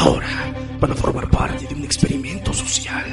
Ahora 0.00 0.54
van 0.80 0.92
a 0.92 0.94
formar 0.94 1.28
parte 1.28 1.66
de 1.66 1.74
un 1.74 1.84
experimento 1.84 2.54
social. 2.54 3.04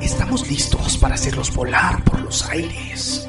Estamos 0.00 0.48
listos 0.48 0.96
para 0.96 1.16
hacerlos 1.16 1.52
volar 1.52 2.04
por 2.04 2.20
los 2.20 2.44
aires. 2.44 3.28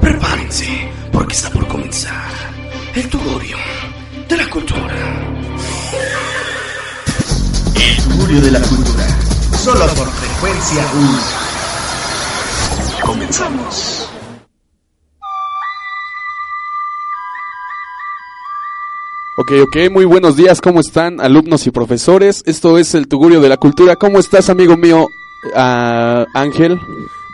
Prepárense, 0.00 0.90
porque 1.12 1.34
está 1.34 1.50
por 1.50 1.68
comenzar 1.68 2.32
el 2.96 3.08
tugurio 3.08 3.58
de 4.28 4.36
la 4.36 4.50
cultura. 4.50 4.96
El 7.76 8.02
tugurio 8.02 8.40
de 8.40 8.50
la 8.50 8.60
cultura. 8.62 9.11
Solo 9.62 9.86
por 9.94 10.08
frecuencia 10.10 10.84
1. 10.92 11.20
Comenzamos. 13.06 14.08
Ok, 19.38 19.52
ok, 19.62 19.76
muy 19.92 20.04
buenos 20.04 20.34
días, 20.36 20.60
¿cómo 20.60 20.80
están 20.80 21.20
alumnos 21.20 21.64
y 21.68 21.70
profesores? 21.70 22.42
Esto 22.44 22.76
es 22.76 22.96
el 22.96 23.06
Tugurio 23.06 23.40
de 23.40 23.48
la 23.50 23.56
Cultura. 23.56 23.94
¿Cómo 23.94 24.18
estás, 24.18 24.50
amigo 24.50 24.76
mío, 24.76 25.06
Ángel? 25.54 26.80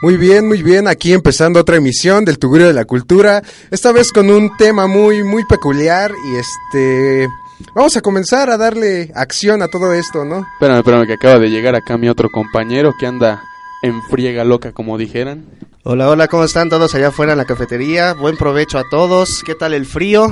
Muy 0.03 0.19
bien, 0.19 0.47
muy 0.47 0.63
bien. 0.63 0.87
Aquí 0.87 1.15
empezando 1.15 1.61
otra 1.61 1.77
emisión 1.77 2.27
del 2.27 2.39
Tugurio 2.39 2.67
de 2.67 2.75
la 2.75 2.85
Cultura. 2.85 3.43
Esta 3.71 3.91
vez 3.91 4.13
con 4.13 4.29
un 4.29 4.55
tema 4.59 4.87
muy, 4.87 5.25
muy 5.25 5.47
peculiar 5.47 6.13
y 6.31 6.37
este... 6.37 7.27
Vamos 7.75 7.97
a 7.97 8.01
comenzar 8.01 8.51
a 8.51 8.57
darle 8.57 9.11
acción 9.15 9.63
a 9.63 9.69
todo 9.69 9.93
esto, 9.93 10.25
¿no? 10.25 10.47
Espérame, 10.55 10.79
espérame, 10.79 11.07
que 11.07 11.15
acaba 11.15 11.39
de 11.39 11.51
llegar 11.51 11.75
acá 11.75 11.97
mi 11.97 12.09
otro 12.09 12.31
compañero 12.31 12.95
que 12.99 13.07
anda 13.07 13.43
en 13.83 14.03
friega 14.05 14.45
loca, 14.45 14.73
como 14.73 14.97
dijeran. 14.99 15.47
Hola, 15.85 16.09
hola, 16.09 16.29
¿cómo 16.29 16.45
están 16.45 16.69
todos 16.69 16.95
allá 16.95 17.09
afuera 17.09 17.33
en 17.33 17.39
la 17.39 17.45
cafetería? 17.45 18.15
Buen 18.15 18.37
provecho 18.37 18.79
a 18.79 18.85
todos. 18.89 19.43
¿Qué 19.45 19.55
tal 19.55 19.75
el 19.75 19.87
frío? 19.87 20.27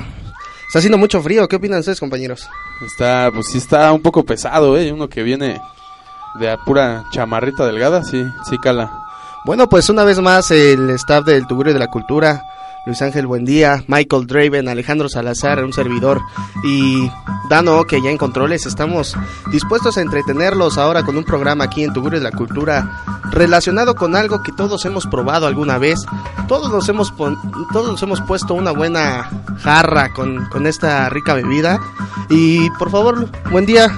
Está 0.67 0.79
haciendo 0.79 0.99
mucho 0.99 1.23
frío. 1.23 1.49
¿Qué 1.49 1.57
opinan 1.57 1.81
ustedes, 1.81 2.01
compañeros? 2.01 2.49
Está, 2.85 3.31
pues 3.33 3.47
sí 3.47 3.59
está 3.59 3.93
un 3.93 4.03
poco 4.03 4.25
pesado, 4.25 4.77
¿eh? 4.77 4.93
Uno 4.93 5.09
que 5.09 5.23
viene 5.23 5.61
de 6.39 6.51
a 6.51 6.59
pura 6.59 7.07
chamarrita 7.13 7.67
delgada, 7.67 8.05
sí, 8.05 8.25
sí 8.49 8.59
cala. 8.59 9.05
Bueno, 9.45 9.69
pues 9.69 9.89
una 9.89 10.05
vez 10.05 10.19
más 10.21 10.51
el 10.51 10.91
staff 10.91 11.25
del 11.25 11.47
Tugurio 11.47 11.73
de 11.73 11.79
la 11.79 11.87
Cultura, 11.87 12.43
Luis 12.87 13.03
Ángel 13.03 13.27
Buendía, 13.27 13.83
Michael 13.89 14.29
Draven, 14.29 14.69
Alejandro 14.69 15.09
Salazar, 15.09 15.65
un 15.65 15.73
servidor 15.73 16.23
y 16.64 17.11
Dano, 17.51 17.85
que 17.85 18.01
ya 18.01 18.11
en 18.11 18.17
controles, 18.17 18.64
estamos 18.64 19.17
dispuestos 19.51 19.98
a 19.98 20.02
entretenerlos 20.02 20.79
ahora 20.79 21.02
con 21.02 21.17
un 21.17 21.24
programa 21.24 21.64
aquí 21.64 21.83
en 21.83 21.92
Tugurio 21.92 22.20
de 22.20 22.24
la 22.24 22.30
Cultura 22.30 23.02
relacionado 23.33 23.97
con 23.97 24.14
algo 24.14 24.42
que 24.42 24.52
todos 24.52 24.85
hemos 24.85 25.07
probado 25.07 25.48
alguna 25.48 25.79
vez. 25.79 26.07
Todos 26.47 26.70
nos 26.70 26.89
hemos, 26.89 27.13
todos 27.73 27.91
nos 27.91 28.02
hemos 28.02 28.20
puesto 28.20 28.55
una 28.55 28.70
buena 28.70 29.30
jarra 29.58 30.13
con, 30.13 30.47
con 30.47 30.67
esta 30.67 31.08
rica 31.08 31.35
bebida. 31.35 31.80
Y 32.30 32.70
por 32.79 32.91
favor, 32.91 33.29
buen 33.51 33.67
día. 33.67 33.89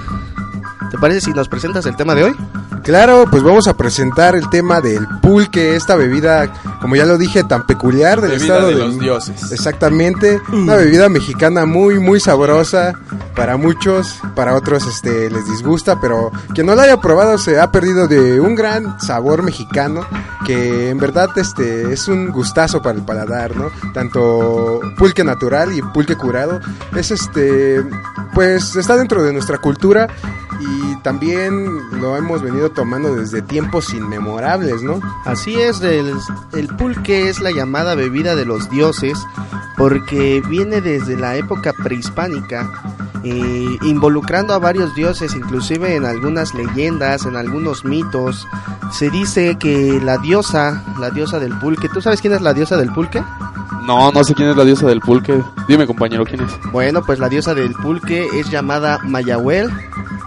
¿Te 0.89 0.97
parece 0.97 1.21
si 1.21 1.33
nos 1.33 1.47
presentas 1.47 1.85
el 1.85 1.95
tema 1.95 2.15
de 2.15 2.23
hoy? 2.23 2.35
Claro, 2.83 3.25
pues 3.29 3.43
vamos 3.43 3.67
a 3.67 3.75
presentar 3.75 4.35
el 4.35 4.49
tema 4.49 4.81
del 4.81 5.07
pulque, 5.21 5.75
esta 5.75 5.95
bebida, 5.95 6.51
como 6.81 6.95
ya 6.95 7.05
lo 7.05 7.17
dije, 7.17 7.43
tan 7.43 7.65
peculiar 7.65 8.21
del 8.21 8.31
Bebida 8.31 8.55
estado 8.55 8.67
de 8.67 8.73
de 8.73 8.79
los 8.79 8.99
dioses. 8.99 9.51
Exactamente, 9.51 10.41
una 10.51 10.75
bebida 10.75 11.09
mexicana 11.09 11.65
muy 11.65 11.99
muy 11.99 12.19
sabrosa 12.19 12.93
para 13.35 13.57
muchos, 13.57 14.19
para 14.35 14.55
otros 14.55 14.85
este 14.85 15.29
les 15.29 15.45
disgusta, 15.47 15.99
pero 15.99 16.31
quien 16.53 16.67
no 16.67 16.75
la 16.75 16.83
haya 16.83 16.99
probado 16.99 17.37
se 17.37 17.59
ha 17.59 17.71
perdido 17.71 18.07
de 18.07 18.39
un 18.39 18.55
gran 18.55 18.99
sabor 18.99 19.43
mexicano 19.43 20.05
que 20.45 20.89
en 20.89 20.97
verdad 20.97 21.29
este 21.35 21.93
es 21.93 22.07
un 22.07 22.31
gustazo 22.31 22.81
para 22.81 22.97
el 22.97 23.05
paladar, 23.05 23.55
¿no? 23.55 23.69
Tanto 23.93 24.79
pulque 24.97 25.23
natural 25.23 25.73
y 25.77 25.81
pulque 25.81 26.15
curado 26.15 26.59
es 26.95 27.11
este 27.11 27.83
pues 28.33 28.75
está 28.75 28.95
dentro 28.95 29.23
de 29.23 29.33
nuestra 29.33 29.57
cultura 29.57 30.07
y 30.59 30.78
también 31.03 31.65
lo 31.99 32.17
hemos 32.17 32.41
venido 32.41 32.71
tomando 32.71 33.15
desde 33.15 33.41
tiempos 33.41 33.93
inmemorables, 33.93 34.81
¿no? 34.83 34.99
Así 35.25 35.55
es, 35.55 35.81
el, 35.81 36.13
el 36.53 36.67
pulque 36.75 37.29
es 37.29 37.39
la 37.39 37.51
llamada 37.51 37.95
bebida 37.95 38.35
de 38.35 38.45
los 38.45 38.69
dioses 38.69 39.17
porque 39.79 40.43
viene 40.49 40.81
desde 40.81 41.15
la 41.15 41.37
época 41.37 41.71
prehispánica, 41.71 42.69
eh, 43.23 43.77
involucrando 43.81 44.53
a 44.53 44.59
varios 44.59 44.93
dioses, 44.93 45.33
inclusive 45.35 45.95
en 45.95 46.05
algunas 46.05 46.53
leyendas, 46.53 47.25
en 47.25 47.37
algunos 47.37 47.85
mitos. 47.85 48.45
Se 48.91 49.09
dice 49.09 49.57
que 49.57 50.01
la 50.03 50.17
diosa, 50.17 50.83
la 50.99 51.11
diosa 51.11 51.39
del 51.39 51.57
pulque, 51.59 51.87
¿tú 51.87 52.01
sabes 52.01 52.19
quién 52.19 52.33
es 52.33 52.41
la 52.41 52.53
diosa 52.53 52.75
del 52.75 52.91
pulque? 52.91 53.23
No, 53.89 54.11
no 54.11 54.23
sé 54.23 54.35
quién 54.35 54.49
es 54.49 54.55
la 54.55 54.63
diosa 54.65 54.85
del 54.85 54.99
pulque. 54.99 55.41
Dime, 55.67 55.87
compañero, 55.87 56.23
¿quién 56.23 56.41
es? 56.41 56.51
Bueno, 56.71 57.01
pues 57.01 57.17
la 57.17 57.27
diosa 57.27 57.55
del 57.55 57.73
pulque 57.73 58.27
es 58.35 58.47
llamada 58.51 58.99
Mayahuel 59.03 59.67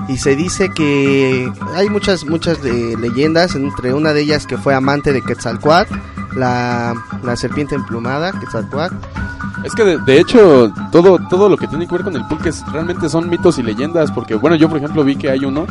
y 0.09 0.17
se 0.19 0.34
dice 0.34 0.69
que 0.75 1.49
hay 1.77 1.89
muchas 1.89 2.25
muchas 2.27 2.59
eh, 2.65 2.97
leyendas, 2.99 3.55
entre 3.55 3.95
una 3.95 4.12
de 4.12 4.23
ellas 4.23 4.49
que 4.49 4.59
fue 4.59 4.75
amante 4.75 5.12
de 5.12 5.23
Quetzalcoatl, 5.23 5.95
la, 6.34 6.93
la 7.23 7.37
serpiente 7.37 7.77
emplumada, 7.77 8.33
Quetzalcoatl. 8.33 8.97
Es 9.62 9.73
que 9.77 9.84
de, 9.84 9.99
de 9.99 10.19
hecho 10.19 10.73
todo 10.91 11.21
todo 11.31 11.49
lo 11.49 11.56
que 11.56 11.69
tiene 11.69 11.87
que 11.87 11.93
ver 11.94 12.03
con 12.03 12.17
el 12.17 12.27
pulque 12.27 12.49
es- 12.49 12.65
realmente 12.73 13.09
son 13.09 13.31
mitos 13.31 13.59
y 13.59 13.62
leyendas 13.62 14.11
porque 14.11 14.34
bueno 14.34 14.56
yo 14.56 14.69
por 14.69 14.79
ejemplo 14.79 15.05
vi 15.05 15.15
que 15.15 15.31
hay 15.31 15.44
uno 15.44 15.67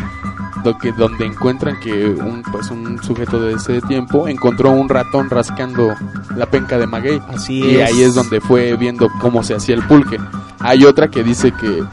que- 0.80 0.92
donde 0.92 1.26
encuentran 1.26 1.80
que 1.80 2.06
un 2.10 2.42
pues 2.44 2.70
un 2.72 3.02
sujeto 3.04 3.40
de 3.42 3.54
ese 3.54 3.82
tiempo 3.82 4.28
encontró 4.28 4.72
un 4.72 4.88
ratón 4.90 5.30
rascando 5.30 5.94
la 6.36 6.46
penca 6.46 6.78
de 6.78 6.88
maguey 6.88 7.22
Así 7.30 7.60
y 7.64 7.76
es. 7.78 7.90
ahí 7.92 8.02
es 8.04 8.16
donde 8.16 8.40
fue 8.42 8.76
viendo 8.78 9.10
cómo 9.20 9.44
se 9.44 9.56
hacía 9.56 9.76
el 9.76 9.84
pulque. 9.84 10.18
Hay 10.60 10.86
otra 10.86 11.10
que 11.10 11.24
dice 11.24 11.52
que 11.52 11.84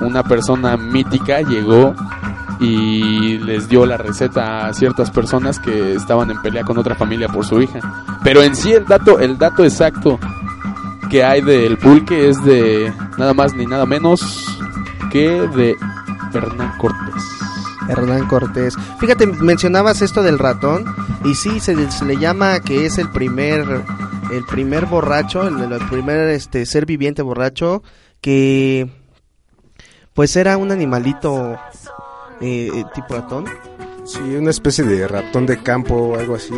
una 0.00 0.22
persona 0.22 0.76
mítica 0.76 1.40
llegó 1.42 1.94
y 2.58 3.38
les 3.38 3.68
dio 3.68 3.84
la 3.86 3.96
receta 3.96 4.66
a 4.66 4.72
ciertas 4.72 5.10
personas 5.10 5.58
que 5.60 5.94
estaban 5.94 6.30
en 6.30 6.40
pelea 6.42 6.64
con 6.64 6.78
otra 6.78 6.94
familia 6.94 7.28
por 7.28 7.44
su 7.44 7.60
hija. 7.60 7.80
Pero 8.24 8.42
en 8.42 8.56
sí 8.56 8.72
el 8.72 8.86
dato 8.86 9.18
el 9.18 9.36
dato 9.38 9.62
exacto 9.64 10.18
que 11.10 11.22
hay 11.22 11.40
del 11.42 11.76
pulque 11.78 12.28
es 12.28 12.42
de 12.44 12.92
nada 13.18 13.32
más 13.34 13.54
ni 13.54 13.66
nada 13.66 13.86
menos 13.86 14.58
que 15.12 15.28
de 15.54 15.76
Hernán 16.34 16.72
Cortés. 16.78 17.22
Hernán 17.88 18.26
Cortés. 18.28 18.74
Fíjate, 18.98 19.26
mencionabas 19.26 20.02
esto 20.02 20.22
del 20.22 20.38
ratón 20.38 20.84
y 21.24 21.34
sí 21.34 21.60
se, 21.60 21.90
se 21.90 22.04
le 22.04 22.16
llama 22.16 22.60
que 22.60 22.86
es 22.86 22.98
el 22.98 23.10
primer 23.10 23.64
el 24.32 24.44
primer 24.44 24.86
borracho, 24.86 25.46
el, 25.46 25.72
el 25.72 25.88
primer 25.88 26.28
este 26.28 26.66
ser 26.66 26.86
viviente 26.86 27.22
borracho 27.22 27.82
que 28.20 28.90
pues 30.14 30.34
era 30.36 30.56
un 30.56 30.72
animalito 30.72 31.58
eh, 32.40 32.70
eh, 32.74 32.84
tipo 32.94 33.14
ratón. 33.14 33.44
Sí, 34.04 34.20
una 34.20 34.50
especie 34.50 34.84
de 34.84 35.06
ratón 35.06 35.46
de 35.46 35.62
campo 35.62 35.94
o 35.94 36.18
algo 36.18 36.36
así. 36.36 36.54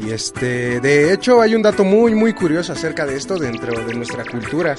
Y 0.00 0.10
este, 0.10 0.80
de 0.80 1.12
hecho, 1.12 1.40
hay 1.40 1.54
un 1.54 1.62
dato 1.62 1.84
muy, 1.84 2.14
muy 2.14 2.32
curioso 2.32 2.72
acerca 2.72 3.04
de 3.04 3.16
esto 3.16 3.36
dentro 3.36 3.84
de 3.84 3.94
nuestra 3.94 4.24
cultura. 4.24 4.76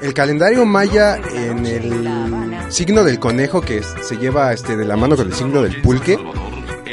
El 0.00 0.14
calendario 0.14 0.64
maya 0.64 1.16
en 1.16 1.66
el 1.66 2.72
signo 2.72 3.04
del 3.04 3.18
conejo 3.18 3.60
que 3.60 3.82
se 3.82 4.16
lleva 4.16 4.52
este 4.52 4.76
de 4.76 4.84
la 4.84 4.96
mano 4.96 5.16
con 5.16 5.26
el 5.26 5.34
signo 5.34 5.62
del 5.62 5.80
pulque. 5.82 6.18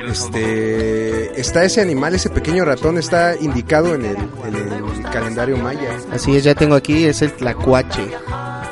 Este, 0.08 1.40
está 1.40 1.64
ese 1.64 1.82
animal, 1.82 2.16
ese 2.16 2.30
pequeño 2.30 2.66
ratón 2.66 2.98
está 2.98 3.36
indicado 3.36 3.94
en 3.94 4.06
el, 4.06 4.18
en 4.18 4.56
el 4.56 5.04
calendario 5.12 5.58
maya. 5.58 5.98
Así 6.12 6.36
es, 6.36 6.44
ya 6.44 6.56
tengo 6.56 6.76
aquí, 6.76 7.06
es 7.06 7.22
el 7.22 7.32
tlacuache. 7.34 8.10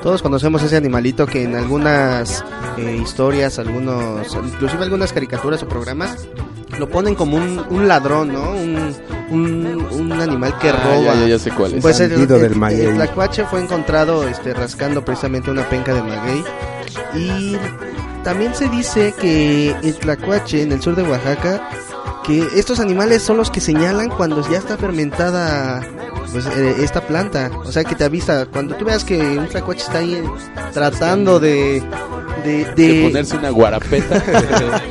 Todos 0.02 0.22
conocemos 0.22 0.64
ese 0.64 0.78
animalito 0.78 1.26
que 1.26 1.44
en 1.44 1.56
algunas 1.56 2.44
eh, 2.78 3.00
historias, 3.02 3.60
algunos, 3.60 4.36
inclusive 4.36 4.84
algunas 4.84 5.14
caricaturas 5.14 5.62
o 5.64 5.68
programas, 5.68 6.28
lo 6.80 6.90
ponen 6.90 7.16
como 7.16 7.38
un, 7.38 7.64
un 7.70 7.88
ladrón, 7.88 8.34
¿no? 8.34 8.52
Un, 8.52 8.96
un, 9.30 9.88
un 9.92 10.12
animal 10.14 10.58
que 10.60 10.70
Ah, 10.70 10.82
roba. 10.84 11.14
ya, 11.16 11.22
ya, 11.22 11.28
ya 11.28 11.40
sé 11.40 11.52
cuál 11.52 11.74
es. 11.76 11.82
Pues 11.82 12.00
el, 12.00 12.12
el- 12.12 12.28
del 12.28 12.56
maguey. 12.56 12.82
el 12.86 12.96
tlacuache 12.96 13.46
fue 13.46 13.62
encontrado 13.62 14.28
este, 14.28 14.54
rascando 14.54 15.04
precisamente 15.04 15.50
una 15.52 15.68
penca 15.70 15.94
de 15.94 16.02
maguey. 16.04 16.44
Y 17.16 17.56
también 18.24 18.54
se 18.56 18.70
dice 18.70 19.14
que 19.20 19.72
el 19.84 19.96
tlacuache 19.96 20.62
en 20.62 20.72
el 20.72 20.82
sur 20.82 20.96
de 20.96 21.04
Oaxaca, 21.04 21.70
que 22.26 22.46
estos 22.56 22.80
animales 22.80 23.22
son 23.24 23.38
los 23.38 23.50
que 23.50 23.62
señalan 23.62 24.10
cuando 24.10 24.48
ya 24.50 24.58
está 24.58 24.78
fermentada 24.78 25.82
pues, 26.32 26.46
eh, 26.46 26.76
esta 26.80 27.02
planta. 27.02 27.50
O 27.66 27.72
sea, 27.72 27.84
que 27.84 27.96
te 27.96 28.04
avisa. 28.04 28.46
Cuando 28.46 28.76
tú 28.76 28.86
veas 28.86 29.04
que 29.04 29.18
un 29.20 29.48
tlacuache 29.48 29.82
está 29.82 30.00
ahí 30.00 30.22
tratando 30.74 31.40
de... 31.40 31.82
De, 32.44 32.66
de 32.76 32.88
de- 32.94 33.04
ponerse 33.04 33.36
una 33.36 33.50
guarapeta. 33.50 34.24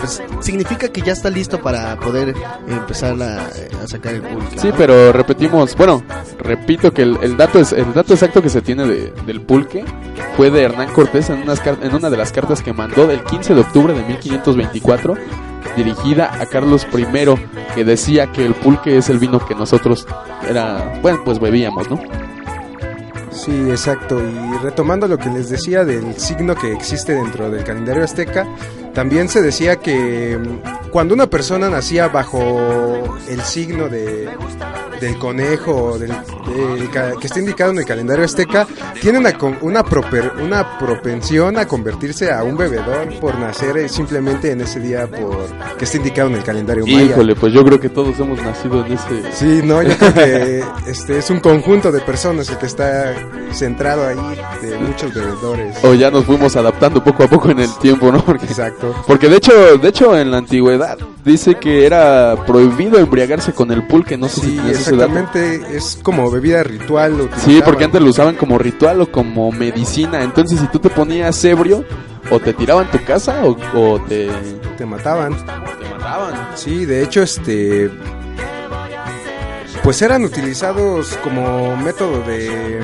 pues 0.00 0.22
significa 0.40 0.88
que 0.88 1.00
ya 1.02 1.12
está 1.12 1.30
listo 1.30 1.60
para 1.60 1.96
poder 1.96 2.34
empezar 2.68 3.20
a, 3.22 3.46
a 3.46 3.86
sacar 3.86 4.14
el 4.14 4.22
pulque. 4.22 4.58
Sí, 4.58 4.68
¿no? 4.68 4.74
pero 4.76 5.12
repetimos, 5.12 5.76
bueno, 5.76 6.02
repito 6.38 6.92
que 6.92 7.02
el, 7.02 7.18
el 7.22 7.36
dato 7.36 7.58
es 7.58 7.72
el 7.72 7.92
dato 7.92 8.14
exacto 8.14 8.42
que 8.42 8.48
se 8.50 8.60
tiene 8.62 8.86
de- 8.86 9.12
del 9.26 9.40
pulque 9.40 9.84
fue 10.36 10.50
de 10.50 10.62
Hernán 10.62 10.92
Cortés 10.92 11.30
en, 11.30 11.42
unas 11.42 11.60
en 11.66 11.94
una 11.94 12.10
de 12.10 12.16
las 12.16 12.32
cartas 12.32 12.62
que 12.62 12.72
mandó 12.72 13.06
del 13.06 13.22
15 13.24 13.54
de 13.54 13.60
octubre 13.60 13.92
de 13.94 14.02
1524 14.04 15.14
dirigida 15.76 16.32
a 16.40 16.46
Carlos 16.46 16.86
I 16.96 17.06
que 17.74 17.84
decía 17.84 18.32
que 18.32 18.44
el 18.44 18.54
pulque 18.54 18.96
es 18.98 19.08
el 19.10 19.18
vino 19.18 19.44
que 19.44 19.54
nosotros 19.54 20.06
era, 20.48 20.98
bueno, 21.02 21.20
pues 21.24 21.38
bebíamos, 21.38 21.88
¿no? 21.90 22.00
Sí, 23.30 23.52
exacto. 23.70 24.20
Y 24.20 24.58
retomando 24.64 25.06
lo 25.06 25.18
que 25.18 25.28
les 25.30 25.48
decía 25.50 25.84
del 25.84 26.16
signo 26.18 26.54
que 26.54 26.72
existe 26.72 27.12
dentro 27.14 27.50
del 27.50 27.62
calendario 27.62 28.02
azteca, 28.02 28.46
también 28.98 29.28
se 29.28 29.40
decía 29.42 29.76
que 29.76 30.36
mm, 30.36 30.88
cuando 30.90 31.14
una 31.14 31.28
persona 31.28 31.70
nacía 31.70 32.08
bajo 32.08 33.16
el 33.28 33.40
signo 33.42 33.88
de, 33.88 34.28
del 35.00 35.16
conejo 35.18 35.96
del, 36.00 36.10
que 37.20 37.26
está 37.28 37.38
indicado 37.38 37.70
en 37.70 37.78
el 37.78 37.84
calendario 37.84 38.24
azteca, 38.24 38.66
tiene 39.00 39.18
una, 39.18 39.32
una, 39.60 39.84
proper- 39.84 40.32
una 40.42 40.76
propensión 40.80 41.58
a 41.58 41.68
convertirse 41.68 42.32
a 42.32 42.42
un 42.42 42.56
bebedor 42.56 43.14
por 43.20 43.38
nacer 43.38 43.76
eh, 43.78 43.88
simplemente 43.88 44.50
en 44.50 44.62
ese 44.62 44.80
día 44.80 45.06
por 45.06 45.46
que 45.76 45.84
está 45.84 45.98
indicado 45.98 46.30
en 46.30 46.34
el 46.36 46.42
calendario 46.42 46.84
maya. 46.84 47.02
Híjole, 47.02 47.36
pues 47.36 47.52
yo 47.52 47.64
creo 47.64 47.78
que 47.78 47.90
todos 47.90 48.18
hemos 48.18 48.42
nacido 48.42 48.84
en 48.84 48.92
ese 48.94 49.32
Sí, 49.32 49.60
no, 49.62 49.80
yo 49.82 49.96
creo 49.96 50.14
que 50.14 50.64
este 50.90 51.18
es 51.18 51.30
un 51.30 51.38
conjunto 51.38 51.92
de 51.92 52.00
personas 52.00 52.48
el 52.48 52.58
que 52.58 52.66
está 52.66 53.14
centrado 53.52 54.08
ahí 54.08 54.40
de 54.66 54.76
muchos 54.78 55.14
bebedores. 55.14 55.76
o 55.84 55.94
ya 55.94 56.10
nos 56.10 56.24
fuimos 56.24 56.56
adaptando 56.56 57.04
poco 57.04 57.22
a 57.22 57.28
poco 57.28 57.50
en 57.50 57.60
el 57.60 57.72
tiempo, 57.78 58.10
¿no? 58.10 58.24
Porque 58.24 58.46
Exacto. 58.46 58.87
Porque 59.06 59.28
de 59.28 59.36
hecho, 59.36 59.78
de 59.78 59.88
hecho 59.88 60.16
en 60.18 60.30
la 60.30 60.38
antigüedad 60.38 60.98
dice 61.24 61.54
que 61.56 61.86
era 61.86 62.36
prohibido 62.46 62.98
embriagarse 62.98 63.52
con 63.52 63.70
el 63.70 63.86
pulque, 63.86 64.16
no 64.16 64.28
sé 64.28 64.40
si 64.40 64.50
Sí, 64.50 64.56
dato. 64.56 64.68
exactamente, 64.70 65.76
es 65.76 65.98
como 66.02 66.30
bebida 66.30 66.62
ritual. 66.62 67.18
lo 67.18 67.28
Sí, 67.44 67.60
porque 67.64 67.84
antes 67.84 68.00
lo 68.00 68.08
usaban 68.10 68.36
como 68.36 68.58
ritual 68.58 69.00
o 69.00 69.10
como 69.10 69.50
medicina. 69.52 70.22
Entonces, 70.22 70.60
si 70.60 70.66
tú 70.68 70.78
te 70.78 70.90
ponías 70.90 71.44
ebrio, 71.44 71.84
o 72.30 72.38
te 72.40 72.52
tiraban 72.52 72.90
tu 72.90 73.02
casa 73.04 73.42
o, 73.44 73.56
o 73.74 74.00
te, 74.02 74.28
te 74.76 74.84
mataban. 74.84 75.34
te 75.36 75.88
mataban. 75.94 76.34
Sí, 76.54 76.84
de 76.84 77.02
hecho, 77.02 77.22
este 77.22 77.90
pues 79.82 80.02
eran 80.02 80.24
utilizados 80.24 81.16
como 81.24 81.76
método 81.76 82.20
de 82.22 82.80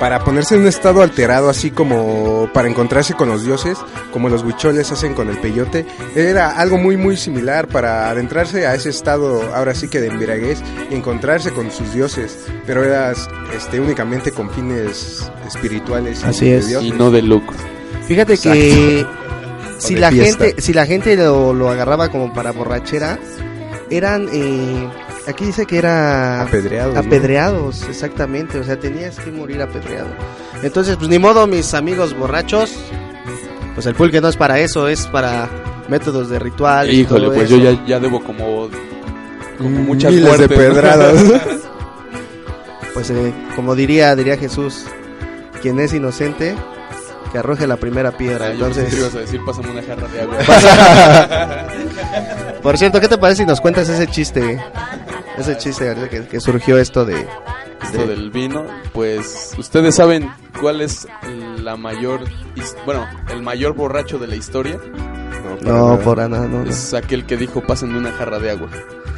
para 0.00 0.24
ponerse 0.24 0.54
en 0.54 0.62
un 0.62 0.66
estado 0.66 1.02
alterado, 1.02 1.50
así 1.50 1.70
como 1.70 2.48
para 2.54 2.68
encontrarse 2.68 3.12
con 3.12 3.28
los 3.28 3.44
dioses, 3.44 3.76
como 4.12 4.30
los 4.30 4.42
huicholes 4.42 4.90
hacen 4.90 5.12
con 5.12 5.28
el 5.28 5.38
peyote. 5.38 5.84
Era 6.16 6.58
algo 6.58 6.78
muy, 6.78 6.96
muy 6.96 7.18
similar 7.18 7.68
para 7.68 8.08
adentrarse 8.08 8.66
a 8.66 8.74
ese 8.74 8.88
estado, 8.88 9.54
ahora 9.54 9.74
sí 9.74 9.88
que 9.88 10.00
de 10.00 10.06
embriaguez, 10.08 10.62
y 10.90 10.94
encontrarse 10.94 11.52
con 11.52 11.70
sus 11.70 11.92
dioses, 11.92 12.38
pero 12.66 12.82
era 12.82 13.12
este, 13.54 13.78
únicamente 13.78 14.32
con 14.32 14.50
fines 14.50 15.30
espirituales. 15.46 16.22
y 16.24 16.26
Así 16.28 16.44
de 16.46 16.56
es. 16.56 16.68
dioses. 16.68 16.88
Y 16.88 16.92
no 16.92 17.10
de 17.10 17.20
lucro. 17.20 17.56
Fíjate 18.08 18.38
que 18.38 19.06
si 19.78 19.96
la 19.96 20.10
fiesta. 20.10 20.44
gente 20.46 20.62
si 20.62 20.72
la 20.72 20.86
gente 20.86 21.14
lo, 21.14 21.52
lo 21.52 21.68
agarraba 21.68 22.10
como 22.10 22.32
para 22.32 22.52
borrachera, 22.52 23.18
eran 23.90 24.28
eh, 24.32 24.88
aquí 25.26 25.44
dice 25.44 25.66
que 25.66 25.78
era 25.78 26.42
Apedreados, 26.42 26.94
¿no? 26.94 27.00
apedreados, 27.00 27.82
exactamente, 27.88 28.58
o 28.58 28.64
sea, 28.64 28.78
tenías 28.78 29.18
que 29.18 29.30
morir 29.30 29.60
apedreado. 29.62 30.08
Entonces, 30.62 30.96
pues 30.96 31.08
ni 31.08 31.18
modo, 31.18 31.46
mis 31.46 31.74
amigos 31.74 32.16
borrachos, 32.16 32.74
pues 33.74 33.86
el 33.86 33.94
pulque 33.94 34.20
no 34.20 34.28
es 34.28 34.36
para 34.36 34.58
eso, 34.60 34.88
es 34.88 35.06
para 35.06 35.48
métodos 35.88 36.28
de 36.28 36.38
ritual. 36.38 36.90
y 36.90 37.00
Híjole, 37.00 37.26
todo 37.26 37.34
pues 37.34 37.50
eso. 37.50 37.58
yo 37.58 37.72
ya, 37.72 37.86
ya 37.86 38.00
debo 38.00 38.22
como, 38.22 38.68
como 39.58 39.70
muchas 39.80 40.12
Miles 40.12 40.38
de 40.38 40.48
pedradas. 40.48 41.16
Pues 42.92 43.08
eh, 43.10 43.32
como 43.54 43.76
diría 43.76 44.16
diría 44.16 44.36
Jesús, 44.36 44.84
quien 45.62 45.78
es 45.78 45.94
inocente 45.94 46.56
que 47.30 47.38
arroje 47.38 47.66
la 47.66 47.76
primera 47.76 48.10
piedra. 48.10 48.46
Ah, 48.46 48.50
Entonces, 48.52 48.92
ibas 48.98 49.14
a 49.14 49.20
decir, 49.20 49.40
pásame 49.44 49.70
una 49.70 49.82
jarra 49.82 50.08
de 50.08 50.20
agua. 50.22 50.36
Por 52.62 52.76
cierto, 52.76 53.00
¿qué 53.00 53.08
te 53.08 53.16
parece 53.16 53.42
si 53.42 53.46
nos 53.46 53.60
cuentas 53.60 53.88
ese 53.88 54.06
chiste? 54.08 54.58
Ese 55.40 55.56
chiste 55.56 55.88
ahorita 55.88 56.10
que, 56.10 56.26
que 56.26 56.38
surgió 56.38 56.78
esto 56.78 57.06
de... 57.06 57.26
Esto 57.82 58.06
del 58.06 58.30
vino, 58.30 58.66
pues 58.92 59.54
ustedes 59.56 59.94
saben 59.94 60.30
cuál 60.60 60.82
es 60.82 61.08
la 61.62 61.76
mayor, 61.76 62.20
bueno, 62.84 63.08
el 63.30 63.40
mayor 63.40 63.74
borracho 63.74 64.18
de 64.18 64.26
la 64.26 64.36
historia. 64.36 64.78
No, 65.62 65.98
por 66.00 66.18
nada, 66.18 66.46
no, 66.46 66.62
no. 66.62 66.70
Es 66.70 66.92
aquel 66.92 67.24
que 67.24 67.38
dijo, 67.38 67.62
pásenme 67.62 67.96
una 67.96 68.12
jarra 68.12 68.38
de 68.38 68.50
agua. 68.50 68.68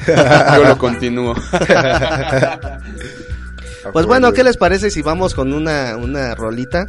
Yo 0.56 0.64
lo 0.64 0.78
continúo. 0.78 1.34
Pues 3.92 4.06
bueno, 4.06 4.32
¿qué 4.32 4.44
les 4.44 4.56
parece 4.56 4.92
si 4.92 5.02
vamos 5.02 5.34
con 5.34 5.52
una, 5.52 5.96
una 5.96 6.36
rolita? 6.36 6.86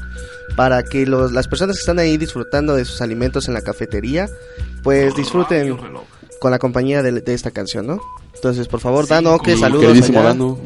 Para 0.56 0.84
que 0.84 1.08
los, 1.08 1.32
las 1.32 1.48
personas 1.48 1.78
que 1.78 1.80
están 1.80 1.98
ahí 1.98 2.18
disfrutando 2.18 2.76
de 2.76 2.86
sus 2.86 3.02
alimentos 3.02 3.48
en 3.48 3.56
la 3.56 3.62
cafetería, 3.62 4.30
pues 4.84 5.16
disfruten 5.16 5.76
con 6.44 6.52
la 6.52 6.60
compañía 6.60 7.02
de, 7.02 7.22
de 7.22 7.34
esta 7.34 7.52
canción, 7.52 7.88
¿no? 7.88 8.02
Entonces, 8.36 8.68
por 8.68 8.82
favor, 8.82 9.08
Dano, 9.08 9.40
que 9.40 9.56
saludos 9.56 9.86
queridísimo 9.86 10.20
allá. 10.20 10.28
Dano. 10.28 10.60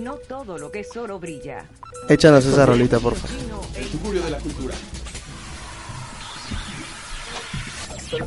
No 0.00 0.14
todo 0.14 0.56
lo 0.56 0.70
que 0.70 0.80
es 0.80 0.96
oro 0.96 1.18
brilla. 1.18 1.66
Échanos 2.08 2.46
esa 2.46 2.64
rolita, 2.64 2.98
por 2.98 3.14
favor. 3.16 3.36
Tugurio 3.92 4.22
de 4.22 4.30
la 4.30 4.38
cultura. 4.38 4.74
En 8.12 8.18
la 8.18 8.26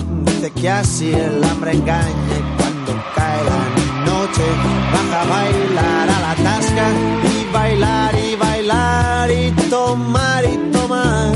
que 0.55 0.69
así 0.69 1.11
el 1.11 1.43
hambre 1.43 1.71
engaña 1.71 2.35
y 2.37 2.61
cuando 2.61 3.03
cae 3.15 3.43
la 3.43 4.05
noche 4.05 4.43
baja 4.93 5.21
a 5.21 5.25
bailar 5.25 6.09
a 6.09 6.19
la 6.21 6.35
tasca 6.43 6.87
y 7.23 7.53
bailar 7.53 8.15
y 8.15 8.35
bailar 8.35 9.31
y 9.31 9.51
tomar 9.69 10.45
y 10.45 10.71
tomar. 10.71 11.35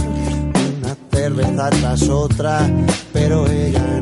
Una 0.78 0.96
cerveza 1.12 1.70
tras 1.70 2.10
otra, 2.10 2.70
pero 3.14 3.48
ella 3.48 4.02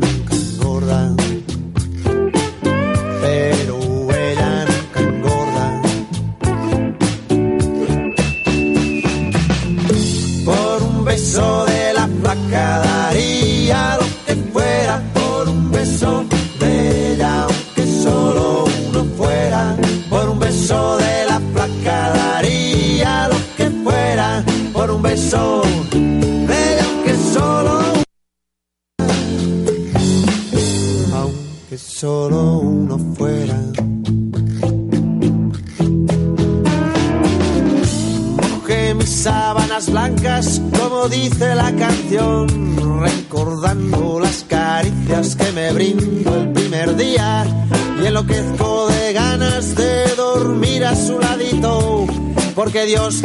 Dios 52.93 53.23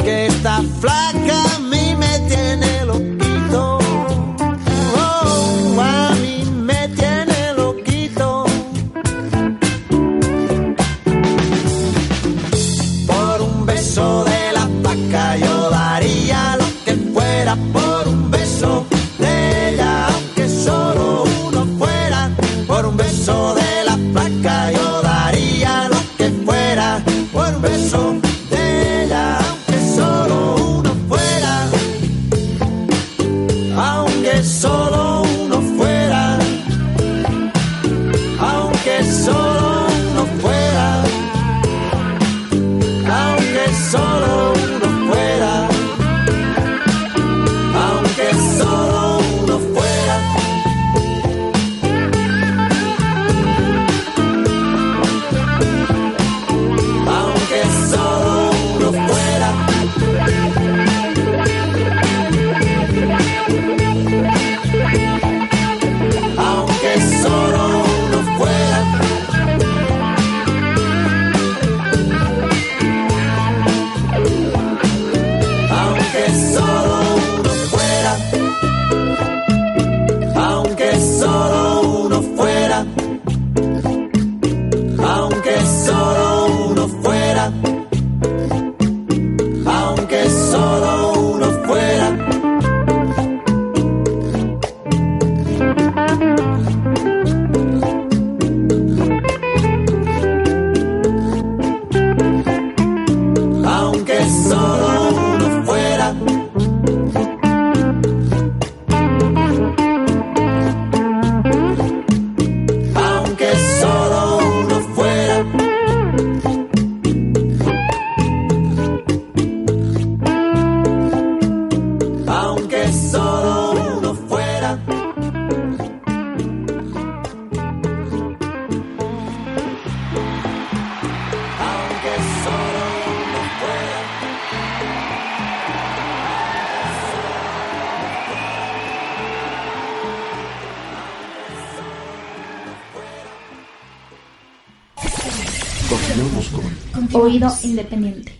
Oído 147.29 147.53
independiente. 147.63 148.33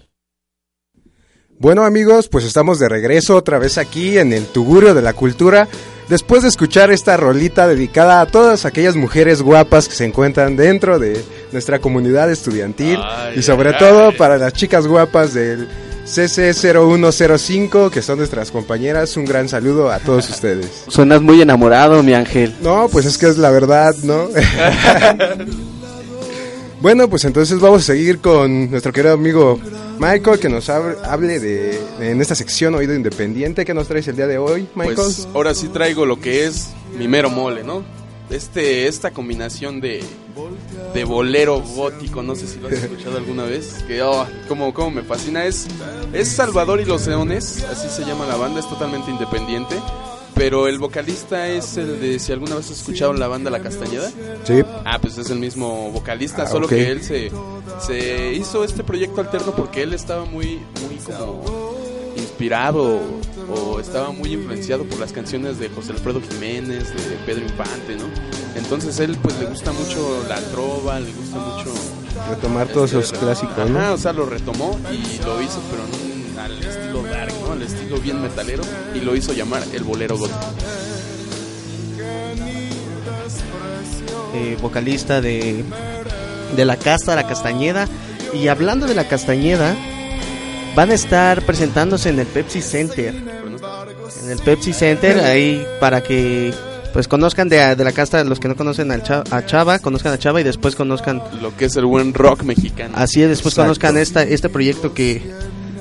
Bueno 1.59 1.85
amigos, 1.85 2.29
pues 2.29 2.47
estamos 2.47 2.79
de 2.79 2.89
regreso 2.89 3.37
otra 3.37 3.59
vez 3.59 3.77
aquí 3.77 4.17
en 4.17 4.33
el 4.33 4.47
Tugurio 4.47 4.95
de 4.95 5.03
la 5.03 5.13
Cultura, 5.13 5.69
después 6.09 6.43
de 6.43 6.49
escuchar 6.49 6.91
esta 6.91 7.19
rolita 7.19 7.69
dedicada 7.69 8.23
a 8.23 8.27
todas 8.27 8.65
aquellas 8.65 8.97
mujeres 8.97 9.43
guapas 9.43 9.89
que 9.89 9.95
se 9.95 10.07
encuentran 10.07 10.57
dentro 10.57 10.99
de 10.99 11.23
nuestra 11.53 11.81
comunidad 11.81 12.31
estudiantil 12.31 12.99
Ay, 13.03 13.41
y 13.41 13.43
sobre 13.43 13.71
ay, 13.71 13.75
todo 13.79 14.09
ay. 14.09 14.17
para 14.17 14.39
las 14.39 14.55
chicas 14.55 14.87
guapas 14.87 15.35
del 15.35 15.69
CC0105 16.07 17.91
que 17.91 18.01
son 18.01 18.17
nuestras 18.19 18.51
compañeras, 18.51 19.19
un 19.19 19.27
gran 19.27 19.51
saludo 19.51 19.91
a 19.91 19.99
todos 19.99 20.31
ustedes. 20.31 20.85
Suenas 20.89 21.21
muy 21.21 21.43
enamorado, 21.43 22.03
mi 22.03 22.15
ángel. 22.15 22.55
No, 22.63 22.89
pues 22.89 23.05
es 23.05 23.19
que 23.19 23.27
es 23.27 23.37
la 23.37 23.51
verdad, 23.51 23.95
¿no? 24.03 24.29
bueno, 26.81 27.09
pues 27.09 27.25
entonces 27.25 27.59
vamos 27.61 27.83
a 27.83 27.87
seguir 27.87 28.19
con 28.21 28.71
nuestro 28.71 28.93
querido 28.93 29.15
amigo 29.15 29.59
Michael 29.99 30.39
que 30.39 30.49
nos 30.49 30.69
hab- 30.69 30.97
hable 31.05 31.41
de, 31.41 31.79
de- 31.99 32.11
en 32.11 32.21
esta 32.21 32.35
sección 32.35 32.75
Oído 32.75 32.95
Independiente. 32.95 33.65
¿Qué 33.65 33.75
nos 33.75 33.89
traes 33.89 34.07
el 34.09 34.17
día 34.17 34.27
de 34.27 34.39
hoy, 34.39 34.69
Michael? 34.75 34.95
Pues 34.97 35.29
ahora 35.35 35.55
sí 35.55 35.69
traigo 35.69 36.07
lo 36.07 36.21
que 36.21 36.45
es 36.47 36.69
mi 36.97 37.09
mero 37.09 37.31
mole, 37.31 37.65
¿no? 37.65 37.83
Este, 38.31 38.87
esta 38.87 39.11
combinación 39.11 39.81
de, 39.81 40.05
de 40.93 41.05
bolero 41.05 41.61
gótico, 41.63 42.23
no 42.23 42.37
sé 42.37 42.47
si 42.47 42.61
lo 42.61 42.69
has 42.69 42.75
escuchado 42.75 43.17
alguna 43.17 43.45
vez, 43.45 43.83
que 43.89 44.03
oh, 44.03 44.27
como, 44.47 44.75
como 44.75 44.91
me 44.91 45.03
fascina, 45.03 45.47
es, 45.47 45.67
es 46.13 46.29
Salvador 46.29 46.79
y 46.81 46.85
los 46.85 47.07
Leones, 47.07 47.65
así 47.73 47.89
se 47.89 48.05
llama 48.07 48.27
la 48.27 48.37
banda, 48.37 48.61
es 48.61 48.69
totalmente 48.69 49.11
independiente, 49.11 49.77
pero 50.39 50.69
el 50.69 50.79
vocalista 50.79 51.49
es 51.49 51.77
el 51.77 52.01
de, 52.01 52.19
si 52.19 52.33
alguna 52.33 52.55
vez 52.55 52.71
has 52.71 52.79
escuchado 52.79 53.13
la 53.13 53.27
banda 53.29 53.51
La 53.51 53.61
Castañeda, 53.61 54.11
sí. 54.45 54.63
Ah, 54.85 54.99
pues 55.01 55.19
es 55.19 55.29
el 55.31 55.39
mismo 55.39 55.91
vocalista, 55.91 56.45
Ah, 56.45 56.47
solo 56.47 56.67
que 56.69 56.91
él 56.91 57.03
se, 57.03 57.31
se 57.85 58.33
hizo 58.35 58.65
este 58.65 58.85
proyecto 58.85 59.21
alterno 59.21 59.53
porque 59.53 59.83
él 59.83 59.93
estaba 59.95 60.25
muy, 60.25 60.61
muy 60.87 60.97
como 61.05 61.43
inspirado 62.17 63.01
o 63.51 63.81
estaba 63.81 64.11
muy 64.11 64.33
influenciado 64.35 64.85
por 64.85 64.99
las 65.01 65.13
canciones 65.13 65.59
de 65.59 65.69
José 65.71 65.93
Alfredo 65.93 66.21
Jiménez, 66.21 66.89
de 66.95 67.17
Pedro 67.27 67.43
Infante, 67.45 67.97
¿no? 67.97 68.05
Entonces 68.57 68.99
él 69.01 69.17
pues 69.23 69.39
le 69.39 69.47
gusta 69.47 69.73
mucho 69.73 70.25
la 70.29 70.41
trova, 70.53 71.01
le 71.01 71.13
gusta 71.13 71.39
mucho 71.39 71.73
Retomar 72.31 72.67
todos 72.69 72.93
este, 72.93 73.05
esos 73.15 73.19
clásicos, 73.19 73.71
¿no? 73.71 73.79
Ajá, 73.79 73.93
o 73.93 73.99
sea, 73.99 74.13
lo 74.13 74.27
retomó 74.27 74.77
y 74.93 75.23
lo 75.25 75.41
hizo 75.43 75.61
pero 75.71 75.85
en 75.85 76.33
un- 76.33 76.39
al 76.39 76.53
estilo 76.63 77.03
dark. 77.05 77.33
Al 77.59 77.65
estilo 77.65 77.99
bien 77.99 78.23
metalero 78.23 78.63
y 78.95 79.01
lo 79.01 79.17
hizo 79.17 79.33
llamar 79.33 79.63
el 79.75 79.83
bolero 79.83 80.17
gótico. 80.17 80.39
eh, 84.35 84.57
vocalista 84.61 85.21
de, 85.21 85.65
de 86.57 86.65
La 86.65 86.77
Casta, 86.77 87.17
La 87.17 87.27
Castañeda. 87.27 87.89
Y 88.33 88.49
hablando 88.49 88.87
de 88.87 88.95
La 88.95 89.09
Castañeda, 89.09 89.75
van 90.77 90.91
a 90.91 90.95
estar 90.95 91.43
presentándose 91.43 92.11
en 92.11 92.21
el 92.21 92.27
Pepsi 92.27 92.63
Center. 92.63 93.15
En 94.23 94.31
el 94.31 94.39
Pepsi 94.39 94.73
Center, 94.73 95.19
ahí 95.21 95.67
para 95.81 96.03
que 96.03 96.53
pues 96.93 97.09
conozcan 97.09 97.49
de, 97.49 97.75
de 97.75 97.85
La 97.85 97.93
Casta, 97.93 98.23
los 98.25 98.39
que 98.39 98.49
no 98.49 98.55
conocen 98.57 98.91
al 98.93 99.03
Cha- 99.03 99.25
a 99.31 99.45
Chava, 99.45 99.79
conozcan 99.79 100.13
a 100.13 100.19
Chava 100.19 100.41
y 100.41 100.45
después 100.45 100.77
conozcan, 100.77 101.23
Lo 101.43 101.57
que 101.57 101.65
es 101.67 101.77
el 101.77 101.87
buen 101.87 102.15
rock 102.15 102.43
mexicano. 102.45 102.95
así 102.97 103.23
es, 103.23 103.29
después 103.29 103.55
Exacto. 103.55 103.67
conozcan 103.69 103.97
esta, 103.99 104.23
este 104.23 104.49
proyecto 104.49 104.95
que 104.95 105.23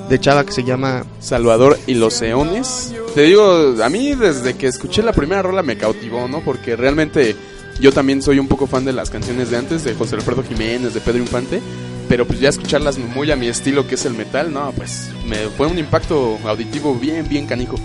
de 0.08 0.20
Chava 0.20 0.44
que 0.44 0.52
se 0.52 0.64
llama 0.64 1.04
Salvador 1.20 1.78
y 1.86 1.94
los 1.94 2.20
Eones. 2.22 2.94
Te 3.14 3.22
digo, 3.22 3.74
a 3.82 3.88
mí 3.88 4.14
desde 4.14 4.54
que 4.54 4.66
escuché 4.66 5.02
la 5.02 5.12
primera 5.12 5.42
rola 5.42 5.62
me 5.62 5.76
cautivó, 5.76 6.28
¿no? 6.28 6.40
Porque 6.40 6.76
realmente 6.76 7.36
yo 7.80 7.92
también 7.92 8.22
soy 8.22 8.38
un 8.38 8.48
poco 8.48 8.66
fan 8.66 8.84
de 8.84 8.92
las 8.92 9.10
canciones 9.10 9.50
de 9.50 9.56
antes, 9.56 9.84
de 9.84 9.94
José 9.94 10.16
Alfredo 10.16 10.42
Jiménez, 10.42 10.94
de 10.94 11.00
Pedro 11.00 11.18
Infante. 11.18 11.60
Pero 12.08 12.26
pues 12.26 12.40
ya 12.40 12.48
escucharlas 12.48 12.98
muy 12.98 13.30
a 13.30 13.36
mi 13.36 13.48
estilo, 13.48 13.86
que 13.86 13.96
es 13.96 14.06
el 14.06 14.14
metal, 14.14 14.52
no, 14.52 14.72
pues 14.72 15.10
me 15.26 15.36
fue 15.56 15.66
un 15.66 15.78
impacto 15.78 16.38
auditivo 16.46 16.94
bien, 16.94 17.28
bien 17.28 17.46
canijo. 17.46 17.76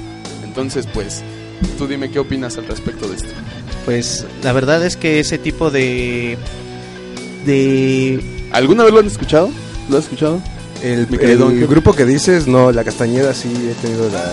Entonces, 0.46 0.88
pues, 0.94 1.22
tú 1.78 1.88
dime 1.88 2.10
qué 2.10 2.20
opinas 2.20 2.58
al 2.58 2.66
respecto 2.68 3.08
de 3.10 3.18
esto. 3.18 3.30
pues 3.84 4.26
la 4.44 4.54
verdad 4.54 4.86
es 4.86 4.96
que 4.96 5.20
ese 5.20 5.38
tipo 5.38 5.72
de 5.72 6.38
de 7.46 8.50
¿Alguna 8.54 8.84
vez 8.84 8.94
lo 8.94 9.00
han 9.00 9.08
escuchado? 9.08 9.52
¿Lo 9.90 9.98
has 9.98 10.06
escuchado? 10.06 10.42
El, 10.84 11.08
el 11.22 11.68
grupo 11.68 11.94
que 11.94 12.06
dices, 12.06 12.46
no, 12.48 12.72
La 12.72 12.84
Castañeda 12.84 13.34
sí 13.34 13.48
he 13.72 13.74
tenido 13.86 14.10
la, 14.10 14.24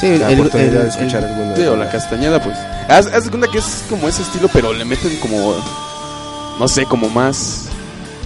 sí, 0.00 0.18
la 0.18 0.30
el- 0.32 0.40
oportunidad 0.40 0.74
el- 0.74 0.82
de 0.82 0.88
escuchar 0.88 1.24
alguna. 1.24 1.56
Sí, 1.56 1.62
o 1.62 1.76
la 1.76 1.88
castañeda, 1.90 2.42
pues. 2.42 2.56
Haz, 2.88 3.06
haz 3.06 3.24
de 3.24 3.30
cuenta 3.30 3.48
que 3.48 3.58
es 3.58 3.84
como 3.88 4.08
ese 4.08 4.22
estilo, 4.22 4.48
pero 4.52 4.72
le 4.72 4.84
meten 4.84 5.16
como 5.20 5.54
no 6.58 6.66
sé, 6.68 6.84
como 6.84 7.08
más 7.08 7.66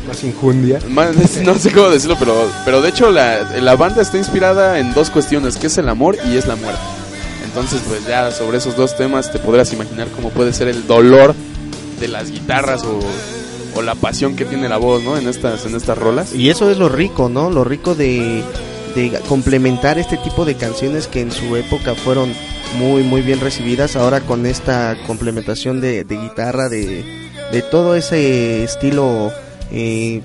Más 0.08 0.24
injundia. 0.24 0.78
Más- 0.88 1.14
no 1.44 1.54
sé 1.58 1.70
cómo 1.72 1.90
decirlo, 1.90 2.16
pero, 2.18 2.50
pero 2.64 2.80
de 2.80 2.88
hecho 2.88 3.10
la, 3.10 3.40
la 3.60 3.76
banda 3.76 4.00
está 4.02 4.16
inspirada 4.16 4.78
en 4.78 4.94
dos 4.94 5.10
cuestiones, 5.10 5.56
que 5.58 5.66
es 5.66 5.76
el 5.78 5.88
amor 5.90 6.16
y 6.24 6.36
es 6.38 6.46
la 6.46 6.56
muerte. 6.56 6.80
Entonces, 7.44 7.80
pues 7.86 8.06
ya 8.06 8.30
sobre 8.30 8.56
esos 8.58 8.76
dos 8.76 8.96
temas 8.96 9.30
te 9.30 9.38
podrás 9.38 9.70
imaginar 9.74 10.08
cómo 10.16 10.30
puede 10.30 10.54
ser 10.54 10.68
el 10.68 10.86
dolor 10.86 11.34
de 12.00 12.08
las 12.08 12.30
guitarras 12.30 12.82
o, 12.84 12.98
o 13.74 13.82
la 13.82 13.94
pasión 13.94 14.36
que 14.36 14.44
tiene 14.44 14.68
la 14.68 14.76
voz, 14.76 15.02
¿no? 15.02 15.16
En 15.16 15.28
estas, 15.28 15.64
en 15.66 15.74
estas 15.74 15.98
rolas. 15.98 16.34
Y 16.34 16.50
eso 16.50 16.70
es 16.70 16.78
lo 16.78 16.88
rico, 16.88 17.28
¿no? 17.28 17.50
Lo 17.50 17.64
rico 17.64 17.94
de, 17.94 18.42
complementar 19.28 19.98
este 19.98 20.16
tipo 20.18 20.44
de 20.44 20.54
canciones 20.54 21.06
que 21.06 21.20
en 21.20 21.32
su 21.32 21.56
época 21.56 21.94
fueron 21.94 22.32
muy, 22.78 23.02
muy 23.02 23.22
bien 23.22 23.40
recibidas. 23.40 23.96
Ahora 23.96 24.20
con 24.20 24.46
esta 24.46 24.96
complementación 25.06 25.80
de, 25.80 26.04
de 26.04 26.16
guitarra, 26.16 26.68
de, 26.68 27.04
de 27.52 27.62
todo 27.62 27.94
ese 27.94 28.64
estilo 28.64 29.32
eh, 29.70 30.22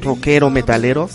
rockero, 0.00 0.50
metalero. 0.50 1.08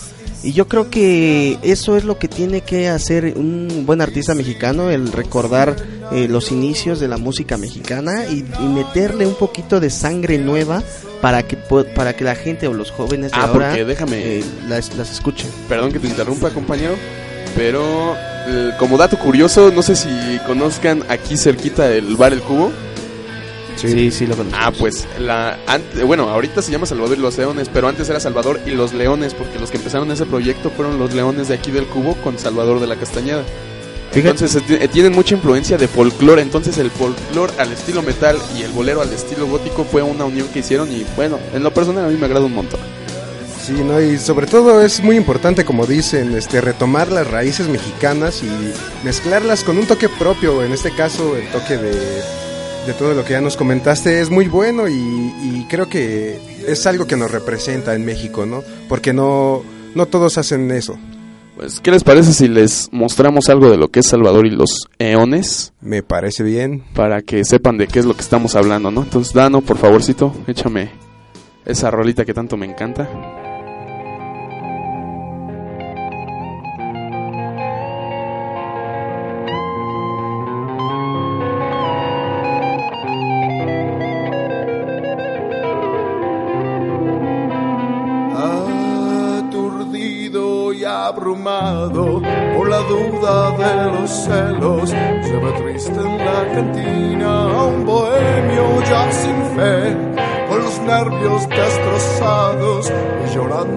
Y 0.43 0.51
yo 0.51 0.67
creo 0.67 0.89
que 0.89 1.57
eso 1.63 1.95
es 1.95 2.03
lo 2.03 2.19
que 2.19 2.27
tiene 2.27 2.61
que 2.61 2.89
hacer 2.89 3.33
un 3.37 3.83
buen 3.85 4.01
artista 4.01 4.35
mexicano, 4.35 4.89
el 4.89 5.11
recordar 5.13 5.75
eh, 6.11 6.27
los 6.27 6.51
inicios 6.51 6.99
de 6.99 7.07
la 7.07 7.15
música 7.17 7.57
mexicana 7.57 8.25
y, 8.29 8.43
y 8.59 8.67
meterle 8.67 9.25
un 9.25 9.35
poquito 9.35 9.79
de 9.79 9.89
sangre 9.89 10.37
nueva 10.37 10.83
para 11.21 11.43
que 11.43 11.55
para 11.55 12.13
que 12.15 12.25
la 12.25 12.35
gente 12.35 12.67
o 12.67 12.73
los 12.73 12.91
jóvenes 12.91 13.31
de 13.31 13.37
Ah, 13.37 13.45
ahora 13.45 13.69
porque 13.69 13.85
déjame- 13.85 14.17
eh, 14.21 14.43
las, 14.67 14.93
las 14.97 15.11
escuchen. 15.13 15.47
Perdón 15.69 15.93
que 15.93 15.99
te 15.99 16.07
interrumpa, 16.07 16.49
compañero, 16.49 16.95
pero 17.55 18.15
eh, 18.47 18.71
como 18.77 18.97
dato 18.97 19.17
curioso, 19.17 19.71
no 19.73 19.81
sé 19.81 19.95
si 19.95 20.09
conozcan 20.45 21.03
aquí 21.07 21.37
cerquita 21.37 21.89
el 21.93 22.17
bar 22.17 22.33
El 22.33 22.41
Cubo. 22.41 22.71
Sí, 23.75 24.11
sí, 24.11 24.25
lo 24.27 24.35
conozco. 24.37 24.57
Ah, 24.61 24.71
pues 24.77 25.07
la 25.19 25.57
ante- 25.67 26.03
bueno, 26.03 26.29
ahorita 26.29 26.61
se 26.61 26.71
llama 26.71 26.85
Salvador 26.85 27.17
y 27.17 27.21
los 27.21 27.37
Leones, 27.37 27.69
pero 27.73 27.87
antes 27.87 28.09
era 28.09 28.19
Salvador 28.19 28.59
y 28.65 28.71
los 28.71 28.93
Leones, 28.93 29.33
porque 29.33 29.59
los 29.59 29.71
que 29.71 29.77
empezaron 29.77 30.09
ese 30.11 30.25
proyecto 30.25 30.69
fueron 30.69 30.99
los 30.99 31.13
Leones 31.13 31.47
de 31.49 31.55
aquí 31.55 31.71
del 31.71 31.85
Cubo 31.85 32.15
con 32.15 32.37
Salvador 32.39 32.79
de 32.79 32.87
la 32.87 32.95
Castañeda. 32.95 33.43
Fíjate. 34.11 34.29
Entonces 34.29 34.61
eh, 34.69 34.77
eh, 34.81 34.87
tienen 34.87 35.11
mucha 35.13 35.33
influencia 35.35 35.75
de 35.77 35.87
folclore, 35.87 36.41
entonces 36.43 36.77
el 36.77 36.91
folclore 36.91 37.51
al 37.57 37.71
estilo 37.71 38.01
metal 38.03 38.37
y 38.57 38.61
el 38.61 38.71
bolero 38.71 39.01
al 39.01 39.11
estilo 39.11 39.47
gótico 39.47 39.83
fue 39.83 40.03
una 40.03 40.23
unión 40.25 40.47
que 40.49 40.59
hicieron 40.59 40.91
y 40.91 41.03
bueno, 41.15 41.39
en 41.53 41.63
lo 41.63 41.73
personal 41.73 42.05
a 42.05 42.07
mí 42.09 42.17
me 42.17 42.25
agrada 42.27 42.45
un 42.45 42.53
montón. 42.53 42.79
Sí, 43.65 43.71
¿no? 43.71 43.99
Y 44.01 44.17
sobre 44.19 44.45
todo 44.45 44.81
es 44.81 45.01
muy 45.01 45.15
importante, 45.15 45.63
como 45.65 45.87
dicen, 45.87 46.35
este, 46.35 46.59
retomar 46.61 47.09
las 47.11 47.25
raíces 47.31 47.69
mexicanas 47.69 48.43
y 48.43 48.49
mezclarlas 49.05 49.63
con 49.63 49.77
un 49.77 49.87
toque 49.87 50.09
propio. 50.09 50.63
En 50.63 50.73
este 50.73 50.91
caso, 50.91 51.37
el 51.37 51.47
toque 51.47 51.77
de, 51.77 52.21
de 52.85 52.93
todo 52.93 53.13
lo 53.13 53.23
que 53.23 53.31
ya 53.31 53.41
nos 53.41 53.55
comentaste 53.55 54.19
es 54.19 54.29
muy 54.29 54.47
bueno 54.47 54.87
y, 54.87 54.93
y 54.93 55.65
creo 55.69 55.87
que 55.87 56.39
es 56.67 56.85
algo 56.85 57.07
que 57.07 57.15
nos 57.15 57.31
representa 57.31 57.95
en 57.95 58.05
México, 58.05 58.45
¿no? 58.45 58.63
Porque 58.89 59.13
no, 59.13 59.63
no 59.95 60.05
todos 60.05 60.37
hacen 60.37 60.69
eso. 60.71 60.97
Pues, 61.55 61.79
¿qué 61.79 61.91
les 61.91 62.03
parece 62.03 62.33
si 62.33 62.47
les 62.47 62.89
mostramos 62.91 63.47
algo 63.49 63.69
de 63.69 63.77
lo 63.77 63.89
que 63.89 63.99
es 63.99 64.07
Salvador 64.07 64.47
y 64.47 64.49
los 64.49 64.87
Eones? 64.97 65.73
Me 65.81 66.01
parece 66.01 66.43
bien. 66.43 66.83
Para 66.93 67.21
que 67.21 67.45
sepan 67.45 67.77
de 67.77 67.87
qué 67.87 67.99
es 67.99 68.05
lo 68.05 68.15
que 68.15 68.21
estamos 68.21 68.55
hablando, 68.55 68.89
¿no? 68.89 69.03
Entonces, 69.03 69.33
Dano, 69.33 69.61
por 69.61 69.77
favorcito, 69.77 70.33
échame 70.47 70.91
esa 71.65 71.91
rolita 71.91 72.25
que 72.25 72.33
tanto 72.33 72.57
me 72.57 72.65
encanta. 72.65 73.07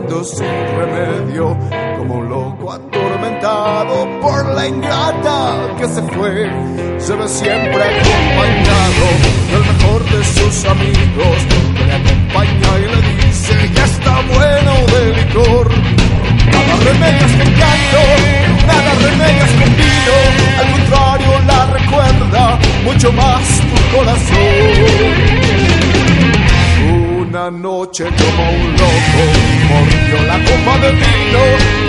Llorando 0.07 0.25
sin 0.25 0.47
remedio, 0.47 1.57
como 1.99 2.15
un 2.17 2.29
loco 2.29 2.73
atormentado 2.73 4.21
por 4.21 4.55
la 4.55 4.67
ingrata 4.67 5.75
que 5.79 5.87
se 5.87 6.03
fue. 6.03 6.51
Se 6.99 7.15
ve 7.15 7.29
siempre 7.29 7.83
acompañado 7.83 9.07
del 9.53 9.65
mejor 9.75 10.05
de 10.05 10.25
sus 10.25 10.65
amigos, 10.65 11.37
que 11.77 11.85
le 11.85 11.93
acompaña 11.93 12.79
y 12.79 12.83
le 12.83 13.27
dice, 13.27 13.55
ya 13.75 13.85
está 13.85 14.21
bueno 14.33 14.73
de 14.93 15.13
licor. 15.23 15.71
Nada 16.47 16.77
remedias 16.85 17.33
con 17.33 17.53
canto, 17.63 18.03
nada 18.67 18.95
remedias 19.03 19.51
con 19.51 19.77
vino, 19.77 20.17
al 20.59 20.69
contrario 20.73 21.31
la 21.47 21.67
recuerda 21.67 22.59
mucho 22.85 23.13
más 23.13 23.61
tu 23.61 23.97
corazón. 23.97 25.56
Una 27.37 27.51
noche 27.51 28.05
como 28.05 28.51
un 28.51 28.73
loco 28.73 29.23
mordió 29.69 30.23
la 30.27 30.39
copa 30.43 30.79
de 30.79 30.91
vino 30.93 31.43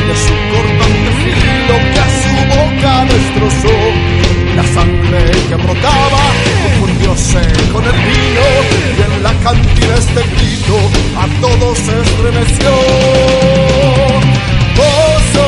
de 0.06 0.16
su 0.24 0.34
cortante 0.52 1.12
filo 1.24 1.76
que 1.94 2.00
a 2.02 2.10
su 2.22 2.36
boca 2.52 2.92
destrozó. 3.06 3.78
La 4.58 4.64
sangre 4.76 5.32
que 5.48 5.56
brotaba 5.56 6.24
confundióse 6.64 7.42
con 7.72 7.82
el 7.86 7.94
vino 7.94 8.46
y 8.98 9.02
en 9.04 9.24
la 9.24 9.32
cantina 9.42 9.96
este 9.96 10.22
grito 10.36 10.78
a 11.16 11.26
todos 11.40 11.80
estremeció. 11.80 12.72
Oso, 14.84 15.48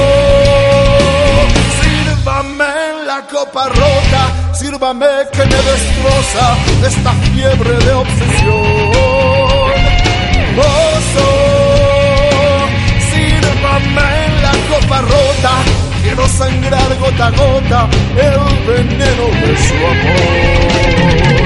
sírvame 1.82 2.74
la 3.06 3.20
copa 3.30 3.68
rota, 3.68 4.54
sírvame 4.54 5.08
que 5.34 5.44
me 5.44 5.62
destroza 5.72 6.58
esta 6.88 7.12
fiebre 7.34 7.78
de 7.84 7.92
obsesión. 7.92 8.79
Rota, 15.02 15.54
quiero 16.04 16.28
sangrar 16.28 16.98
gota 17.00 17.28
a 17.28 17.32
gota 17.32 17.90
el 18.16 18.40
veneno 18.68 19.26
de 19.42 19.58
su 19.58 19.76
amor 19.76 21.40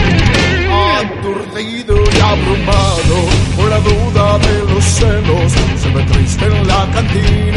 aturdido 1.04 1.96
y 1.96 2.20
abrumado 2.20 3.16
por 3.56 3.70
la 3.70 3.80
duda 3.80 4.40
de 4.40 4.74
los 4.74 4.84
celos. 4.84 5.52
Se 5.78 5.90
ve 5.90 6.04
triste 6.04 6.46
en 6.46 6.68
la 6.68 6.88
cantina 6.94 7.53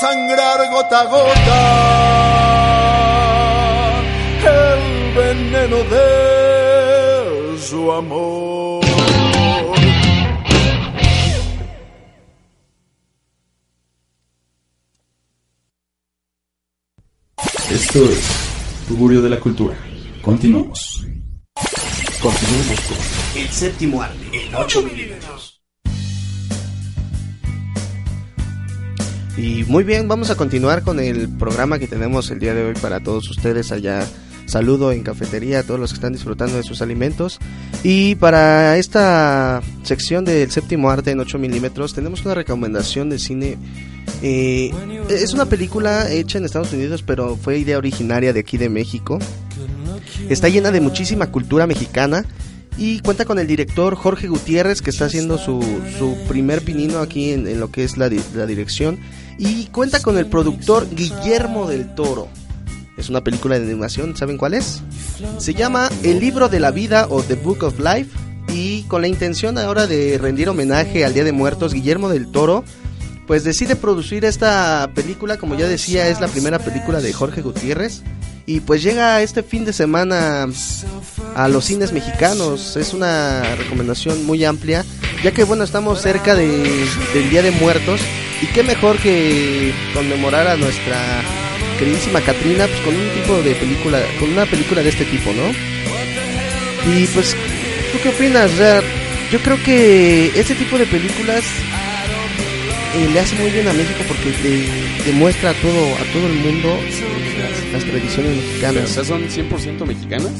sangrar 0.00 0.70
gota 0.70 1.00
a 1.00 1.04
gota 1.04 1.60
el 4.44 5.14
veneno 5.14 5.76
de 5.84 7.58
su 7.58 7.92
amor. 7.92 8.84
Esto 17.70 18.04
es 18.04 18.86
Tugurio 18.86 19.22
de 19.22 19.30
la 19.30 19.40
Cultura. 19.40 19.76
Continuamos. 20.22 21.04
Continuamos 22.20 22.80
con 22.80 22.96
El 23.40 23.48
séptimo 23.48 24.02
arte 24.02 24.16
en 24.32 24.54
8 24.54 24.82
milímetros. 24.82 25.53
Y 29.36 29.64
muy 29.64 29.82
bien, 29.82 30.06
vamos 30.06 30.30
a 30.30 30.36
continuar 30.36 30.82
con 30.82 31.00
el 31.00 31.28
programa 31.28 31.80
que 31.80 31.88
tenemos 31.88 32.30
el 32.30 32.38
día 32.38 32.54
de 32.54 32.64
hoy 32.64 32.74
para 32.74 33.00
todos 33.00 33.28
ustedes 33.30 33.72
allá. 33.72 34.06
Saludo 34.46 34.92
en 34.92 35.02
cafetería 35.02 35.60
a 35.60 35.62
todos 35.64 35.80
los 35.80 35.90
que 35.90 35.96
están 35.96 36.12
disfrutando 36.12 36.56
de 36.56 36.62
sus 36.62 36.82
alimentos. 36.82 37.40
Y 37.82 38.14
para 38.14 38.76
esta 38.78 39.60
sección 39.82 40.24
del 40.24 40.50
séptimo 40.52 40.88
arte 40.88 41.10
en 41.10 41.18
8 41.18 41.38
milímetros 41.38 41.94
tenemos 41.94 42.24
una 42.24 42.34
recomendación 42.34 43.10
de 43.10 43.18
cine. 43.18 43.56
Eh, 44.22 44.70
es 45.08 45.32
una 45.32 45.46
película 45.46 46.10
hecha 46.12 46.38
en 46.38 46.44
Estados 46.44 46.72
Unidos, 46.72 47.02
pero 47.02 47.36
fue 47.36 47.58
idea 47.58 47.78
originaria 47.78 48.32
de 48.32 48.40
aquí 48.40 48.56
de 48.56 48.68
México. 48.68 49.18
Está 50.28 50.48
llena 50.48 50.70
de 50.70 50.80
muchísima 50.80 51.32
cultura 51.32 51.66
mexicana 51.66 52.24
y 52.76 53.00
cuenta 53.00 53.24
con 53.24 53.40
el 53.40 53.48
director 53.48 53.96
Jorge 53.96 54.28
Gutiérrez 54.28 54.80
que 54.80 54.90
está 54.90 55.06
haciendo 55.06 55.38
su, 55.38 55.60
su 55.98 56.16
primer 56.28 56.62
pinino 56.62 57.00
aquí 57.00 57.32
en, 57.32 57.48
en 57.48 57.58
lo 57.58 57.70
que 57.70 57.82
es 57.82 57.96
la, 57.96 58.10
la 58.34 58.46
dirección 58.46 58.98
y 59.38 59.66
cuenta 59.66 60.00
con 60.00 60.18
el 60.18 60.26
productor 60.26 60.88
Guillermo 60.94 61.68
del 61.68 61.94
Toro. 61.94 62.28
Es 62.96 63.08
una 63.08 63.22
película 63.22 63.58
de 63.58 63.64
animación, 63.64 64.16
¿saben 64.16 64.38
cuál 64.38 64.54
es? 64.54 64.82
Se 65.38 65.54
llama 65.54 65.90
El 66.02 66.20
libro 66.20 66.48
de 66.48 66.60
la 66.60 66.70
vida 66.70 67.06
o 67.10 67.22
The 67.22 67.34
Book 67.34 67.64
of 67.64 67.80
Life 67.80 68.10
y 68.52 68.82
con 68.84 69.02
la 69.02 69.08
intención 69.08 69.58
ahora 69.58 69.86
de 69.86 70.18
rendir 70.18 70.48
homenaje 70.48 71.04
al 71.04 71.12
Día 71.12 71.24
de 71.24 71.32
Muertos, 71.32 71.74
Guillermo 71.74 72.08
del 72.08 72.30
Toro 72.30 72.64
pues 73.26 73.44
decide 73.44 73.76
producir 73.76 74.24
esta 74.24 74.90
película, 74.94 75.38
como 75.38 75.56
ya 75.56 75.66
decía, 75.66 76.08
es 76.08 76.20
la 76.20 76.28
primera 76.28 76.58
película 76.58 77.00
de 77.00 77.12
Jorge 77.12 77.40
Gutiérrez 77.40 78.02
y 78.46 78.60
pues 78.60 78.82
llega 78.82 79.22
este 79.22 79.42
fin 79.42 79.64
de 79.64 79.72
semana 79.72 80.46
a 81.34 81.48
los 81.48 81.64
cines 81.64 81.92
mexicanos. 81.92 82.76
Es 82.76 82.92
una 82.92 83.42
recomendación 83.56 84.26
muy 84.26 84.44
amplia, 84.44 84.84
ya 85.22 85.32
que 85.32 85.44
bueno, 85.44 85.64
estamos 85.64 86.02
cerca 86.02 86.34
de, 86.34 86.86
del 87.14 87.30
Día 87.30 87.42
de 87.42 87.50
Muertos 87.52 88.00
y 88.42 88.46
qué 88.46 88.62
mejor 88.62 88.98
que 88.98 89.72
conmemorar 89.94 90.46
a 90.48 90.56
nuestra 90.56 91.22
queridísima 91.78 92.20
Catrina 92.20 92.66
pues 92.66 92.80
con 92.80 92.94
un 92.94 93.08
tipo 93.10 93.40
de 93.42 93.54
película, 93.54 94.00
con 94.20 94.30
una 94.30 94.46
película 94.46 94.82
de 94.82 94.90
este 94.90 95.04
tipo, 95.04 95.32
¿no? 95.32 95.50
Y 96.92 97.06
pues, 97.08 97.34
¿tú 97.92 97.98
qué 98.02 98.08
opinas? 98.10 98.50
O 98.52 98.82
yo 99.32 99.38
creo 99.40 99.62
que 99.62 100.26
este 100.38 100.54
tipo 100.54 100.76
de 100.78 100.86
películas 100.86 101.42
eh, 102.94 103.08
le 103.12 103.20
hace 103.20 103.34
muy 103.36 103.50
bien 103.50 103.66
a 103.68 103.72
México 103.72 104.00
porque 104.06 104.30
te- 104.42 105.04
demuestra 105.10 105.50
a 105.50 105.54
todo 105.54 105.94
a 105.96 106.12
todo 106.12 106.26
el 106.26 106.34
mundo 106.34 106.78
eh, 106.78 107.72
las, 107.72 107.72
las 107.72 107.84
tradiciones 107.90 108.32
Pero, 108.32 108.40
o 108.40 108.72
mexicanas. 108.74 108.90
sea, 108.90 109.04
¿son 109.04 109.22
100% 109.28 109.86
mexicanas? 109.86 110.32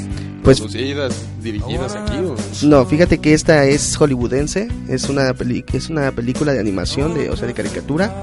Pues- 0.45 0.59
¿Producidas, 0.61 1.15
dirigidas 1.43 1.95
aquí 1.97 2.17
o...? 2.19 2.37
No, 2.63 2.85
fíjate 2.87 3.19
que 3.19 3.33
esta 3.35 3.65
es 3.65 3.97
hollywoodense, 3.97 4.69
es 4.89 5.09
una 5.09 5.33
peli 5.35 5.65
es 5.73 5.89
una 5.91 6.13
película 6.13 6.53
de 6.53 6.61
animación, 6.61 7.15
de, 7.15 7.31
o 7.31 7.37
sea, 7.37 7.47
de 7.49 7.55
caricatura, 7.55 8.15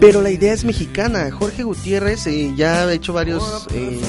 pero 0.00 0.22
la 0.22 0.30
idea 0.30 0.52
es 0.52 0.64
mexicana. 0.64 1.30
Jorge 1.32 1.64
Gutiérrez 1.64 2.26
eh, 2.28 2.52
ya 2.56 2.86
ha 2.86 2.92
hecho 2.92 3.12
varios 3.12 3.66
eh, 3.74 4.00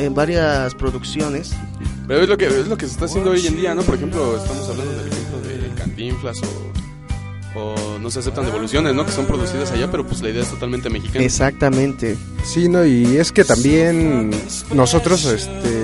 en 0.00 0.14
varias 0.14 0.74
producciones. 0.74 1.52
Pero 2.08 2.22
es 2.22 2.28
lo 2.28 2.36
que 2.36 2.46
es 2.46 2.66
lo 2.66 2.76
que 2.76 2.86
se 2.86 2.92
está 2.92 3.04
haciendo 3.04 3.30
hoy 3.30 3.46
en 3.46 3.56
día, 3.56 3.74
¿no? 3.74 3.82
Por 3.82 3.94
ejemplo, 3.94 4.36
estamos 4.36 4.68
hablando 4.68 4.92
del 4.92 5.06
ejemplo 5.12 5.40
de 5.42 5.74
Cantinflas 5.76 6.40
o, 7.54 7.60
o 7.60 7.98
no 8.00 8.10
se 8.10 8.18
aceptan 8.18 8.46
devoluciones, 8.46 8.92
¿no? 8.94 9.06
Que 9.06 9.12
son 9.12 9.26
producidas 9.26 9.70
allá, 9.70 9.88
pero 9.90 10.04
pues 10.04 10.20
la 10.20 10.30
idea 10.30 10.42
es 10.42 10.50
totalmente 10.50 10.90
mexicana. 10.90 11.24
Exactamente. 11.24 12.16
Sí, 12.42 12.68
no, 12.68 12.84
y 12.84 13.16
es 13.18 13.30
que 13.30 13.44
también 13.44 14.30
nosotros 14.74 15.24
este, 15.26 15.79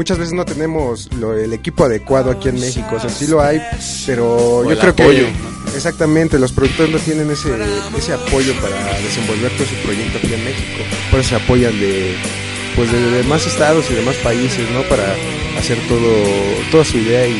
muchas 0.00 0.16
veces 0.18 0.32
no 0.32 0.46
tenemos 0.46 1.10
lo- 1.20 1.36
el 1.36 1.52
equipo 1.52 1.84
adecuado 1.84 2.30
aquí 2.30 2.48
en 2.48 2.58
México, 2.58 2.88
o 2.96 3.00
sea, 3.00 3.10
sí 3.10 3.26
lo 3.26 3.42
hay, 3.42 3.60
pero 4.06 4.24
O 4.34 4.64
yo 4.64 4.70
el 4.72 4.78
creo 4.78 4.92
apoyo, 4.92 5.26
que 5.26 5.76
exactamente 5.76 6.38
los 6.38 6.52
productores 6.52 6.90
no 6.90 6.98
tienen 6.98 7.30
ese, 7.30 7.50
ese 7.98 8.12
apoyo 8.14 8.54
para 8.62 8.76
desenvolver 9.00 9.50
todo 9.58 9.66
su 9.66 9.74
proyecto 9.84 10.16
aquí 10.16 10.32
en 10.32 10.42
México, 10.44 10.80
por 11.10 11.20
eso 11.20 11.28
se 11.28 11.34
apoyan 11.36 11.78
de 11.78 12.14
pues 12.76 12.90
de 12.90 12.98
demás 13.22 13.46
estados 13.46 13.84
y 13.90 13.94
demás 13.94 14.16
países, 14.22 14.64
¿no? 14.72 14.80
Para 14.84 15.04
hacer 15.58 15.76
todo 15.86 16.10
toda 16.70 16.84
su 16.84 16.96
idea 16.96 17.26
y, 17.26 17.32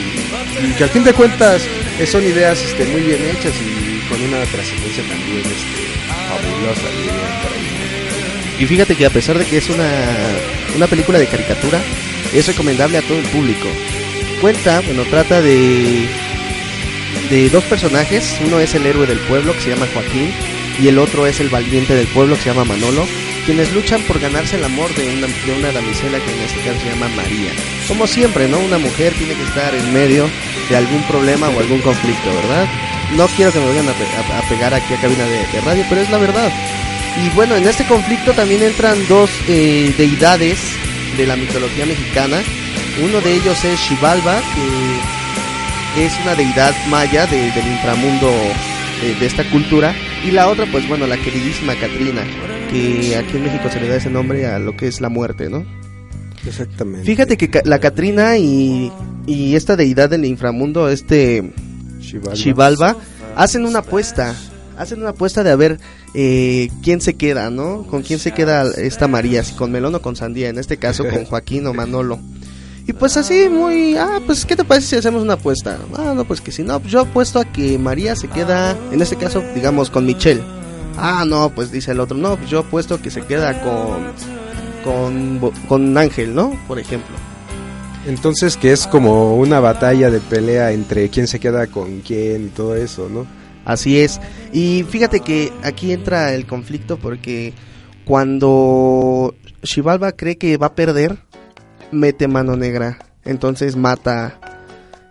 y 0.68 0.72
que 0.76 0.84
al 0.84 0.90
fin 0.90 1.04
de 1.04 1.14
cuentas 1.14 1.62
eh, 1.98 2.04
son 2.06 2.22
ideas 2.24 2.60
este, 2.60 2.84
muy 2.92 3.00
bien 3.00 3.22
hechas 3.24 3.54
y 3.56 4.06
con 4.10 4.20
una 4.20 4.44
trascendencia 4.52 5.02
también 5.08 5.38
este, 5.38 5.82
fabulosa, 6.28 6.86
ahí. 6.88 8.62
Y 8.62 8.66
fíjate 8.66 8.94
que 8.96 9.06
a 9.06 9.10
pesar 9.10 9.38
de 9.38 9.46
que 9.46 9.56
es 9.56 9.70
una, 9.70 9.88
una 10.76 10.86
película 10.88 11.18
de 11.18 11.26
caricatura, 11.26 11.80
es 12.32 12.46
recomendable 12.46 12.98
a 12.98 13.02
todo 13.02 13.18
el 13.18 13.24
público. 13.26 13.66
Cuenta, 14.40 14.80
bueno, 14.80 15.02
trata 15.04 15.40
de, 15.42 16.06
de 17.30 17.48
dos 17.50 17.64
personajes. 17.64 18.36
Uno 18.44 18.60
es 18.60 18.74
el 18.74 18.86
héroe 18.86 19.06
del 19.06 19.18
pueblo 19.20 19.52
que 19.54 19.60
se 19.60 19.70
llama 19.70 19.86
Joaquín 19.92 20.32
y 20.80 20.88
el 20.88 20.98
otro 20.98 21.26
es 21.26 21.40
el 21.40 21.48
valiente 21.48 21.94
del 21.94 22.06
pueblo 22.08 22.36
que 22.36 22.42
se 22.42 22.48
llama 22.50 22.64
Manolo, 22.64 23.06
quienes 23.44 23.72
luchan 23.72 24.00
por 24.02 24.18
ganarse 24.18 24.56
el 24.56 24.64
amor 24.64 24.94
de 24.94 25.08
una, 25.08 25.26
de 25.26 25.52
una 25.58 25.72
damisela 25.72 26.18
que 26.18 26.32
en 26.32 26.40
este 26.40 26.60
caso 26.60 26.80
se 26.80 26.88
llama 26.90 27.08
María. 27.16 27.50
Como 27.88 28.06
siempre, 28.06 28.48
¿no? 28.48 28.58
Una 28.58 28.78
mujer 28.78 29.12
tiene 29.14 29.34
que 29.34 29.42
estar 29.42 29.74
en 29.74 29.92
medio 29.92 30.28
de 30.70 30.76
algún 30.76 31.02
problema 31.02 31.48
o 31.50 31.60
algún 31.60 31.80
conflicto, 31.80 32.32
¿verdad? 32.34 32.66
No 33.16 33.26
quiero 33.28 33.52
que 33.52 33.58
me 33.58 33.66
vayan 33.66 33.88
a, 33.88 34.38
a- 34.38 34.48
pegar 34.48 34.72
aquí 34.72 34.94
a 34.94 35.00
cabina 35.00 35.24
de, 35.24 35.46
de 35.52 35.60
radio, 35.64 35.84
pero 35.88 36.00
es 36.00 36.10
la 36.10 36.18
verdad. 36.18 36.50
Y 37.24 37.28
bueno, 37.30 37.56
en 37.56 37.66
este 37.66 37.84
conflicto 37.84 38.32
también 38.32 38.62
entran 38.62 38.96
dos 39.08 39.30
eh, 39.48 39.92
deidades 39.98 40.58
de 41.16 41.26
la 41.26 41.36
mitología 41.36 41.86
mexicana. 41.86 42.38
Uno 43.02 43.20
de 43.20 43.34
ellos 43.34 43.64
es 43.64 43.78
Xibalba, 43.80 44.40
que 45.94 46.06
es 46.06 46.12
una 46.22 46.34
deidad 46.34 46.74
maya 46.88 47.26
de- 47.26 47.50
del 47.52 47.66
inframundo 47.66 48.30
de, 49.02 49.14
de 49.14 49.26
esta 49.26 49.48
cultura. 49.50 49.94
Y 50.24 50.30
la 50.32 50.48
otra, 50.48 50.66
pues 50.70 50.86
bueno, 50.88 51.06
la 51.06 51.16
queridísima 51.16 51.74
Catrina, 51.74 52.22
que 52.70 53.16
aquí 53.16 53.36
en 53.36 53.44
México 53.44 53.68
se 53.72 53.80
le 53.80 53.88
da 53.88 53.96
ese 53.96 54.10
nombre 54.10 54.46
a 54.46 54.58
lo 54.58 54.76
que 54.76 54.86
es 54.86 55.00
la 55.00 55.08
muerte, 55.08 55.48
¿no? 55.48 55.64
Exactamente. 56.46 57.04
Fíjate 57.06 57.36
que 57.36 57.60
la 57.64 57.78
Catrina 57.78 58.36
y, 58.38 58.90
y 59.26 59.54
esta 59.56 59.76
deidad 59.76 60.10
del 60.10 60.24
inframundo, 60.24 60.88
este. 60.88 61.52
Xibalba, 62.34 62.96
hacen 63.36 63.64
una 63.66 63.80
apuesta. 63.80 64.34
Hacen 64.80 65.00
una 65.00 65.10
apuesta 65.10 65.44
de 65.44 65.50
a 65.50 65.56
ver 65.56 65.78
eh, 66.14 66.70
quién 66.82 67.02
se 67.02 67.12
queda, 67.12 67.50
¿no? 67.50 67.82
Con 67.82 68.00
quién 68.00 68.18
se 68.18 68.32
queda 68.32 68.64
esta 68.78 69.08
María, 69.08 69.44
si 69.44 69.54
con 69.54 69.70
Melón 69.70 69.94
o 69.94 70.00
con 70.00 70.16
Sandía, 70.16 70.48
en 70.48 70.58
este 70.58 70.78
caso 70.78 71.04
con 71.06 71.24
Joaquín 71.26 71.66
o 71.66 71.74
Manolo. 71.74 72.18
Y 72.86 72.94
pues 72.94 73.18
así, 73.18 73.50
muy, 73.50 73.96
ah, 73.98 74.22
pues 74.24 74.46
¿qué 74.46 74.56
te 74.56 74.64
parece 74.64 74.86
si 74.86 74.96
hacemos 74.96 75.22
una 75.22 75.34
apuesta? 75.34 75.76
Ah, 75.98 76.14
no, 76.16 76.24
pues 76.24 76.40
que 76.40 76.50
si 76.50 76.62
no, 76.62 76.82
yo 76.84 77.00
apuesto 77.00 77.40
a 77.40 77.44
que 77.44 77.78
María 77.78 78.16
se 78.16 78.28
queda, 78.28 78.74
en 78.90 79.02
este 79.02 79.16
caso, 79.16 79.44
digamos, 79.54 79.90
con 79.90 80.06
Michelle. 80.06 80.42
Ah, 80.96 81.26
no, 81.26 81.50
pues 81.50 81.70
dice 81.70 81.92
el 81.92 82.00
otro, 82.00 82.16
no, 82.16 82.38
pues 82.38 82.48
yo 82.48 82.60
apuesto 82.60 83.02
que 83.02 83.10
se 83.10 83.20
queda 83.20 83.60
con, 83.62 84.12
con, 84.82 85.52
con 85.68 85.98
Ángel, 85.98 86.34
¿no? 86.34 86.58
Por 86.66 86.78
ejemplo. 86.78 87.14
Entonces 88.06 88.56
que 88.56 88.72
es 88.72 88.86
como 88.86 89.36
una 89.36 89.60
batalla 89.60 90.10
de 90.10 90.20
pelea 90.20 90.72
entre 90.72 91.10
quién 91.10 91.26
se 91.26 91.38
queda 91.38 91.66
con 91.66 92.00
quién 92.00 92.46
y 92.46 92.48
todo 92.48 92.74
eso, 92.74 93.10
¿no? 93.10 93.26
Así 93.70 94.00
es. 94.00 94.20
Y 94.52 94.84
fíjate 94.88 95.20
que 95.20 95.52
aquí 95.62 95.92
entra 95.92 96.34
el 96.34 96.46
conflicto 96.46 96.98
porque 96.98 97.52
cuando 98.04 99.34
Xibalba 99.62 100.12
cree 100.12 100.36
que 100.38 100.56
va 100.56 100.66
a 100.68 100.74
perder, 100.74 101.18
mete 101.92 102.26
mano 102.28 102.56
negra. 102.56 102.98
Entonces 103.24 103.76
mata 103.76 104.38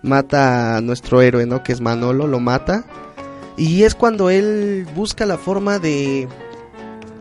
mata 0.02 0.78
a 0.78 0.82
nuestro 0.82 1.22
héroe, 1.22 1.46
¿no? 1.46 1.62
Que 1.64 1.72
es 1.74 1.82
Manolo, 1.82 2.28
lo 2.28 2.40
mata. 2.40 2.86
Y 3.58 3.84
es 3.84 3.96
cuando 3.96 4.30
él 4.30 4.88
busca 4.96 5.26
la 5.26 5.38
forma 5.38 5.80
de, 5.80 6.28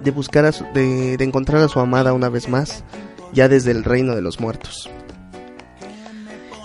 de 0.05 0.11
buscar, 0.13 0.45
a 0.45 0.53
su- 0.53 0.65
de, 0.75 1.17
de 1.17 1.25
encontrar 1.25 1.63
a 1.63 1.69
su 1.69 1.81
amada 1.81 2.13
una 2.13 2.29
vez 2.29 2.49
más, 2.49 2.85
ya 3.33 3.49
desde 3.49 3.73
el 3.73 3.83
reino 3.85 4.15
de 4.15 4.23
los 4.23 4.39
muertos. 4.41 4.89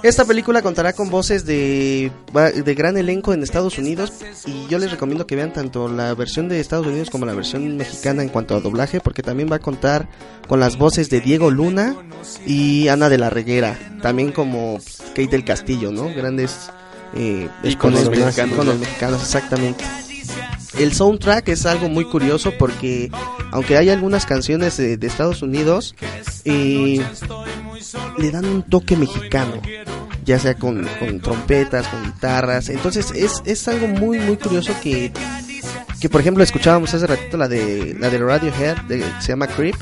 Esta 0.03 0.25
película 0.25 0.61
contará 0.61 0.91
con 0.91 1.09
voces 1.09 1.45
de, 1.45 2.11
de 2.33 2.75
gran 2.75 2.97
elenco 2.97 3.33
en 3.33 3.41
Estados 3.41 3.77
Unidos 3.77 4.11
y 4.45 4.67
yo 4.67 4.77
les 4.77 4.91
recomiendo 4.91 5.25
que 5.25 5.37
vean 5.37 5.53
tanto 5.53 5.87
la 5.87 6.13
versión 6.13 6.49
de 6.49 6.59
Estados 6.59 6.85
Unidos 6.85 7.09
como 7.09 7.25
la 7.25 7.33
versión 7.33 7.77
mexicana 7.77 8.21
en 8.21 8.27
cuanto 8.27 8.53
a 8.53 8.59
doblaje 8.59 8.99
porque 8.99 9.23
también 9.23 9.49
va 9.49 9.55
a 9.55 9.59
contar 9.59 10.09
con 10.49 10.59
las 10.59 10.77
voces 10.77 11.09
de 11.09 11.21
Diego 11.21 11.51
Luna 11.51 11.95
y 12.45 12.89
Ana 12.89 13.07
de 13.07 13.17
la 13.17 13.29
Reguera, 13.29 13.79
también 14.01 14.33
como 14.33 14.77
Kate 15.15 15.29
del 15.29 15.45
Castillo, 15.45 15.89
¿no? 15.93 16.13
Grandes 16.13 16.69
eh, 17.15 17.47
exponentes, 17.63 18.09
mexicanos, 18.09 18.77
mexicanos, 18.77 19.21
exactamente. 19.21 19.85
El 20.77 20.93
soundtrack 20.93 21.49
es 21.49 21.65
algo 21.65 21.89
muy 21.89 22.05
curioso 22.05 22.51
porque 22.57 23.12
aunque 23.51 23.77
hay 23.77 23.89
algunas 23.89 24.25
canciones 24.25 24.77
de, 24.77 24.97
Estados 25.01 25.41
Unidos, 25.41 25.95
eh, 26.45 26.99
le 28.17 28.31
dan 28.31 28.45
un 28.45 28.63
toque 28.63 28.95
mexicano, 28.97 29.62
ya 30.25 30.39
sea 30.39 30.55
con, 30.55 30.88
con 30.99 31.19
trompetas, 31.19 31.88
con 31.88 32.03
guitarras. 32.03 32.69
Entonces 32.69 33.12
es, 33.12 33.43
es 33.45 33.67
algo 33.67 33.88
muy 33.88 34.19
muy 34.19 34.38
curioso 34.38 34.73
que, 34.81 35.12
que 36.01 36.09
por 36.09 36.21
ejemplo 36.21 36.43
escuchábamos 36.43 36.93
hace 36.93 37.05
ratito 37.05 37.38
la 37.38 37.47
de 37.47 37.95
la 37.99 38.09
de 38.09 38.17
Radiohead, 38.17 38.77
de, 38.88 38.99
que 38.99 39.21
se 39.21 39.27
llama 39.27 39.47
Creep. 39.47 39.75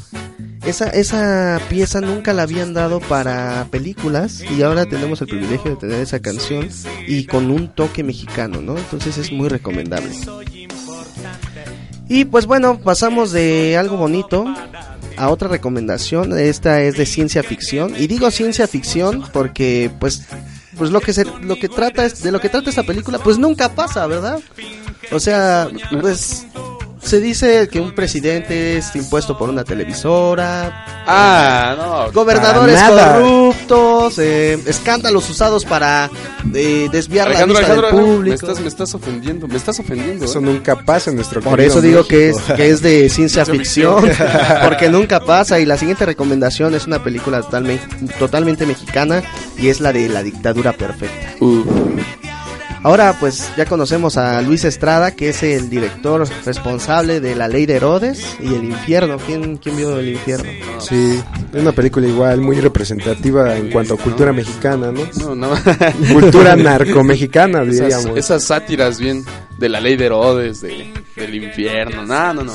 Esa, 0.65 0.89
esa 0.89 1.59
pieza 1.69 2.01
nunca 2.01 2.33
la 2.33 2.43
habían 2.43 2.75
dado 2.75 2.99
para 2.99 3.67
películas 3.71 4.43
y 4.43 4.61
ahora 4.61 4.85
tenemos 4.85 5.19
el 5.21 5.27
privilegio 5.27 5.71
de 5.71 5.77
tener 5.77 5.99
esa 5.99 6.19
canción 6.19 6.69
y 7.07 7.25
con 7.25 7.49
un 7.49 7.73
toque 7.73 8.03
mexicano, 8.03 8.61
¿no? 8.61 8.77
Entonces 8.77 9.17
es 9.17 9.31
muy 9.31 9.49
recomendable. 9.49 10.11
Y 12.11 12.25
pues 12.25 12.45
bueno, 12.45 12.77
pasamos 12.77 13.31
de 13.31 13.77
algo 13.77 13.95
bonito 13.95 14.43
a 15.15 15.29
otra 15.29 15.47
recomendación. 15.47 16.37
Esta 16.37 16.81
es 16.81 16.97
de 16.97 17.05
ciencia 17.05 17.41
ficción 17.41 17.95
y 17.97 18.07
digo 18.07 18.29
ciencia 18.31 18.67
ficción 18.67 19.23
porque 19.31 19.89
pues 19.97 20.23
pues 20.77 20.91
lo 20.91 20.99
que 20.99 21.13
se 21.13 21.23
lo 21.23 21.55
que 21.55 21.69
trata 21.69 22.03
es 22.03 22.21
de 22.21 22.33
lo 22.33 22.41
que 22.41 22.49
trata 22.49 22.69
esta 22.69 22.83
película 22.83 23.17
pues 23.19 23.37
nunca 23.37 23.69
pasa, 23.69 24.07
¿verdad? 24.07 24.41
O 25.13 25.21
sea, 25.21 25.69
pues 26.01 26.47
se 27.03 27.19
dice 27.19 27.67
que 27.67 27.79
un 27.79 27.93
presidente 27.93 28.77
es 28.77 28.95
impuesto 28.95 29.37
por 29.37 29.49
una 29.49 29.63
televisora, 29.63 30.85
Ah, 31.07 31.75
no. 31.77 32.11
gobernadores 32.11 32.79
para 32.79 32.95
nada. 32.95 33.13
corruptos, 33.21 34.19
eh, 34.19 34.59
escándalos 34.67 35.29
usados 35.29 35.65
para 35.65 36.09
eh, 36.53 36.89
desviar 36.91 37.27
Alejandro, 37.27 37.53
la 37.55 37.59
vista 37.59 37.73
Alejandro, 37.73 37.97
del 37.97 38.05
público. 38.15 38.29
me 38.29 38.35
estás, 38.35 38.59
me 38.61 38.67
estás 38.67 38.93
ofendiendo, 38.93 39.47
me 39.47 39.57
estás 39.57 39.79
ofendiendo. 39.79 40.25
Eso 40.25 40.39
¿eh? 40.39 40.43
nunca 40.43 40.75
pasa 40.75 41.09
en 41.09 41.15
nuestro 41.15 41.41
Por 41.41 41.59
eso 41.59 41.81
digo 41.81 42.05
que 42.05 42.29
es, 42.29 42.37
que 42.55 42.69
es 42.69 42.81
de 42.81 43.09
ciencia 43.09 43.45
ficción, 43.45 44.05
porque 44.63 44.89
nunca 44.89 45.19
pasa. 45.19 45.59
Y 45.59 45.65
la 45.65 45.77
siguiente 45.77 46.05
recomendación 46.05 46.75
es 46.75 46.85
una 46.85 47.03
película 47.03 47.41
totalmente, 47.41 47.83
totalmente 48.19 48.65
mexicana 48.65 49.23
y 49.57 49.69
es 49.69 49.79
la 49.81 49.91
de 49.91 50.07
La 50.07 50.23
Dictadura 50.23 50.73
Perfecta. 50.73 51.33
Uh, 51.39 51.63
Ahora 52.83 53.15
pues 53.19 53.51
ya 53.55 53.65
conocemos 53.65 54.17
a 54.17 54.41
Luis 54.41 54.63
Estrada, 54.63 55.11
que 55.11 55.29
es 55.29 55.43
el 55.43 55.69
director 55.69 56.27
responsable 56.45 57.19
de 57.19 57.35
La 57.35 57.47
Ley 57.47 57.67
de 57.67 57.75
Herodes 57.75 58.37
y 58.39 58.55
El 58.55 58.63
Infierno. 58.63 59.17
¿Quién, 59.17 59.57
quién 59.57 59.77
vio 59.77 59.99
El 59.99 60.09
Infierno? 60.09 60.49
Sí, 60.79 61.21
es 61.53 61.61
una 61.61 61.73
película 61.73 62.07
igual 62.07 62.41
muy 62.41 62.59
representativa 62.59 63.55
en 63.55 63.69
cuanto 63.69 63.93
a 63.93 63.97
cultura 63.97 64.33
mexicana, 64.33 64.91
¿no? 64.91 65.01
no, 65.19 65.35
no. 65.35 65.55
Cultura 66.13 66.55
narcomexicana, 66.55 67.61
esas, 67.61 67.71
diríamos. 67.71 68.17
esas 68.17 68.43
sátiras 68.45 68.99
bien 68.99 69.23
de 69.59 69.69
la 69.69 69.79
ley 69.79 69.95
de 69.95 70.07
Herodes, 70.07 70.61
de, 70.61 70.91
del 71.15 71.35
infierno. 71.35 72.03
No, 72.03 72.33
no, 72.33 72.43
no. 72.43 72.53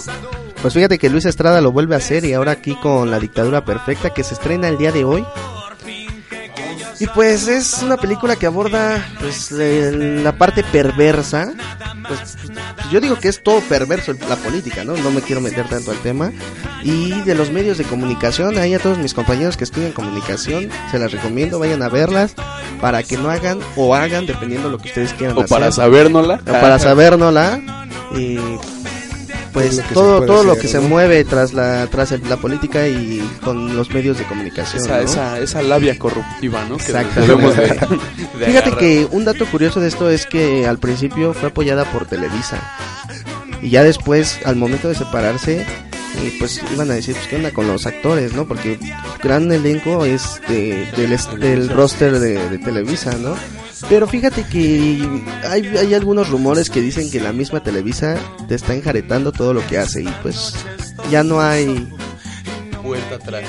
Pues 0.61 0.75
fíjate 0.75 0.99
que 0.99 1.09
Luis 1.09 1.25
Estrada 1.25 1.61
lo 1.61 1.71
vuelve 1.71 1.95
a 1.95 1.99
hacer 1.99 2.25
y 2.25 2.33
ahora 2.33 2.51
aquí 2.51 2.75
con 2.83 3.13
La 3.13 3.21
Dictadura 3.21 3.65
Perfecta 3.65 4.11
que 4.11 4.25
se 4.25 4.35
estrena 4.35 4.69
el 4.69 4.77
día 4.77 4.91
de 4.91 5.05
hoy. 5.05 5.25
Y 6.99 7.07
pues 7.09 7.47
es 7.49 7.83
una 7.83 7.97
película 7.97 8.37
que 8.37 8.47
aborda 8.47 9.07
pues 9.21 9.51
la 9.53 10.33
parte 10.39 10.65
perversa. 10.65 11.53
Pues, 12.09 12.37
yo 12.91 13.01
digo 13.01 13.17
que 13.17 13.29
es 13.29 13.43
todo 13.43 13.61
perverso 13.61 14.15
la 14.29 14.37
política, 14.37 14.85
¿no? 14.85 14.97
No 14.97 15.11
me 15.11 15.21
quiero 15.21 15.41
meter 15.41 15.69
tanto 15.69 15.91
al 15.91 15.99
tema. 15.99 16.33
Y 16.83 17.21
de 17.23 17.35
los 17.35 17.51
medios 17.51 17.79
de 17.79 17.85
comunicación, 17.85 18.59
ahí 18.59 18.75
a 18.75 18.79
todos 18.79 18.99
mis 18.99 19.13
compañeros 19.13 19.57
que 19.57 19.65
estudian 19.65 19.93
comunicación, 19.93 20.71
se 20.91 20.99
las 20.99 21.11
recomiendo, 21.13 21.59
vayan 21.59 21.83
a 21.83 21.89
verlas 21.89 22.35
para 22.81 23.03
que 23.03 23.17
no 23.19 23.29
hagan 23.31 23.59
o 23.75 23.95
hagan 23.95 24.27
dependiendo 24.27 24.69
lo 24.69 24.79
que 24.79 24.89
ustedes 24.89 25.13
quieran 25.15 25.37
O 25.37 25.41
hacer 25.41 25.51
para 25.51 25.73
sabérnosla. 25.73 26.41
o 26.47 26.53
para 26.53 26.79
sabérnosla 26.79 27.61
y 28.17 28.39
pues 29.57 29.83
Todo 29.95 30.21
lo 30.21 30.21
que 30.21 30.27
se 30.27 30.27
todo 30.27 30.45
lo 30.45 30.53
hacer, 30.53 30.63
que 30.63 30.69
se 30.69 30.81
mueve 30.81 31.25
tras 31.25 31.53
la 31.55 31.87
tras 31.91 32.13
el- 32.13 32.23
la 32.29 32.37
política 32.37 32.87
y 32.89 33.21
con 33.43 33.75
los 33.77 33.91
medios 33.91 34.19
de 34.19 34.25
comunicación 34.25 34.83
Esa, 34.83 34.97
¿no? 34.99 35.03
esa, 35.03 35.39
esa 35.41 35.63
labia 35.63 35.99
corruptiva, 35.99 36.65
¿no? 36.69 36.77
Exactamente. 36.77 37.21
debemos 37.21 37.57
de, 37.57 37.63
de 38.39 38.47
fíjate 38.47 38.49
agarrar. 38.69 38.79
que 38.79 39.09
un 39.11 39.25
dato 39.25 39.47
curioso 39.47 39.81
de 39.81 39.89
esto 39.89 40.11
es 40.11 40.27
que 40.27 40.67
al 40.67 40.79
principio 40.79 41.33
fue 41.33 41.49
apoyada 41.49 41.85
por 41.87 42.07
Televisa 42.07 42.59
y 43.63 43.71
ya 43.71 43.83
después 43.83 44.39
al 44.45 44.57
momento 44.57 44.89
de 44.89 44.95
separarse 44.95 45.65
eh, 46.19 46.35
pues 46.39 46.61
iban 46.73 46.91
a 46.91 46.95
decir 46.95 47.15
pues 47.15 47.27
qué 47.29 47.37
onda 47.37 47.51
con 47.53 47.67
los 47.69 47.87
actores 47.87 48.33
no 48.35 48.47
porque 48.47 48.79
gran 49.23 49.51
elenco 49.53 50.05
es 50.05 50.41
de- 50.49 50.87
del, 50.97 51.13
es- 51.13 51.29
del 51.39 51.69
roster 51.69 52.19
de, 52.19 52.49
de 52.49 52.59
Televisa 52.59 53.13
no 53.21 53.35
pero 53.89 54.07
fíjate 54.09 54.45
que 54.45 55.07
hay, 55.49 55.67
hay 55.77 55.95
algunos 55.95 56.31
rumores 56.31 56.71
que 56.71 56.81
dicen 56.81 57.11
que 57.11 57.21
la 57.21 57.33
misma 57.33 57.63
Televisa 57.63 58.17
te 58.49 58.55
está 58.55 58.75
enjaretando 58.75 59.33
todo 59.33 59.53
lo 59.53 59.67
que 59.67 59.79
hace 59.79 60.03
y 60.03 60.09
pues 60.23 60.55
ya 61.11 61.23
no 61.23 61.41
hay 61.41 61.87
Vuelta 62.83 63.17
atrás. 63.17 63.45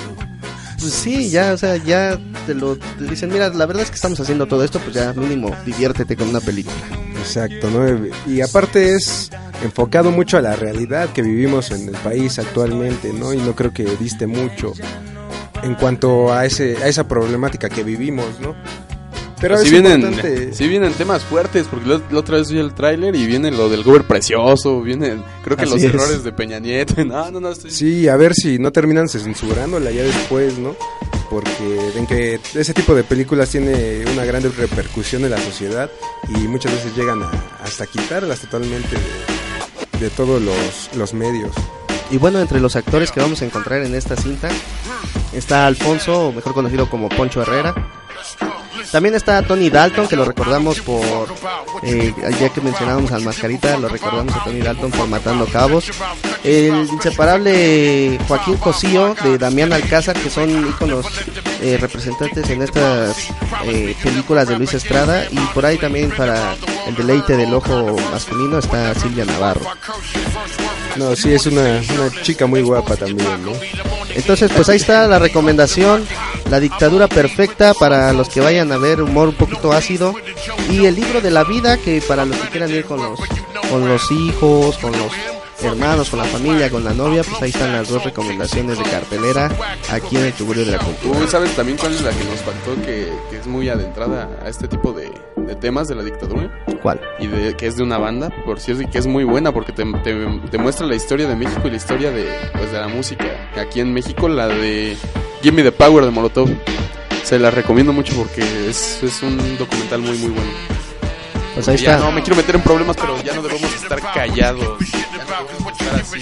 pues 0.80 0.92
sí, 0.94 1.30
ya, 1.30 1.54
o 1.54 1.58
sea, 1.58 1.78
ya 1.78 2.20
te 2.46 2.54
lo 2.56 2.76
te 2.76 3.06
dicen, 3.10 3.32
mira, 3.32 3.50
la 3.50 3.66
verdad 3.68 3.84
es 3.84 3.90
que 3.90 3.96
estamos 3.96 4.20
haciendo 4.20 4.48
todo 4.48 4.64
esto, 4.64 4.80
pues 4.80 4.96
ya 4.96 5.14
mínimo 5.14 5.56
diviértete 5.66 6.16
con 6.16 6.28
una 6.30 6.40
película. 6.42 6.76
Exacto, 7.20 7.70
¿no? 7.70 8.08
Y 8.32 8.42
aparte 8.42 8.96
es 8.96 9.30
enfocado 9.64 10.12
mucho 10.12 10.38
a 10.38 10.42
la 10.42 10.56
realidad 10.56 11.10
que 11.14 11.22
vivimos 11.22 11.72
en 11.72 11.88
el 11.90 11.96
país 11.96 12.38
actualmente, 12.40 13.12
¿no? 13.14 13.34
Y 13.34 13.38
no 13.38 13.56
creo 13.56 13.74
que 13.74 13.84
diste 14.00 14.28
mucho 14.28 14.74
en 15.64 15.76
cuanto 15.76 16.32
a 16.34 16.46
ese 16.46 16.78
a 16.84 16.88
esa 16.88 17.08
problemática 17.08 17.70
que 17.70 17.84
vivimos, 17.84 18.40
¿no? 18.40 18.56
Pero 19.40 19.56
si 19.60 19.66
es 19.66 19.72
vienen, 19.72 20.02
importante- 20.02 20.54
sí 20.54 20.68
vienen 20.68 20.94
temas 20.94 21.24
fuertes, 21.24 21.68
porque 21.70 21.88
la, 21.88 22.02
la 22.10 22.20
otra 22.20 22.38
vez 22.38 22.50
vi 22.52 22.58
el 22.58 22.74
tráiler 22.74 23.16
y 23.16 23.28
viene 23.28 23.52
lo 23.52 23.70
del 23.70 23.84
gober 23.84 24.04
precioso, 24.04 24.82
viene, 24.82 25.16
creo 25.44 25.56
que 25.56 25.64
Así 25.64 25.74
los 25.74 25.84
es. 25.84 25.94
errores 25.94 26.24
de 26.24 26.32
Peña 26.32 26.58
Nieto, 26.58 26.96
no, 27.06 27.30
no, 27.30 27.40
no, 27.40 27.52
estoy- 27.52 27.70
Sí, 27.70 28.08
a 28.08 28.16
ver 28.16 28.34
si 28.34 28.58
no 28.58 28.72
terminan 28.72 29.08
censurándola 29.08 29.92
ya 29.92 30.02
después, 30.04 30.58
¿no? 30.58 30.76
Porque 31.30 31.92
ven 31.94 32.08
que 32.08 32.40
ese 32.56 32.74
tipo 32.74 32.96
de 32.96 33.04
películas 33.04 33.50
tiene 33.50 34.06
una 34.12 34.26
gran 34.26 34.42
repercusión 34.42 35.24
en 35.26 35.30
la 35.32 35.38
sociedad 35.38 35.88
y 36.30 36.48
muchas 36.48 36.72
veces 36.74 36.96
llegan 36.98 37.22
a, 37.22 37.30
hasta 37.64 37.86
quitarlas 37.86 38.40
totalmente 38.40 38.96
de, 38.96 39.02
de 40.00 40.10
todos 40.10 40.42
los, 40.42 40.96
los 40.96 41.14
medios. 41.14 41.56
Y 42.10 42.18
bueno, 42.18 42.40
entre 42.40 42.60
los 42.60 42.76
actores 42.76 43.12
que 43.12 43.20
vamos 43.20 43.42
a 43.42 43.46
encontrar 43.46 43.84
en 43.84 43.94
esta 43.96 44.16
cinta 44.16 44.50
está 45.34 45.68
Alfonso, 45.68 46.32
mejor 46.32 46.54
conocido 46.54 46.90
como 46.90 47.10
Poncho 47.10 47.42
Herrera. 47.42 47.76
También 48.92 49.16
está 49.16 49.42
Tony 49.42 49.70
Dalton, 49.70 50.08
que 50.08 50.16
lo 50.16 50.26
recordamos 50.26 50.80
por, 50.82 51.28
eh, 51.84 52.14
ya 52.40 52.50
que 52.50 52.62
mencionábamos 52.62 53.12
al 53.12 53.22
Mascarita, 53.24 53.78
lo 53.78 53.90
recordamos 53.90 54.34
a 54.36 54.44
Tony 54.44 54.60
Dalton 54.60 54.92
por 54.92 55.08
Matando 55.08 55.46
Cabos. 55.46 55.92
El 56.44 56.88
inseparable 56.92 58.18
Joaquín 58.28 58.58
Cosío 58.58 59.16
de 59.24 59.38
Damián 59.38 59.74
Alcázar, 59.74 60.16
que 60.18 60.30
son 60.30 60.50
íconos 60.70 61.06
eh, 61.62 61.78
representantes 61.80 62.50
en 62.50 62.62
estas 62.62 63.30
eh, 63.66 63.96
películas 64.02 64.48
de 64.48 64.58
Luis 64.58 64.74
Estrada. 64.74 65.26
Y 65.30 65.40
por 65.54 65.66
ahí 65.66 65.78
también 65.78 66.12
para 66.12 66.56
el 66.88 66.96
deleite 66.96 67.36
del 67.36 67.54
ojo 67.54 67.96
masculino 68.12 68.60
está 68.60 68.94
Silvia 68.96 69.26
Navarro. 69.26 69.66
No, 70.98 71.16
sí, 71.16 71.34
es 71.34 71.46
una, 71.46 71.82
chica 72.24 72.46
muy 72.46 72.62
guapa 72.62 72.96
también, 72.96 73.44
¿no? 73.44 73.52
Entonces, 74.16 74.52
pues 74.56 74.68
ahí 74.70 74.78
está 74.78 75.08
la 75.08 75.20
recomendación, 75.20 76.06
la 76.50 76.60
dictadura 76.60 77.08
perfecta 77.08 77.74
para 77.74 78.14
los 78.14 78.30
que 78.30 78.42
vayan 78.42 78.72
a 78.72 78.78
ver 78.78 79.02
humor 79.02 79.30
un 79.30 79.36
poquito 79.36 79.72
ácido 79.72 80.16
y 80.72 80.86
el 80.86 80.96
libro 80.96 81.22
de 81.22 81.32
la 81.32 81.44
vida 81.44 81.78
que 81.78 82.02
para 82.02 82.26
los 82.26 82.38
que 82.38 82.50
quieran 82.50 82.72
ir 82.72 82.86
con 82.86 83.02
los 83.02 83.20
con 83.70 83.88
los 83.88 84.12
hijos, 84.12 84.78
con 84.78 84.92
los 84.94 85.12
hermanos, 85.62 86.10
con 86.10 86.20
la 86.20 86.26
familia, 86.26 86.70
con 86.70 86.84
la 86.84 86.94
novia, 86.94 87.24
pues 87.24 87.42
ahí 87.42 87.50
están 87.50 87.74
las 87.74 87.90
dos 87.90 88.04
recomendaciones 88.04 88.78
de 88.78 88.84
cartelera 88.86 89.52
aquí 89.92 90.18
en 90.18 90.26
el 90.26 90.34
Tugurio 90.34 90.66
de 90.66 90.74
la 90.74 90.80
Cultura. 90.80 91.28
¿sabes 91.28 91.56
también 91.56 91.78
cuál 91.78 91.94
es 91.94 92.02
la 92.02 92.12
que 92.12 92.24
nos 92.24 92.40
faltó 92.42 92.76
que, 92.84 93.12
que 93.30 93.38
es 93.38 93.48
muy 93.48 93.70
adentrada 93.70 94.30
a 94.44 94.50
este 94.50 94.68
tipo 94.68 94.94
de, 94.94 95.12
de 95.48 95.56
temas 95.56 95.88
de 95.88 95.96
la 95.96 96.04
dictadura? 96.04 96.52
¿Cuál? 96.84 97.02
Y 97.20 97.28
de, 97.28 97.56
que 97.56 97.68
es 97.68 97.78
de 97.78 97.84
una 97.84 97.98
banda, 97.98 98.30
por 98.46 98.60
cierto, 98.60 98.84
y 98.84 98.88
que 98.88 98.98
es 99.00 99.08
muy 99.08 99.24
buena 99.24 99.52
porque 99.52 99.72
te, 99.72 99.84
te- 100.04 100.40
te 100.52 100.58
muestra 100.58 100.86
la 100.86 100.96
historia 100.96 101.28
de 101.28 101.36
México 101.36 101.62
y 101.66 101.72
la 101.72 101.78
historia 101.78 102.12
de, 102.12 102.30
pues, 102.54 102.72
de 102.72 102.80
la 102.80 102.88
música. 102.88 103.26
Aquí 103.60 103.80
en 103.80 103.94
México, 103.94 104.28
la 104.28 104.48
de 104.48 104.96
Give 105.42 105.56
Me 105.56 105.64
the 105.64 105.72
Power 105.72 106.06
de 106.06 106.12
Molotov. 106.12 106.50
Se 107.24 107.38
la 107.40 107.52
recomiendo 107.52 107.92
mucho 107.92 108.14
porque 108.16 108.42
es, 108.70 109.02
es 109.04 109.22
un 109.24 109.58
documental 109.58 110.00
muy, 110.00 110.18
muy 110.18 110.30
bueno. 110.30 110.52
Pues 111.56 111.68
ahí 111.68 111.78
Ya 111.78 111.96
está. 111.96 112.06
no 112.06 112.12
me 112.12 112.22
quiero 112.22 112.36
meter 112.36 112.56
en 112.56 112.62
problemas, 112.62 112.96
pero 112.96 113.22
ya 113.24 113.34
no 113.34 113.42
debemos 113.42 113.74
estar 113.74 114.00
callados. 114.14 114.78
Ya 114.80 115.08
no 115.18 115.42
debemos 115.42 115.72
estar 115.82 116.00
así. 116.00 116.20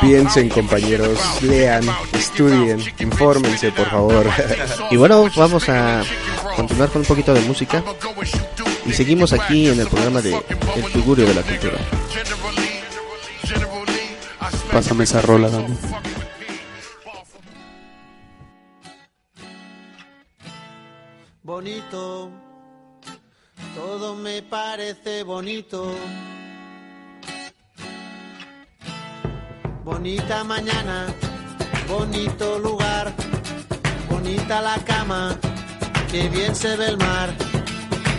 Piensen, 0.00 0.48
compañeros, 0.48 1.18
lean, 1.42 1.84
estudien, 2.12 2.80
infórmense, 3.00 3.72
por 3.72 3.90
favor. 3.90 4.26
Y 4.90 4.96
bueno, 4.96 5.28
vamos 5.36 5.68
a 5.68 6.02
continuar 6.54 6.88
con 6.90 7.00
un 7.02 7.06
poquito 7.06 7.34
de 7.34 7.40
música. 7.42 7.82
Y 8.88 8.92
seguimos 8.92 9.32
aquí 9.32 9.68
en 9.68 9.80
el 9.80 9.88
programa 9.88 10.22
de 10.22 10.34
El 10.34 10.92
Tugurio 10.92 11.26
de 11.26 11.34
la 11.34 11.42
Cultura. 11.42 11.78
Pásame 14.72 15.04
esa 15.04 15.22
rola, 15.22 15.48
Dani. 15.48 15.76
bonito, 21.66 22.30
todo 23.74 24.14
me 24.14 24.40
parece 24.42 25.24
bonito. 25.24 25.92
Bonita 29.82 30.44
mañana, 30.44 31.06
bonito 31.88 32.60
lugar, 32.60 33.12
bonita 34.08 34.60
la 34.60 34.76
cama, 34.84 35.36
que 36.10 36.28
bien 36.28 36.54
se 36.54 36.76
ve 36.76 36.86
el 36.86 36.98
mar. 36.98 37.34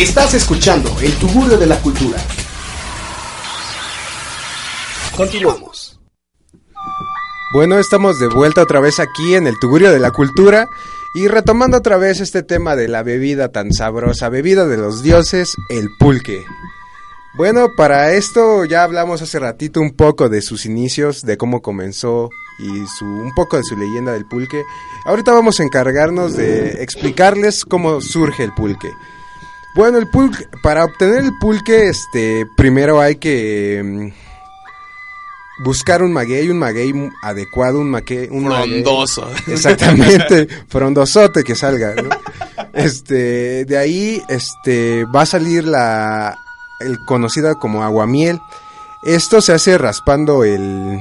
Estás 0.00 0.32
escuchando 0.32 0.96
el 1.02 1.12
Tugurio 1.18 1.58
de 1.58 1.66
la 1.66 1.76
Cultura. 1.76 2.16
Continuamos. 5.14 6.00
Bueno, 7.52 7.78
estamos 7.78 8.18
de 8.18 8.28
vuelta 8.28 8.62
otra 8.62 8.80
vez 8.80 8.98
aquí 8.98 9.34
en 9.34 9.46
el 9.46 9.58
Tugurio 9.60 9.90
de 9.90 9.98
la 9.98 10.10
Cultura 10.10 10.66
y 11.14 11.28
retomando 11.28 11.76
otra 11.76 11.98
vez 11.98 12.20
este 12.20 12.42
tema 12.42 12.76
de 12.76 12.88
la 12.88 13.02
bebida 13.02 13.52
tan 13.52 13.74
sabrosa, 13.74 14.30
bebida 14.30 14.66
de 14.66 14.78
los 14.78 15.02
dioses, 15.02 15.54
el 15.68 15.90
pulque. 15.98 16.46
Bueno, 17.36 17.68
para 17.76 18.12
esto 18.12 18.64
ya 18.64 18.84
hablamos 18.84 19.20
hace 19.20 19.38
ratito 19.38 19.82
un 19.82 19.90
poco 19.90 20.30
de 20.30 20.40
sus 20.40 20.64
inicios, 20.64 21.26
de 21.26 21.36
cómo 21.36 21.60
comenzó 21.60 22.30
y 22.58 22.86
su, 22.86 23.04
un 23.04 23.34
poco 23.34 23.58
de 23.58 23.64
su 23.64 23.76
leyenda 23.76 24.14
del 24.14 24.24
pulque. 24.24 24.62
Ahorita 25.04 25.34
vamos 25.34 25.60
a 25.60 25.62
encargarnos 25.62 26.38
de 26.38 26.82
explicarles 26.82 27.66
cómo 27.66 28.00
surge 28.00 28.44
el 28.44 28.54
pulque. 28.54 28.88
Bueno, 29.74 29.98
el 29.98 30.08
pulque, 30.08 30.46
para 30.62 30.84
obtener 30.84 31.24
el 31.24 31.30
pulque, 31.40 31.88
este, 31.88 32.44
primero 32.56 33.00
hay 33.00 33.16
que 33.16 33.80
mm, 33.84 34.08
buscar 35.64 36.02
un 36.02 36.12
maguey, 36.12 36.48
un 36.48 36.58
maguey 36.58 36.92
adecuado, 37.22 37.80
un 37.80 37.90
maguey, 37.90 38.28
un 38.30 38.44
maguey- 38.46 38.82
Frondoso. 38.82 39.30
Exactamente, 39.46 40.48
frondosote 40.68 41.44
que 41.44 41.54
salga, 41.54 41.94
¿no? 41.94 42.08
Este, 42.72 43.64
de 43.64 43.78
ahí, 43.78 44.22
este, 44.28 45.04
va 45.04 45.22
a 45.22 45.26
salir 45.26 45.64
la, 45.64 46.36
el 46.80 46.98
conocida 47.06 47.54
como 47.54 47.82
aguamiel. 47.84 48.40
Esto 49.02 49.40
se 49.40 49.52
hace 49.52 49.78
raspando 49.78 50.44
el, 50.44 50.98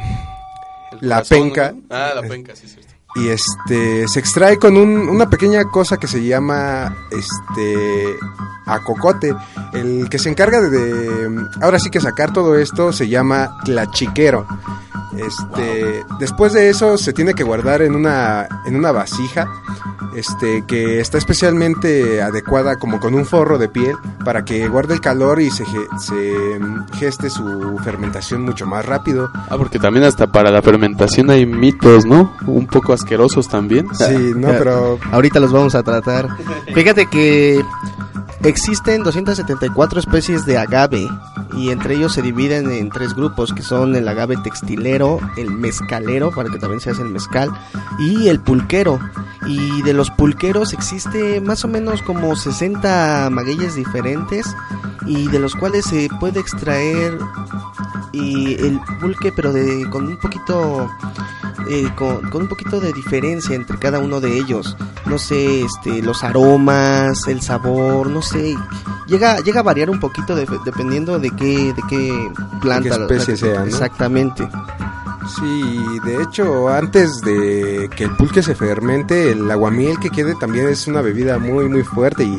la 1.02 1.18
corazón, 1.18 1.40
penca. 1.40 1.72
¿no? 1.72 1.82
Ah, 1.90 2.12
la 2.16 2.22
penca, 2.22 2.56
sí, 2.56 2.68
cierto. 2.68 2.89
Y 3.16 3.28
este 3.30 4.08
se 4.08 4.20
extrae 4.20 4.58
con 4.58 4.78
un- 4.78 5.10
una 5.10 5.30
pequeña 5.30 5.64
cosa 5.66 5.98
que 5.98 6.08
se 6.08 6.24
llama 6.24 6.96
este 7.12 8.16
acocote. 8.66 9.36
El 9.74 10.08
que 10.10 10.20
se 10.20 10.30
encarga 10.30 10.62
de, 10.62 10.70
de- 10.70 11.48
ahora 11.62 11.80
sí 11.80 11.90
que 11.90 12.00
sacar 12.00 12.32
todo 12.34 12.56
esto 12.56 12.94
se 12.94 13.08
llama 13.08 13.58
tlachiquero. 13.66 14.46
Este, 15.18 16.06
después 16.20 16.54
de 16.54 16.70
eso 16.70 16.98
se 16.98 17.14
tiene 17.14 17.34
que 17.34 17.44
guardar 17.44 17.82
en 17.82 17.96
una 17.96 18.48
en 18.68 18.76
una 18.76 18.92
vasija 18.92 19.48
este 20.16 20.64
que 20.68 21.00
está 21.00 21.18
especialmente 21.18 22.22
adecuada 22.22 22.78
como 22.78 23.00
con 23.00 23.16
un 23.16 23.26
forro 23.26 23.58
de 23.58 23.70
piel 23.70 23.96
para 24.24 24.46
que 24.46 24.68
guarde 24.68 24.94
el 24.94 25.02
calor 25.02 25.42
y 25.42 25.50
se, 25.52 25.66
se 25.98 26.60
geste 26.94 27.30
su 27.30 27.78
fermentación 27.84 28.44
mucho 28.44 28.66
más 28.66 28.86
rápido. 28.86 29.30
Ah, 29.50 29.58
porque 29.58 29.80
también 29.80 30.06
hasta 30.06 30.28
para 30.28 30.52
la 30.52 30.62
fermentación 30.62 31.30
hay 31.32 31.46
mitos, 31.46 32.06
¿no? 32.06 32.36
Un 32.46 32.68
poco 32.68 32.94
asquerosos 33.00 33.48
también. 33.48 33.88
Sí, 34.00 34.34
no, 34.36 34.48
pero 34.48 34.98
Ahorita 35.12 35.40
los 35.40 35.52
vamos 35.52 35.76
a 35.76 35.84
tratar. 35.84 36.28
Fíjate 36.74 37.06
que 37.08 37.62
existen 38.44 39.04
274 39.04 40.00
especies 40.00 40.46
de 40.46 40.58
agave 40.58 41.08
y 41.54 41.72
entre 41.72 41.96
ellos 41.96 42.14
se 42.14 42.22
dividen 42.22 42.72
en 42.72 42.90
tres 42.90 43.14
grupos 43.14 43.54
que 43.54 43.62
son 43.62 43.96
el 43.96 44.08
agave 44.08 44.38
textilero, 44.38 45.20
el 45.38 45.52
mezcalero, 45.52 46.32
para 46.32 46.50
que 46.50 46.60
también 46.60 46.80
se 46.80 46.92
hace 46.92 47.02
el 47.02 47.10
mezcal, 47.10 47.52
y 48.00 48.28
el 48.30 48.40
pulquero. 48.40 49.00
Y 49.46 49.82
de 49.82 49.94
los 49.94 50.10
pulqueros 50.12 50.74
existe 50.74 51.42
más 51.42 51.66
o 51.66 51.68
menos 51.68 52.02
como 52.02 52.36
60 52.36 53.30
magueyes 53.32 53.76
diferentes 53.76 54.56
y 55.06 55.28
de 55.28 55.40
los 55.40 55.56
cuales 55.56 55.86
se 55.86 56.08
puede 56.20 56.40
extraer 56.40 57.18
y 58.12 58.56
el 58.56 58.80
pulque 59.00 59.32
pero 59.32 59.52
de 59.54 59.90
con 59.90 60.08
un 60.08 60.18
poquito 60.18 60.90
eh, 61.70 61.90
con, 61.96 62.30
con 62.30 62.44
un 62.44 62.48
poquito 62.48 62.80
de 62.80 62.94
diferencia 62.94 63.56
entre 63.56 63.78
cada 63.78 64.00
uno 64.00 64.22
de 64.22 64.38
ellos. 64.38 64.78
No 65.06 65.18
sé 65.18 65.62
este 65.64 66.02
los 66.02 66.24
aromas 66.24 67.28
el 67.28 67.42
sabor 67.42 68.08
no 68.08 68.22
sé. 68.22 68.56
Llega 69.08 69.40
llega 69.40 69.62
a 69.62 69.64
variar 69.64 69.90
un 69.90 70.00
poquito 70.00 70.36
de- 70.36 70.46
dependiendo 70.66 71.18
de 71.20 71.32
qué 71.32 71.74
de 71.74 71.82
qué 71.90 72.32
planta 72.62 72.90
qué 72.96 73.02
especie 73.04 73.38
sea, 73.38 73.60
¿no? 73.62 73.66
exactamente 73.66 74.48
Sí, 75.38 76.00
de 76.06 76.24
hecho, 76.24 76.70
antes 76.70 77.22
de 77.22 77.90
que 77.96 78.06
el 78.06 78.16
pulque 78.16 78.42
se 78.42 78.56
fermente, 78.56 79.32
el 79.32 79.50
aguamiel 79.50 80.00
que 80.00 80.10
quede 80.10 80.34
también 80.36 80.68
es 80.68 80.88
una 80.88 81.02
bebida 81.02 81.38
muy, 81.40 81.70
muy 81.70 81.84
fuerte 81.84 82.24
y 82.24 82.38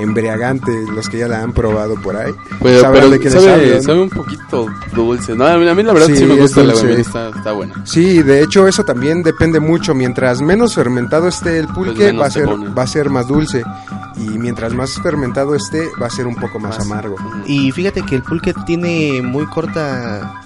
embriagante. 0.00 0.72
Los 0.94 1.08
que 1.08 1.18
ya 1.18 1.28
la 1.28 1.42
han 1.42 1.52
probado 1.52 1.94
por 2.00 2.16
ahí. 2.16 2.32
Pero, 2.62 2.80
sabrán 2.80 3.10
pero 3.10 3.22
de 3.22 3.30
sabe, 3.30 3.82
sabe 3.82 4.00
un 4.02 4.10
poquito 4.10 4.66
dulce. 4.94 5.34
No, 5.34 5.46
a 5.46 5.56
mí, 5.58 5.68
a 5.68 5.74
mí 5.74 5.82
la 5.82 5.92
verdad 5.92 6.06
sí, 6.08 6.16
Sí, 6.16 6.24
me 6.24 6.36
gusta 6.36 6.62
dulce. 6.62 6.82
bebida, 6.86 7.00
está, 7.00 7.28
está 7.30 7.52
buena. 7.52 7.74
Sí, 7.84 8.22
de 8.22 8.42
hecho 8.42 8.66
eso 8.68 8.84
también 8.84 9.22
depende 9.22 9.60
mucho. 9.60 9.94
Mientras 9.94 10.40
menos 10.40 10.74
fermentado 10.74 11.28
esté 11.28 11.58
el 11.58 11.68
pulque, 11.68 11.94
Pues 11.94 12.06
menos 12.12 12.22
va 12.22 12.26
a 12.26 12.30
ser 12.30 12.44
pone. 12.46 12.68
va 12.70 12.82
a 12.82 12.86
ser 12.86 13.10
más 13.10 13.26
dulce 13.28 13.62
y 14.16 14.38
mientras 14.38 14.74
más 14.74 14.94
fermentado 15.02 15.54
esté, 15.54 15.88
va 16.00 16.06
a 16.06 16.10
ser 16.10 16.26
un 16.26 16.34
poco 16.34 16.58
más, 16.58 16.78
amargo. 16.80 17.14
y 17.46 17.70
fíjate 17.72 18.02
que 18.02 18.16
el 18.16 18.22
pulque 18.22 18.52
tiene 18.66 19.22
muy 19.22 19.46
corta 19.46 20.40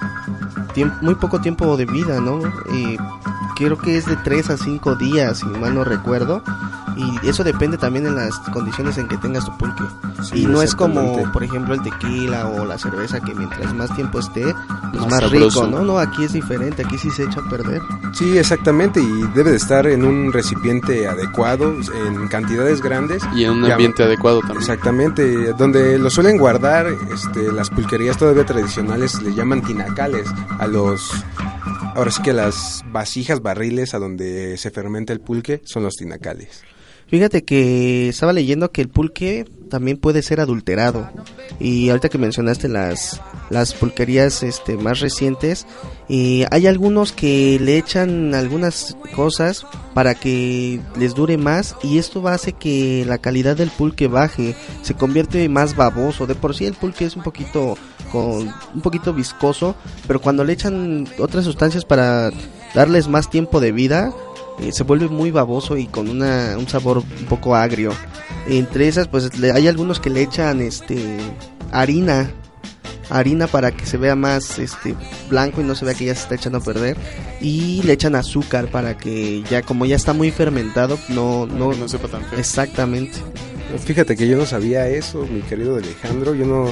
tiemp- 0.75 1.01
muy 1.03 1.15
poco 1.15 1.41
tiempo 1.41 1.77
de 1.77 1.87
vida 1.87 2.21
no 2.21 2.39
Eh, 2.75 2.97
creo 3.57 3.77
que 3.79 3.97
es 3.97 4.07
de 4.07 4.17
3 4.17 4.51
a 4.51 4.57
5 4.57 4.95
días 4.97 5.39
si 5.39 5.47
mal 5.47 5.75
no 5.75 5.85
recuerdo 5.85 6.43
y 6.97 7.29
eso 7.29 7.43
depende 7.45 7.79
también 7.79 8.07
en 8.07 8.15
las 8.17 8.39
condiciones 8.53 8.99
en 8.99 9.09
que 9.09 9.17
tengas 9.19 9.45
tu 9.45 9.57
pulque 9.59 9.83
Sí, 10.23 10.43
y 10.43 10.47
no 10.47 10.63
es 10.63 10.75
como 10.75 11.31
por 11.33 11.43
ejemplo 11.43 11.75
el 11.75 11.83
tequila 11.83 12.47
o 12.49 12.65
la 12.65 12.79
cerveza 12.79 13.21
que 13.21 13.35
mientras 13.35 13.73
más 13.75 13.95
tiempo 13.97 14.21
esté 14.21 14.55
pues 14.93 15.07
Más 15.11 15.31
rico 15.31 15.67
no 15.67 15.83
no 15.83 15.99
aquí 15.99 16.25
es 16.25 16.33
diferente 16.33 16.83
aquí 16.85 16.97
sí 16.99 17.11
se 17.11 17.25
echa 17.25 17.41
a 17.41 17.49
perder 17.49 17.81
Sí, 18.13 18.37
exactamente 18.39 19.01
y 19.01 19.23
debe 19.35 19.51
de 19.51 19.57
estar 19.57 19.87
en 19.87 20.05
un 20.05 20.33
recipiente 20.33 21.09
adecuado, 21.09 21.75
en 22.07 22.29
cantidades 22.29 22.83
grandes. 22.83 23.23
Y 23.35 23.45
en 23.45 23.53
un 23.53 23.65
Ya- 23.67 23.73
ambiente 23.73 24.03
adecuado 24.03 24.41
también. 24.41 24.59
Exactamente, 24.61 25.53
donde 25.55 25.99
lo 25.99 26.11
suelen 26.11 26.37
guardar, 26.37 26.87
este, 27.13 27.51
las 27.53 27.71
pulquerías 27.71 28.19
todavía 28.19 28.45
tradicionales 28.45 29.21
le 29.23 29.35
llaman 29.35 29.63
tinacales 29.63 30.29
a 30.59 30.67
los, 30.67 31.11
ahora 31.97 32.11
sí 32.11 32.21
que 32.23 32.35
las 32.35 32.85
vasijas, 32.93 33.41
barriles 33.43 33.95
a 33.95 33.99
donde 33.99 34.59
se 34.59 34.71
fermenta 34.71 35.13
el 35.15 35.21
pulque 35.21 35.63
son 35.65 35.83
los 35.85 35.95
tinacales. 35.95 36.63
Fíjate 37.13 37.45
que 37.45 38.09
estaba 38.09 38.33
leyendo 38.33 38.73
que 38.73 38.81
el 38.81 38.89
pulque 38.89 39.45
también 39.69 39.99
puede 39.99 40.23
ser 40.23 40.41
adulterado. 40.41 41.11
Y 41.61 41.91
ahorita 41.91 42.09
que 42.09 42.17
mencionaste 42.17 42.71
las, 42.71 43.21
las 43.51 43.75
pulquerías 43.75 44.43
este, 44.43 44.79
más 44.79 45.01
recientes, 45.01 45.67
y 46.09 46.47
hay 46.51 46.67
algunos 46.67 47.13
que 47.13 47.59
le 47.61 47.77
echan 47.77 48.35
algunas 48.35 48.97
cosas 49.15 49.67
para 49.93 50.15
que 50.15 50.81
les 50.99 51.15
dure 51.15 51.37
más 51.37 51.77
y 51.83 51.99
esto 51.99 52.27
hacer 52.29 52.55
que 52.55 53.05
la 53.07 53.19
calidad 53.19 53.59
del 53.59 53.69
pulque 53.69 54.09
baje, 54.09 54.55
se 54.81 54.95
convierte 54.95 55.47
más 55.51 55.77
baboso. 55.77 56.27
De 56.27 56.35
por 56.35 56.57
sí 56.57 56.65
el 56.65 56.73
pulque 56.73 57.05
es 57.05 57.15
un 57.15 57.23
poquito 57.23 57.77
con 58.11 58.51
un 58.75 58.81
poquito 58.81 59.13
viscoso, 59.13 59.77
pero 60.07 60.19
cuando 60.19 60.45
le 60.45 60.55
echan 60.55 61.07
otras 61.19 61.45
sustancias 61.45 61.85
para 61.85 62.31
darles 62.75 63.07
más 63.07 63.29
tiempo 63.29 63.61
de 63.61 63.73
vida, 63.73 64.15
eh, 64.61 64.73
se 64.73 64.83
vuelve 64.85 65.09
muy 65.09 65.31
baboso 65.31 65.77
y 65.77 65.87
con 65.87 66.09
una, 66.09 66.57
un 66.59 66.69
sabor 66.69 66.99
un 66.99 67.27
poco 67.27 67.55
agrio. 67.57 67.93
Entre 68.49 68.89
esas, 68.89 69.09
pues 69.09 69.39
le- 69.39 69.53
hay 69.53 69.69
algunos 69.69 70.01
que 70.01 70.11
le 70.11 70.23
echan 70.23 70.61
este 70.61 71.19
harina, 71.71 72.31
harina 73.11 73.47
para 73.47 73.71
que 73.73 73.87
se 73.87 73.97
vea 73.99 74.17
más 74.17 74.59
este 74.59 74.95
blanco 75.29 75.61
y 75.61 75.65
no 75.65 75.75
se 75.75 75.85
vea 75.85 75.95
que 75.95 76.07
ya 76.07 76.15
se 76.15 76.23
está 76.23 76.35
echando 76.35 76.59
a 76.59 76.63
perder. 76.63 76.97
Y 77.41 77.83
le 77.83 77.93
echan 77.95 78.15
azúcar 78.15 78.69
para 78.69 78.97
que 78.97 79.43
ya 79.51 79.63
como 79.63 79.85
ya 79.87 79.97
está 79.97 80.13
muy 80.13 80.31
fermentado, 80.31 80.99
no, 81.09 81.47
no, 81.47 81.73
no 81.75 81.89
sepa 81.89 82.09
tan 82.09 82.25
feo. 82.25 82.39
Exactamente. 82.39 83.19
Fíjate 83.79 84.17
que 84.17 84.29
yo 84.29 84.37
no 84.37 84.47
sabía 84.47 84.87
eso, 84.89 85.27
mi 85.27 85.41
querido 85.41 85.77
Alejandro, 85.77 86.35
yo 86.35 86.45
no, 86.47 86.67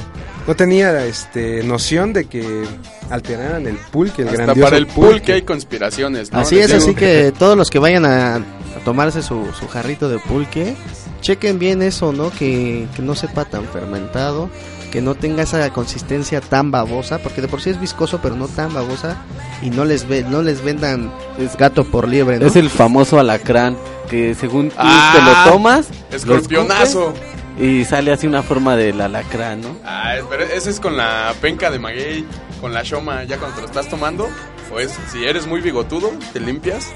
no 0.46 0.56
tenía 0.56 1.04
este 1.06 1.62
noción 1.62 2.12
de 2.12 2.26
que 2.26 2.64
alteraran 3.10 3.66
el 3.66 3.76
pulque, 3.76 4.22
el 4.22 4.28
Hasta 4.28 4.42
grandioso 4.42 4.66
para 4.66 4.76
el 4.76 4.86
pulque 4.86 5.32
hay 5.32 5.42
conspiraciones. 5.42 6.32
¿no? 6.32 6.40
Así 6.40 6.58
es, 6.58 6.72
así 6.72 6.94
que 6.94 7.32
todos 7.38 7.56
los 7.56 7.70
que 7.70 7.78
vayan 7.78 8.04
a, 8.04 8.36
a 8.36 8.42
tomarse 8.84 9.22
su, 9.22 9.46
su 9.58 9.68
jarrito 9.68 10.08
de 10.08 10.18
pulque, 10.18 10.74
chequen 11.20 11.58
bien 11.58 11.82
eso, 11.82 12.12
¿no? 12.12 12.30
Que, 12.30 12.86
que 12.94 13.02
no 13.02 13.14
sepa 13.14 13.44
tan 13.44 13.64
fermentado, 13.66 14.50
que 14.90 15.00
no 15.00 15.14
tenga 15.14 15.42
esa 15.44 15.70
consistencia 15.72 16.40
tan 16.40 16.70
babosa, 16.70 17.18
porque 17.18 17.40
de 17.40 17.48
por 17.48 17.60
sí 17.60 17.70
es 17.70 17.80
viscoso, 17.80 18.20
pero 18.22 18.34
no 18.36 18.48
tan 18.48 18.72
babosa, 18.74 19.16
y 19.62 19.70
no 19.70 19.84
les 19.84 20.06
ve, 20.08 20.24
no 20.28 20.42
les 20.42 20.62
vendan 20.62 21.12
gato 21.58 21.84
por 21.84 22.08
liebre, 22.08 22.38
¿no? 22.38 22.46
Es 22.46 22.56
el 22.56 22.70
famoso 22.70 23.18
alacrán 23.20 23.76
que 24.08 24.34
según 24.34 24.68
tú 24.70 24.74
Ah, 24.78 25.12
te 25.14 25.22
lo 25.50 25.52
tomas, 25.52 25.88
lo 26.10 26.16
escorpionazo. 26.16 27.14
y 27.58 27.84
sale 27.84 28.12
así 28.12 28.26
una 28.26 28.42
forma 28.42 28.74
del 28.76 29.00
alacrán, 29.00 29.60
¿no? 29.60 29.76
Ah, 29.84 30.14
pero 30.28 30.44
ese 30.44 30.70
es 30.70 30.80
con 30.80 30.96
la 30.96 31.32
penca 31.40 31.70
de 31.70 31.78
maguey, 31.78 32.24
con 32.60 32.74
la 32.74 32.82
shoma, 32.82 33.24
ya 33.24 33.38
cuando 33.38 33.56
te 33.56 33.62
lo 33.62 33.68
estás 33.68 33.88
tomando, 33.88 34.28
pues 34.70 34.92
si 35.12 35.24
eres 35.24 35.46
muy 35.46 35.60
bigotudo, 35.60 36.10
te 36.32 36.40
limpias, 36.40 36.88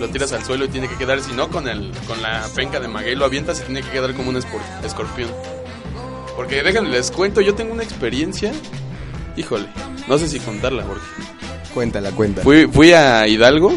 lo 0.00 0.08
tiras 0.08 0.32
al 0.32 0.42
suelo 0.44 0.64
y 0.64 0.68
tiene 0.68 0.88
que 0.88 0.96
quedar, 0.96 1.20
si 1.20 1.32
no, 1.32 1.48
con 1.48 1.68
el 1.68 1.92
con 2.08 2.20
la 2.22 2.42
penca 2.54 2.80
de 2.80 2.88
maguey 2.88 3.14
lo 3.14 3.24
avientas 3.26 3.60
y 3.60 3.64
tiene 3.64 3.82
que 3.82 3.90
quedar 3.90 4.14
como 4.14 4.30
un 4.30 4.36
escorpión. 4.36 5.28
Porque 6.36 6.62
déjenme 6.62 6.88
les 6.90 7.10
cuento, 7.10 7.40
yo 7.40 7.54
tengo 7.54 7.72
una 7.72 7.82
experiencia, 7.82 8.52
híjole, 9.36 9.66
no 10.08 10.18
sé 10.18 10.28
si 10.28 10.38
contarla, 10.40 10.82
Jorge. 10.84 11.02
Cuéntala, 11.74 12.10
cuéntala. 12.10 12.44
Fui, 12.44 12.66
fui 12.66 12.92
a 12.92 13.26
Hidalgo 13.26 13.72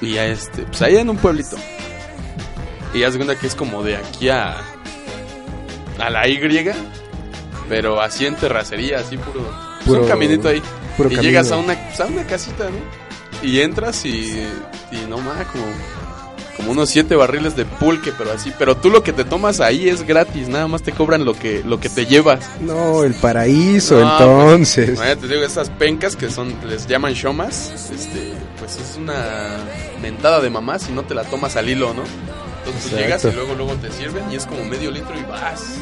y 0.00 0.16
a 0.18 0.26
este, 0.26 0.62
pues 0.62 0.82
allá 0.82 1.00
en 1.00 1.10
un 1.10 1.16
pueblito. 1.16 1.56
Y 2.94 3.04
haz 3.04 3.16
cuenta 3.16 3.36
que 3.36 3.46
es 3.46 3.54
como 3.54 3.82
de 3.82 3.96
aquí 3.96 4.28
a, 4.28 4.56
a 5.98 6.10
la 6.10 6.28
Y, 6.28 6.74
pero 7.68 8.00
así 8.00 8.26
en 8.26 8.36
terracería, 8.36 8.98
así 9.00 9.16
puro. 9.16 9.40
pues, 9.76 9.86
Puro- 9.86 10.02
un 10.02 10.08
caminito 10.08 10.48
ahí. 10.48 10.62
y 11.10 11.14
camino. 11.16 11.22
llegas 11.22 11.50
a 11.52 11.56
una, 11.56 11.74
pues, 11.88 12.00
a 12.00 12.06
una 12.06 12.26
casita, 12.26 12.64
¿no? 12.68 13.46
Y 13.46 13.60
entras 13.60 14.04
y, 14.04 14.46
y 14.92 15.06
no 15.08 15.18
más, 15.18 15.46
como, 15.46 15.64
como 16.62 16.72
unos 16.72 16.90
siete 16.90 17.16
barriles 17.16 17.56
de 17.56 17.64
pulque, 17.64 18.12
pero 18.16 18.32
así. 18.32 18.52
Pero 18.58 18.76
tú 18.76 18.88
lo 18.88 19.02
que 19.02 19.12
te 19.12 19.24
tomas 19.24 19.60
ahí 19.60 19.88
es 19.88 20.06
gratis, 20.06 20.48
nada 20.48 20.68
más 20.68 20.82
te 20.82 20.92
cobran 20.92 21.24
lo 21.24 21.34
que, 21.34 21.62
lo 21.66 21.80
que 21.80 21.88
te 21.88 22.06
llevas. 22.06 22.40
No, 22.60 23.02
el 23.02 23.14
paraíso, 23.14 24.00
No, 24.00 24.12
entonces. 24.12 24.98
pues, 24.98 25.18
te 25.18 25.26
digo, 25.28 25.42
estas 25.42 25.70
pencas 25.70 26.14
que 26.16 26.30
son, 26.30 26.54
les 26.68 26.86
llaman 26.86 27.12
shomas, 27.14 27.90
este, 27.92 28.32
pues 28.58 28.76
es 28.76 28.96
una 28.96 29.56
mentada 30.00 30.40
de 30.40 30.50
mamá 30.50 30.78
si 30.78 30.92
no 30.92 31.02
te 31.02 31.14
la 31.14 31.24
tomas 31.24 31.56
al 31.56 31.68
hilo, 31.68 31.92
¿no? 31.94 32.02
Entonces 32.64 32.90
tú 32.90 32.96
llegas 32.96 33.24
y 33.24 33.32
luego 33.32 33.54
luego 33.56 33.72
te 33.74 33.90
sirven 33.90 34.22
y 34.30 34.36
es 34.36 34.46
como 34.46 34.64
medio 34.64 34.90
litro 34.92 35.12
y 35.18 35.24
vas. 35.28 35.74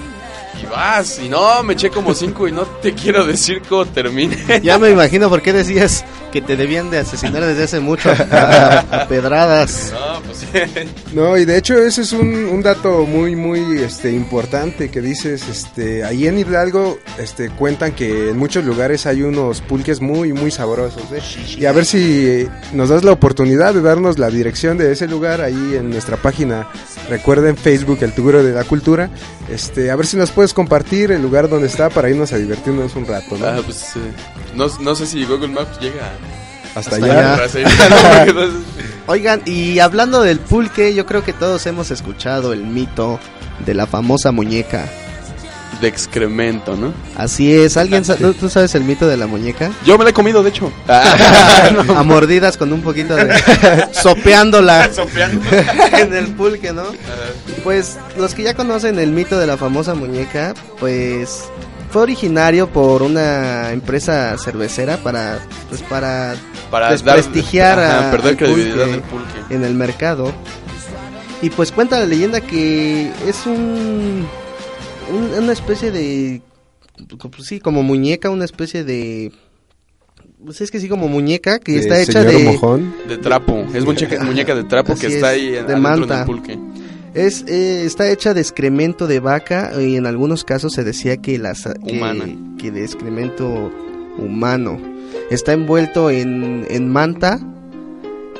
Y 0.62 0.66
vas, 0.66 1.18
y 1.22 1.28
no, 1.28 1.62
me 1.62 1.74
eché 1.74 1.90
como 1.90 2.14
cinco 2.14 2.48
y 2.48 2.52
no 2.52 2.62
te 2.62 2.94
quiero 2.94 3.26
decir 3.26 3.62
cómo 3.68 3.84
termine. 3.86 4.36
Ya 4.62 4.78
me 4.78 4.90
imagino 4.90 5.28
por 5.28 5.42
qué 5.42 5.52
decías 5.52 6.04
que 6.30 6.40
te 6.40 6.56
debían 6.56 6.90
de 6.90 6.98
asesinar 6.98 7.44
desde 7.44 7.64
hace 7.64 7.80
mucho 7.80 8.10
a, 8.10 8.78
a 8.90 9.08
pedradas. 9.08 9.92
No, 9.92 10.22
pues 10.22 10.38
sí. 10.38 10.46
No, 11.12 11.36
y 11.36 11.44
de 11.44 11.58
hecho 11.58 11.76
ese 11.78 12.02
es 12.02 12.12
un, 12.12 12.44
un 12.44 12.62
dato 12.62 13.06
muy, 13.06 13.36
muy 13.36 13.78
este, 13.82 14.12
importante 14.12 14.90
que 14.90 15.00
dices, 15.00 15.48
este, 15.48 16.04
ahí 16.04 16.26
en 16.26 16.38
Hidalgo 16.38 16.98
este, 17.18 17.50
cuentan 17.50 17.92
que 17.92 18.30
en 18.30 18.38
muchos 18.38 18.64
lugares 18.64 19.06
hay 19.06 19.22
unos 19.22 19.60
pulques 19.60 20.00
muy, 20.00 20.32
muy 20.32 20.50
sabrosos. 20.50 21.02
¿eh? 21.12 21.20
Y 21.58 21.66
a 21.66 21.72
ver 21.72 21.84
si 21.84 22.48
nos 22.72 22.88
das 22.88 23.04
la 23.04 23.12
oportunidad 23.12 23.74
de 23.74 23.82
darnos 23.82 24.18
la 24.18 24.30
dirección 24.30 24.78
de 24.78 24.92
ese 24.92 25.08
lugar 25.08 25.40
ahí 25.40 25.76
en 25.76 25.90
nuestra 25.90 26.16
página. 26.16 26.68
Recuerden 27.08 27.56
Facebook, 27.56 27.98
el 28.02 28.12
Tuguro 28.12 28.42
de 28.42 28.52
la 28.52 28.64
Cultura. 28.64 29.10
Este, 29.50 29.90
a 29.90 29.96
ver 29.96 30.06
si 30.06 30.16
nos 30.16 30.30
puedes 30.30 30.54
compartir 30.54 31.10
el 31.10 31.22
lugar 31.22 31.48
donde 31.48 31.66
está 31.66 31.90
para 31.90 32.08
irnos 32.08 32.32
a 32.32 32.38
divertirnos 32.38 32.94
un 32.94 33.06
rato. 33.06 33.36
¿no? 33.36 33.46
Ah, 33.46 33.60
pues, 33.64 33.96
eh, 33.96 34.00
no, 34.54 34.66
no 34.80 34.94
sé 34.94 35.06
si 35.06 35.24
Google 35.24 35.48
Maps 35.48 35.80
llega 35.80 36.12
Hasta, 36.74 36.96
hasta 36.96 37.06
allá. 37.06 37.40
Oigan, 39.06 39.42
y 39.44 39.78
hablando 39.80 40.22
del 40.22 40.38
pulque, 40.38 40.94
yo 40.94 41.06
creo 41.06 41.24
que 41.24 41.32
todos 41.32 41.66
hemos 41.66 41.90
escuchado 41.90 42.52
el 42.52 42.64
mito 42.64 43.18
de 43.66 43.74
la 43.74 43.86
famosa 43.86 44.30
muñeca. 44.32 44.86
De 45.80 45.88
excremento, 45.88 46.76
¿no? 46.76 46.92
Así 47.16 47.54
es, 47.54 47.78
¿alguien 47.78 48.04
sa- 48.04 48.16
¿tú, 48.16 48.34
tú 48.34 48.50
sabes 48.50 48.74
el 48.74 48.84
mito 48.84 49.08
de 49.08 49.16
la 49.16 49.26
muñeca? 49.26 49.70
Yo 49.86 49.96
me 49.96 50.04
la 50.04 50.10
he 50.10 50.12
comido, 50.12 50.42
de 50.42 50.50
hecho. 50.50 50.70
Ah, 50.86 51.70
no. 51.86 51.96
A 51.98 52.02
mordidas 52.02 52.58
con 52.58 52.70
un 52.72 52.82
poquito 52.82 53.16
de... 53.16 53.32
sopeándola 53.92 54.92
Sopeando. 54.92 55.40
en 55.98 56.12
el 56.14 56.26
pulque, 56.34 56.72
¿no? 56.74 56.82
Pues 57.64 57.96
los 58.18 58.34
que 58.34 58.42
ya 58.42 58.52
conocen 58.54 58.98
el 58.98 59.10
mito 59.12 59.38
de 59.38 59.46
la 59.46 59.56
famosa 59.56 59.94
muñeca, 59.94 60.52
pues 60.78 61.44
fue 61.90 62.02
originario 62.02 62.68
por 62.68 63.02
una 63.02 63.70
empresa 63.72 64.36
cervecera 64.38 64.98
para 64.98 65.38
pues 65.70 65.80
para 65.82 66.34
Para 66.70 66.90
desprestigiar 66.90 67.76
dar- 67.78 67.90
ajá, 67.90 68.08
a- 68.08 68.10
perder 68.12 68.36
credibilidad 68.36 68.74
pulque 68.76 68.90
del 68.92 69.02
pulque. 69.02 69.54
en 69.54 69.64
el 69.64 69.74
mercado. 69.74 70.32
Y 71.42 71.50
pues 71.50 71.72
cuenta 71.72 71.98
la 71.98 72.06
leyenda 72.06 72.40
que 72.40 73.10
es 73.26 73.46
un, 73.46 74.26
un- 75.12 75.42
una 75.42 75.52
especie 75.52 75.90
de 75.90 76.42
pues 77.18 77.46
sí, 77.48 77.60
como 77.60 77.82
muñeca, 77.82 78.28
una 78.30 78.44
especie 78.44 78.84
de 78.84 79.32
pues 80.44 80.60
es 80.60 80.70
que 80.70 80.80
sí 80.80 80.88
como 80.88 81.08
muñeca 81.08 81.58
que 81.58 81.72
De 81.72 81.78
está 81.80 82.00
hecha 82.00 82.22
señor 82.22 82.32
de 82.38 82.44
mojón. 82.44 82.94
De 83.08 83.16
trapo. 83.18 83.64
Es 83.74 83.84
muñeca, 83.84 84.22
muñeca 84.24 84.54
de 84.54 84.64
trapo 84.64 84.92
Así 84.92 85.06
que 85.06 85.14
está 85.14 85.32
es, 85.34 85.38
ahí 85.40 85.50
de 85.50 85.58
adentro 85.60 85.78
manta. 85.80 86.16
del 86.18 86.26
pulque. 86.26 86.58
Es, 87.14 87.44
eh, 87.48 87.84
está 87.86 88.08
hecha 88.10 88.34
de 88.34 88.40
excremento 88.40 89.06
de 89.06 89.18
vaca 89.20 89.72
y 89.80 89.96
en 89.96 90.06
algunos 90.06 90.44
casos 90.44 90.72
se 90.74 90.84
decía 90.84 91.16
que, 91.16 91.38
las, 91.38 91.64
que, 91.64 91.92
Humana. 91.96 92.24
que 92.58 92.70
de 92.70 92.84
excremento 92.84 93.70
humano. 94.20 94.78
Está 95.30 95.52
envuelto 95.52 96.10
en, 96.10 96.66
en 96.68 96.88
manta 96.92 97.40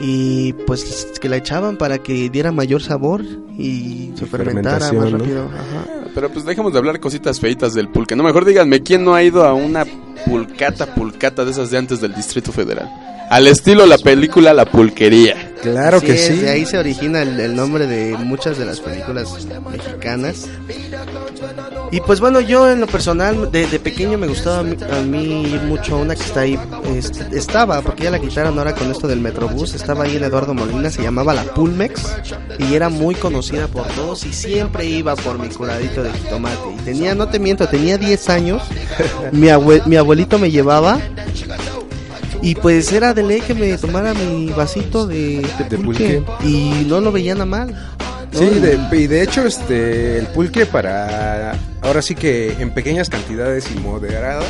y 0.01 0.55
pues 0.67 1.13
que 1.21 1.29
la 1.29 1.37
echaban 1.37 1.77
para 1.77 1.99
que 1.99 2.31
diera 2.31 2.53
mayor 2.53 2.83
sabor 2.83 3.23
y 3.57 4.13
se 4.15 4.27
fermentara 4.27 4.93
más 4.93 5.13
rápido. 5.13 5.45
Ajá. 5.45 6.09
Pero 6.15 6.31
pues 6.31 6.45
dejemos 6.45 6.73
de 6.73 6.79
hablar 6.79 6.99
cositas 7.01 7.39
feitas 7.39 7.75
del 7.75 7.89
pulque. 7.89 8.17
No, 8.17 8.23
mejor 8.23 8.45
díganme, 8.45 8.83
¿quién 8.83 9.05
no 9.05 9.15
ha 9.15 9.23
ido 9.23 9.45
a 9.45 9.55
una 9.55 9.85
pulcata, 10.27 10.95
pulcata 10.95 11.45
de 11.45 11.53
esas 11.53 11.71
de 11.71 11.79
antes 11.79 12.01
del 12.01 12.15
Distrito 12.15 12.51
Federal? 12.51 12.89
Al 13.31 13.47
estilo 13.47 13.87
la 13.87 13.99
película 13.99 14.53
La 14.53 14.65
Pulquería. 14.65 15.50
Claro 15.63 15.99
Así 15.99 16.07
que 16.07 16.13
es, 16.15 16.27
sí. 16.27 16.37
De 16.39 16.51
ahí 16.51 16.65
se 16.67 16.79
origina 16.79 17.21
el, 17.23 17.39
el 17.39 17.55
nombre 17.55 17.87
de 17.87 18.17
muchas 18.17 18.57
de 18.59 18.65
las 18.65 18.81
películas 18.81 19.29
mexicanas. 19.71 20.47
Y 21.93 22.01
pues 22.01 22.21
bueno, 22.21 22.41
yo 22.41 22.71
en 22.71 22.81
lo 22.81 22.87
personal, 22.87 23.51
de, 23.51 23.67
de 23.67 23.79
pequeño 23.81 24.17
me 24.17 24.27
gustaba 24.29 24.61
a 24.61 24.63
mí, 24.63 24.77
a 24.91 25.01
mí 25.03 25.43
ir 25.43 25.61
mucho 25.63 25.97
a 25.97 25.99
una 25.99 26.15
que 26.15 26.23
está 26.23 26.41
ahí, 26.41 26.59
estaba, 27.33 27.81
porque 27.83 28.05
ya 28.05 28.11
la 28.11 28.21
quitaron 28.21 28.57
ahora 28.59 28.75
con 28.75 28.91
esto 28.91 29.09
del 29.09 29.19
Metrobús, 29.21 29.75
estaba 29.75 30.05
ahí 30.05 30.17
en 30.17 30.25
Eduardo 30.25 30.55
Molina, 30.55 30.91
se 30.91 31.03
llamaba 31.03 31.35
la 31.35 31.43
Pulmex, 31.43 32.01
y 32.59 32.75
era 32.75 32.89
muy 32.89 33.15
conocida 33.17 33.67
por 33.67 33.87
todos, 33.89 34.25
y 34.25 34.33
siempre 34.33 34.85
iba 34.87 35.17
por 35.17 35.39
mi 35.39 35.49
curadito 35.49 36.03
de 36.05 36.13
jitomate. 36.13 36.57
Y 36.79 36.83
tenía, 36.85 37.15
no 37.17 37.29
te 37.29 37.39
miento, 37.41 37.67
tenía 37.67 37.99
10 37.99 38.29
años, 38.29 38.63
mi, 39.33 39.49
abue- 39.49 39.85
mi 39.87 39.97
abuelito 39.97 40.39
me 40.39 40.51
llevaba, 40.51 41.01
y 42.43 42.55
pues 42.55 42.93
era 42.93 43.13
de 43.15 43.23
ley 43.23 43.41
que 43.41 43.55
me 43.55 43.77
tomara 43.79 44.15
mi 44.15 44.47
vasito 44.51 45.07
de, 45.07 45.47
pulque, 45.77 46.23
pulque. 46.23 46.23
y 46.45 46.87
no 46.89 47.01
lo 47.01 47.13
veía 47.13 47.35
nada 47.35 47.47
mal. 47.47 47.75
¿no? 48.33 48.39
Sí, 48.39 48.47
de- 48.47 48.79
y 48.97 49.07
de 49.07 49.23
hecho 49.23 49.47
este 49.47 50.19
el 50.19 50.27
pulque 50.29 50.65
para 50.67 51.55
ahora 51.83 52.03
sí 52.03 52.15
que 52.15 52.53
en 52.61 52.71
pequeñas 52.71 53.09
cantidades 53.09 53.67
y 53.75 53.79
moderadas 53.81 54.45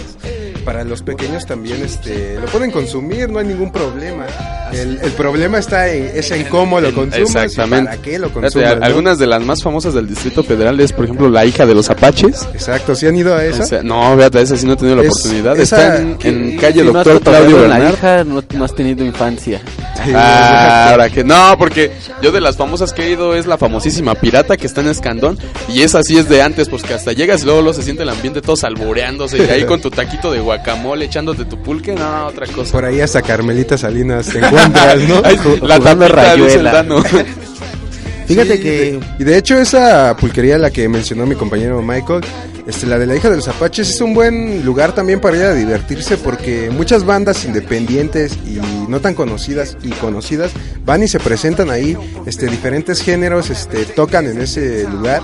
para 0.65 0.85
los 0.85 1.03
pequeños 1.03 1.47
también 1.47 1.83
este 1.83 2.35
lo 2.39 2.47
pueden 2.47 2.71
consumir, 2.71 3.31
no 3.31 3.39
hay 3.39 3.47
ningún 3.47 3.73
problema. 3.73 4.27
El, 4.73 5.01
el 5.03 5.11
problema 5.13 5.59
está 5.59 5.89
en, 5.91 6.11
es 6.15 6.31
en 6.31 6.45
cómo 6.45 6.81
lo 6.81 6.93
consumas 6.95 7.19
Exactamente. 7.47 7.83
y 7.83 7.85
para 7.87 8.03
qué 8.03 8.19
lo 8.19 8.29
Fíjate, 8.29 8.41
consumas. 8.53 8.79
¿no? 8.79 8.85
Algunas 8.85 9.19
de 9.19 9.27
las 9.27 9.43
más 9.43 9.63
famosas 9.63 9.95
del 9.95 10.07
Distrito 10.07 10.45
Federal 10.45 10.79
es, 10.79 10.93
por 10.93 11.07
ejemplo, 11.07 11.29
La 11.31 11.45
hija 11.47 11.65
de 11.67 11.75
los 11.75 11.89
Apaches. 11.91 12.47
Exacto, 12.53 12.95
¿sí 12.95 13.07
han 13.07 13.17
ido 13.17 13.35
a 13.35 13.45
esa? 13.45 13.65
O 13.65 13.67
sea, 13.67 13.83
no, 13.83 14.15
fíjate, 14.17 14.43
esa 14.43 14.57
sí 14.57 14.67
no 14.67 14.75
he 14.75 14.77
tenido 14.77 14.97
la 14.97 15.03
Es- 15.03 15.09
oportunidad. 15.09 15.59
esa- 15.59 15.77
Está 15.97 15.97
en, 16.03 16.19
en 16.23 16.51
Si 16.53 16.57
calle 16.59 16.85
no 16.85 16.89
has 16.91 16.95
Doctor 16.95 17.15
cotorreado 17.15 17.47
Claudio 17.47 17.65
en 17.65 17.71
la 17.85 17.91
hija, 17.91 18.25
no, 18.25 18.45
no 18.55 18.65
has 18.65 18.75
tenido 18.75 19.05
infancia. 19.05 19.61
Sí, 20.05 20.13
Ah, 20.15 20.91
ahora 20.93 21.11
que 21.11 21.25
no, 21.25 21.57
porque 21.59 21.91
yo 22.23 22.31
de 22.33 22.41
las 22.41 22.57
famosas 22.57 22.93
que 22.93 23.03
he 23.07 23.11
ido 23.11 23.35
es 23.35 23.47
la 23.47 23.59
famosísima 23.59 24.15
pirata 24.15 24.57
que 24.57 24.67
está 24.67 24.83
en 24.83 24.89
Escandón 24.89 25.39
y 25.69 25.83
esa 25.83 26.03
sí 26.03 26.17
es 26.19 26.29
de 26.29 26.43
antes, 26.43 26.69
porque 26.69 26.95
hasta 26.95 27.13
llegas 27.21 27.45
luego, 27.45 27.61
luego 27.61 27.75
se 27.75 27.83
siente 27.83 28.03
el 28.03 28.09
ambiente 28.09 28.41
todo 28.41 28.57
alboreándose 28.67 29.37
y 29.37 29.43
ahí 29.43 29.65
con 29.65 29.79
tu 29.81 29.91
taquito 29.91 30.33
de 30.33 30.41
guacamole 30.41 31.05
echándote 31.05 31.45
tu 31.45 31.63
pulque, 31.63 31.93
no, 31.95 32.27
otra 32.29 32.47
cosa. 32.47 32.73
Por 32.73 32.87
ahí 32.87 33.01
hasta 33.03 33.21
Carmelita 33.21 33.77
Salinas 33.77 34.27
te 34.29 34.39
encuentras, 34.39 34.99
¿no? 35.03 35.21
Ay, 35.25 35.39
la 35.61 35.79
tapita, 35.79 36.09
rayuela. 36.09 36.85
Fíjate 38.27 38.57
Sí, 38.57 38.63
que... 38.63 38.71
de- 38.71 39.01
y 39.19 39.25
de 39.25 39.37
hecho 39.37 39.59
esa 39.59 40.17
pulquería 40.17 40.57
la 40.57 40.71
que 40.71 40.89
mencionó 40.89 41.27
mi 41.27 41.35
compañero 41.35 41.83
Michael, 41.83 42.21
este 42.67 42.87
la 42.87 42.99
de 42.99 43.07
la 43.07 43.17
hija 43.17 43.31
de 43.31 43.37
los 43.37 43.49
Apaches 43.49 43.89
es 43.91 44.01
un 44.01 44.15
buen 44.15 44.65
lugar 44.65 44.95
también 44.95 45.21
para 45.21 45.37
ir 45.37 45.43
a 45.45 45.55
divertirse 45.55 46.17
porque 46.17 46.71
muchas 46.71 47.05
bandas 47.05 47.45
independientes 47.45 48.39
y 48.47 48.61
no 48.89 49.01
tan 49.01 49.15
conocidas 49.15 49.77
y 49.83 49.91
conocidas 49.91 50.51
van 50.85 51.03
y 51.03 51.09
se 51.09 51.21
presentan 51.21 51.71
ahí, 51.71 51.97
este 52.27 52.47
diferentes 52.47 53.03
géneros 53.03 53.51
este 53.51 53.85
tocan 53.85 54.27
en 54.27 54.41
ese 54.41 54.85
lugar 54.89 55.23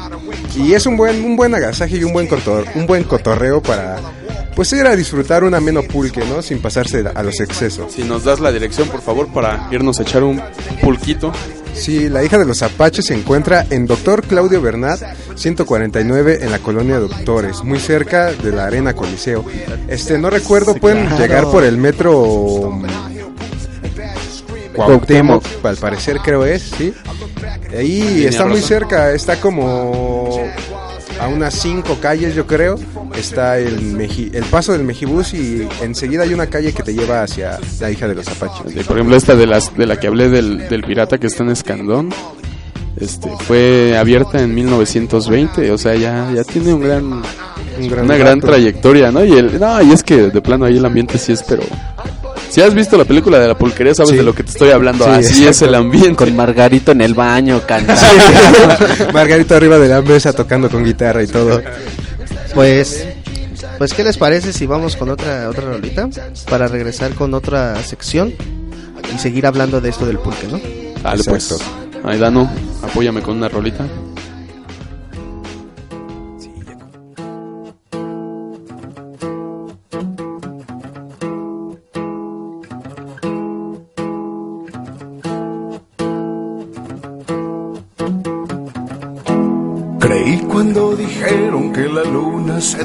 y 0.56 0.74
es 0.74 0.86
un 0.86 0.96
buen 0.96 1.24
un 1.24 1.36
buen 1.36 1.54
agasaje 1.54 1.96
y 1.96 2.04
un 2.04 2.12
buen 2.12 2.28
cotor- 2.28 2.66
un 2.74 2.86
buen 2.86 3.04
cotorreo 3.04 3.62
para 3.62 3.96
pues 4.54 4.72
ir 4.72 4.86
a 4.86 4.96
disfrutar 4.96 5.44
un 5.44 5.52
ameno 5.54 5.82
pulque, 5.82 6.24
¿no? 6.24 6.40
Sin 6.40 6.60
pasarse 6.60 7.04
a 7.14 7.22
los 7.22 7.40
excesos. 7.40 7.92
Si 7.92 8.04
nos 8.04 8.24
das 8.24 8.40
la 8.40 8.50
dirección, 8.50 8.88
por 8.88 9.02
favor, 9.02 9.28
para 9.28 9.68
irnos 9.70 9.98
a 10.00 10.02
echar 10.02 10.24
un 10.24 10.40
pulquito. 10.80 11.30
Sí, 11.76 12.08
la 12.08 12.24
hija 12.24 12.38
de 12.38 12.46
los 12.46 12.62
Apaches 12.62 13.06
se 13.06 13.14
encuentra 13.14 13.66
en 13.70 13.86
Doctor 13.86 14.22
Claudio 14.22 14.60
Bernat, 14.60 15.00
149 15.36 16.38
en 16.42 16.50
la 16.50 16.58
colonia 16.58 16.98
Doctores, 16.98 17.62
muy 17.62 17.78
cerca 17.78 18.32
de 18.32 18.50
la 18.50 18.66
Arena 18.66 18.94
Coliseo. 18.94 19.44
Este, 19.86 20.18
no 20.18 20.30
recuerdo, 20.30 20.74
pueden 20.74 21.06
claro. 21.06 21.18
llegar 21.18 21.44
por 21.44 21.64
el 21.64 21.76
metro 21.76 22.80
Cuauhtémoc, 24.74 25.44
al 25.64 25.76
parecer 25.76 26.18
creo 26.18 26.44
es, 26.44 26.62
sí. 26.62 26.92
Ahí 27.76 28.24
está 28.24 28.46
muy 28.46 28.60
cerca, 28.60 29.12
está 29.12 29.40
como 29.40 30.38
a 31.20 31.28
unas 31.28 31.54
cinco 31.54 31.96
calles 32.00 32.34
yo 32.34 32.46
creo. 32.46 32.76
Está 33.16 33.58
el, 33.58 33.96
Meji- 33.96 34.30
el 34.34 34.44
paso 34.44 34.72
del 34.72 34.82
Mejibus 34.84 35.32
y 35.34 35.66
enseguida 35.82 36.22
hay 36.24 36.34
una 36.34 36.46
calle 36.48 36.72
que 36.72 36.82
te 36.82 36.92
lleva 36.94 37.22
hacia 37.22 37.58
la 37.80 37.90
hija 37.90 38.06
de 38.08 38.14
los 38.14 38.28
Apaches. 38.28 38.84
Por 38.86 38.96
ejemplo, 38.96 39.16
esta 39.16 39.34
de 39.34 39.46
las 39.46 39.74
de 39.76 39.86
la 39.86 39.98
que 39.98 40.06
hablé 40.06 40.28
del, 40.28 40.68
del 40.68 40.82
pirata 40.82 41.18
que 41.18 41.26
está 41.26 41.42
en 41.44 41.50
Escandón. 41.50 42.10
Este, 42.98 43.28
fue 43.40 43.94
abierta 43.98 44.40
en 44.40 44.54
1920, 44.54 45.70
o 45.70 45.76
sea, 45.76 45.94
ya, 45.96 46.30
ya 46.34 46.42
tiene 46.44 46.72
un 46.72 46.80
gran, 46.80 47.04
Un 47.12 47.88
gran 47.90 48.04
una 48.06 48.16
gran 48.16 48.40
trayectoria, 48.40 49.12
¿no? 49.12 49.22
Y 49.22 49.32
el, 49.32 49.60
no, 49.60 49.82
y 49.82 49.92
es 49.92 50.02
que 50.02 50.30
de 50.30 50.40
plano 50.40 50.64
ahí 50.64 50.78
el 50.78 50.84
ambiente 50.86 51.18
sí 51.18 51.32
es, 51.32 51.42
pero 51.42 51.62
si 52.50 52.60
has 52.60 52.74
visto 52.74 52.96
la 52.96 53.04
película 53.04 53.38
de 53.38 53.48
la 53.48 53.56
pulquería 53.58 53.94
sabes 53.94 54.10
Sí. 54.10 54.16
de 54.16 54.22
lo 54.22 54.34
que 54.34 54.42
te 54.44 54.50
estoy 54.50 54.70
hablando, 54.70 55.04
Sí, 55.04 55.10
así 55.10 55.26
exacto. 55.26 55.50
es 55.50 55.62
el 55.62 55.74
ambiente. 55.74 56.14
Con 56.24 56.36
Margarito 56.36 56.92
en 56.92 57.00
el 57.00 57.14
baño, 57.14 57.60
cantando. 57.66 58.00
Margarito 59.12 59.54
arriba 59.56 59.78
de 59.78 59.88
la 59.88 60.02
mesa 60.02 60.32
tocando 60.32 60.68
con 60.70 60.84
guitarra 60.84 61.22
y 61.22 61.26
todo. 61.26 61.60
Pues, 62.54 63.06
pues 63.78 63.92
¿qué 63.94 64.02
les 64.04 64.16
parece 64.16 64.52
si 64.52 64.66
vamos 64.66 64.96
con 64.96 65.10
otra 65.10 65.48
otra 65.48 65.64
rolita 65.64 66.08
para 66.48 66.68
regresar 66.68 67.12
con 67.14 67.34
otra 67.34 67.82
sección 67.82 68.32
y 69.14 69.18
seguir 69.18 69.46
hablando 69.46 69.80
de 69.80 69.90
esto 69.90 70.06
del 70.06 70.18
pulque, 70.18 70.46
¿no? 70.50 70.60
Dale, 71.02 71.22
pues. 71.24 71.50
Exacto. 71.52 71.64
Ay, 72.04 72.18
Dano, 72.18 72.48
apóyame 72.82 73.20
con 73.22 73.36
una 73.36 73.48
rolita. 73.48 73.84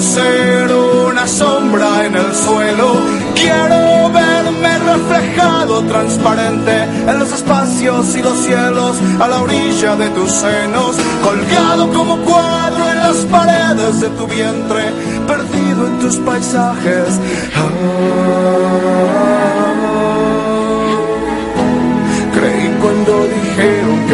ser 0.00 0.72
una 0.72 1.26
sombra 1.26 2.06
en 2.06 2.14
el 2.14 2.34
suelo. 2.34 2.94
Quiero 3.34 4.10
verme 4.10 4.78
reflejado 4.78 5.82
transparente 5.82 6.84
en 7.06 7.18
los 7.18 7.32
espacios 7.32 8.16
y 8.16 8.22
los 8.22 8.38
cielos 8.38 8.96
a 9.20 9.28
la 9.28 9.42
orilla 9.42 9.96
de 9.96 10.08
tus 10.10 10.30
senos, 10.30 10.96
colgado 11.22 11.92
como 11.92 12.16
cuadro 12.18 12.90
en 12.90 12.98
las 12.98 13.16
paredes 13.30 14.00
de 14.00 14.08
tu 14.10 14.26
vientre, 14.26 14.84
perdido 15.26 15.86
en 15.86 15.98
tus 15.98 16.16
paisajes. 16.16 17.18
Ah. 17.56 19.21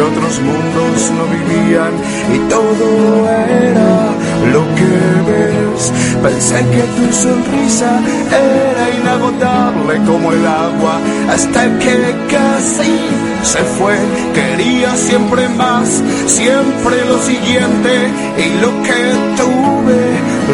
Otros 0.01 0.39
mundos 0.41 1.11
no 1.11 1.23
vivían 1.25 1.93
y 2.33 2.39
todo 2.49 3.29
era 3.29 4.09
lo 4.51 4.63
que 4.75 5.29
ves. 5.29 5.91
Pensé 6.21 6.57
que 6.57 6.83
tu 6.97 7.13
sonrisa 7.13 7.99
era 8.27 8.89
inagotable 9.01 9.97
como 10.05 10.31
el 10.31 10.45
agua, 10.45 10.99
hasta 11.29 11.63
que 11.79 12.15
casi 12.29 12.99
se 13.43 13.59
fue. 13.77 13.95
Quería 14.33 14.95
siempre 14.95 15.47
más, 15.49 16.03
siempre 16.27 17.05
lo 17.05 17.17
siguiente, 17.19 17.91
y 18.37 18.61
lo 18.61 18.69
que 18.83 18.99
tuve 19.39 20.01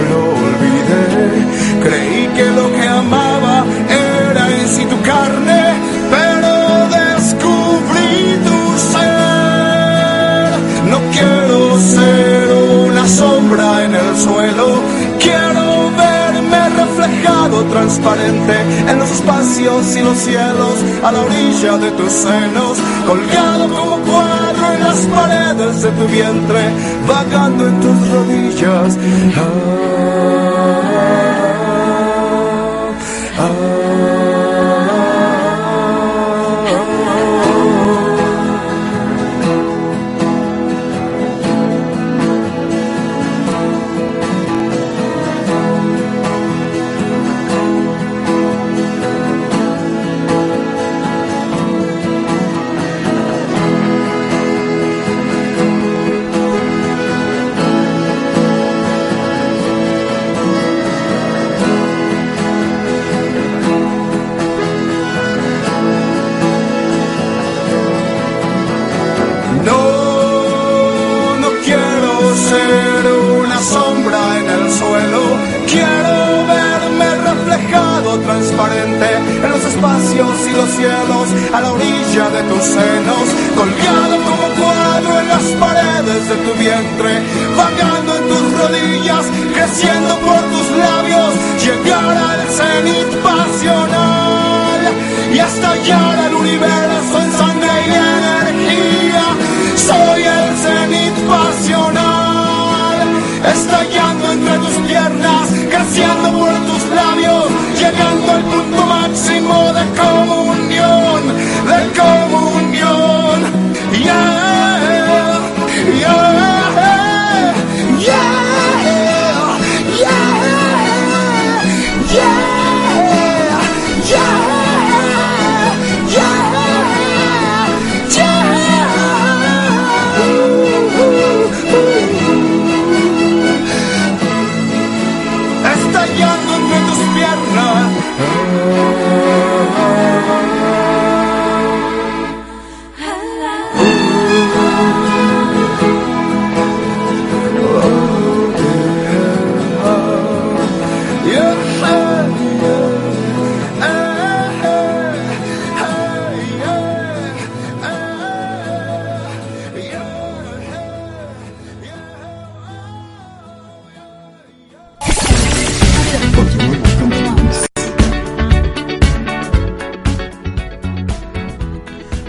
lo 0.10 0.20
olvidé. 0.46 1.26
Creí 1.84 2.28
que 2.36 2.46
lo 2.52 2.72
que 2.76 2.88
amaba 2.88 3.66
era 3.90 4.50
en 4.60 4.68
sí 4.68 4.86
tu 4.86 5.02
carne, 5.02 5.62
pero 6.12 6.25
sombra 13.08 13.84
en 13.86 13.96
el 13.96 14.18
suelo. 14.18 14.82
Quiero 15.20 15.92
verme 15.98 16.70
reflejado 16.70 17.64
transparente 17.66 18.56
en 18.90 19.00
los 19.00 19.12
espacios 19.12 19.96
y 19.96 20.02
los 20.02 20.18
cielos 20.18 20.76
a 21.04 21.12
la 21.12 21.22
orilla 21.22 21.78
de 21.78 21.92
tus 21.92 22.12
senos, 22.12 22.78
colgado 23.06 23.68
como 23.70 23.98
cuadro 24.00 24.74
en 24.74 24.84
las 24.84 25.00
paredes 25.08 25.82
de 25.82 25.92
tu 25.92 26.08
vientre, 26.08 26.62
vagando 27.08 27.68
en 27.68 27.80
tus 27.80 28.10
rodillas. 28.10 28.98
Ah, 29.38 30.36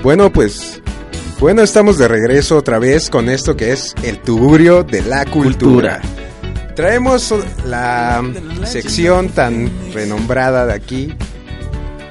Bueno, 0.06 0.32
pues 0.32 0.80
bueno, 1.40 1.62
estamos 1.62 1.98
de 1.98 2.06
regreso 2.06 2.56
otra 2.56 2.78
vez 2.78 3.10
con 3.10 3.28
esto 3.28 3.56
que 3.56 3.72
es 3.72 3.92
el 4.04 4.20
tugurio 4.20 4.84
de 4.84 5.02
la 5.02 5.24
cultura. 5.24 6.00
Traemos 6.76 7.34
la 7.64 8.22
sección 8.66 9.30
tan 9.30 9.68
renombrada 9.92 10.64
de 10.64 10.74
aquí, 10.74 11.12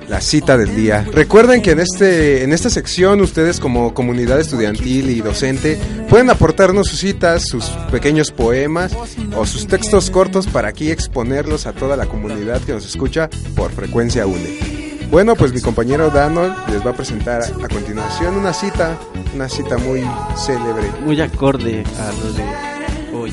la 0.10 0.20
cita 0.20 0.58
del 0.58 0.76
día. 0.76 1.08
Recuerden 1.14 1.62
que 1.62 1.72
en 1.72 1.80
este 1.80 2.44
en 2.44 2.52
esta 2.52 2.70
sección 2.70 3.22
ustedes 3.22 3.62
como 3.62 3.94
comunidad 3.94 4.42
estudiantil 4.42 5.10
y 5.10 5.22
docente 5.22 5.80
pueden 6.10 6.30
aportarnos 6.30 6.90
sus 6.90 7.00
citas, 7.00 7.46
sus 7.48 7.64
pequeños 7.94 8.30
poemas 8.30 8.94
o 9.38 9.46
sus 9.46 9.68
textos 9.68 10.10
cortos 10.12 10.48
para 10.48 10.68
aquí 10.68 10.92
exponerlos 10.92 11.66
a 11.66 11.72
toda 11.72 11.96
la 11.96 12.08
comunidad 12.08 12.60
que 12.60 12.74
nos 12.74 12.86
escucha 12.86 13.30
por 13.56 13.72
frecuencia 13.72 14.28
UNE. 14.28 14.75
Bueno, 15.10 15.36
pues 15.36 15.54
mi 15.54 15.62
compañero 15.62 16.10
Dano 16.10 16.56
les 16.70 16.86
va 16.86 16.92
a 16.92 16.94
presentar 16.94 17.42
a 17.44 17.68
continuación 17.68 18.36
una 18.36 18.54
cita, 18.54 18.98
una 19.34 19.48
cita 19.48 19.78
muy 19.78 20.04
célebre. 20.36 20.92
Muy 21.04 21.22
acorde 21.22 21.84
a 22.00 22.12
lo 22.12 22.34
de 22.34 23.16
hoy. 23.16 23.32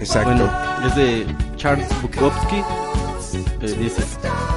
Exacto. 0.00 0.30
Bueno, 0.30 0.50
es 0.86 0.96
de 0.96 1.26
Charles 1.56 1.88
Bukowski. 2.02 2.62
Eh, 3.60 3.76
dice, 3.78 4.02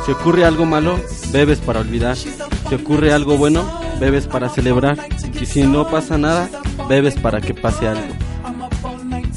si 0.06 0.12
ocurre 0.12 0.46
algo 0.46 0.66
malo, 0.66 1.00
bebes 1.32 1.60
para 1.60 1.80
olvidar. 1.80 2.16
Si 2.18 2.76
ocurre 2.76 3.14
algo 3.14 3.38
bueno, 3.38 3.64
bebes 4.00 4.28
para 4.28 4.50
celebrar. 4.50 4.98
Y 5.40 5.46
si 5.46 5.64
no 5.64 5.90
pasa 5.90 6.18
nada, 6.18 6.50
bebes 6.90 7.16
para 7.16 7.40
que 7.40 7.54
pase 7.54 7.88
algo. 7.88 8.14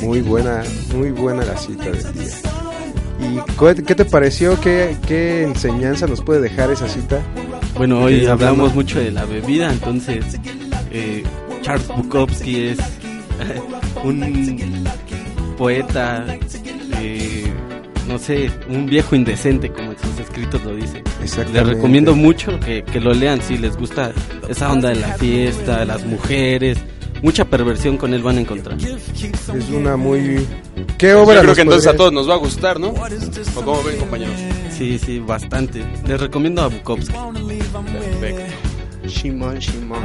Muy 0.00 0.20
buena, 0.20 0.62
muy 0.94 1.11
buena 1.11 1.44
la 1.44 1.57
cita 1.57 1.84
del 1.84 2.12
día. 2.12 2.53
¿Y 3.24 3.82
qué 3.82 3.94
te 3.94 4.04
pareció? 4.04 4.60
¿Qué, 4.60 4.96
qué 5.06 5.42
enseñanza 5.42 6.06
nos 6.06 6.20
puede 6.20 6.40
dejar 6.40 6.70
esa 6.70 6.88
cita? 6.88 7.22
Bueno, 7.76 8.00
hoy 8.02 8.26
hablamos 8.26 8.74
mucho 8.74 9.00
de 9.00 9.10
la 9.10 9.24
bebida, 9.24 9.72
entonces 9.72 10.38
eh, 10.90 11.24
Charles 11.62 11.88
Bukowski 11.88 12.68
es 12.68 12.78
un 14.04 14.84
poeta, 15.56 16.26
eh, 17.00 17.52
no 18.06 18.18
sé, 18.18 18.50
un 18.68 18.86
viejo 18.86 19.16
indecente, 19.16 19.70
como 19.70 19.92
en 19.92 19.98
sus 19.98 20.20
escritos 20.20 20.62
lo 20.64 20.76
dice. 20.76 21.02
Les 21.52 21.66
recomiendo 21.66 22.14
mucho 22.14 22.60
que, 22.60 22.84
que 22.84 23.00
lo 23.00 23.12
lean 23.14 23.40
si 23.40 23.56
les 23.56 23.76
gusta 23.76 24.12
esa 24.48 24.70
onda 24.70 24.90
de 24.90 24.96
la 24.96 25.14
fiesta, 25.14 25.80
de 25.80 25.86
las 25.86 26.04
mujeres. 26.04 26.78
Mucha 27.24 27.46
perversión 27.46 27.96
con 27.96 28.12
él 28.12 28.22
van 28.22 28.36
a 28.36 28.42
encontrar. 28.42 28.76
Es 28.78 29.70
una 29.70 29.96
muy... 29.96 30.46
¿Qué 30.98 31.08
Yo 31.08 31.22
obra 31.22 31.36
creo 31.36 31.44
nos 31.44 31.56
que 31.56 31.62
entonces 31.62 31.90
a 31.90 31.96
todos 31.96 32.12
nos 32.12 32.28
va 32.28 32.34
a 32.34 32.36
gustar, 32.36 32.78
¿no? 32.78 32.88
¿O 32.88 33.62
cómo 33.62 33.82
ven, 33.82 33.96
compañeros? 33.96 34.34
Sí, 34.76 34.98
sí, 34.98 35.20
bastante. 35.20 35.82
Les 36.06 36.20
recomiendo 36.20 36.60
a 36.60 36.66
Bukowski. 36.66 37.14
Perfecto. 38.20 38.42
Shimon, 39.06 39.58
Shimon. 39.58 40.04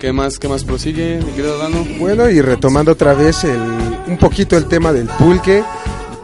¿Qué 0.00 0.12
más, 0.12 0.40
qué 0.40 0.48
más 0.48 0.64
prosigue, 0.64 1.20
mi 1.24 1.30
querido 1.30 1.56
Dano? 1.56 1.86
Bueno, 2.00 2.28
y 2.28 2.40
retomando 2.40 2.90
otra 2.90 3.14
vez 3.14 3.44
el, 3.44 3.60
un 4.08 4.16
poquito 4.18 4.56
el 4.56 4.66
tema 4.66 4.92
del 4.92 5.06
pulque, 5.06 5.62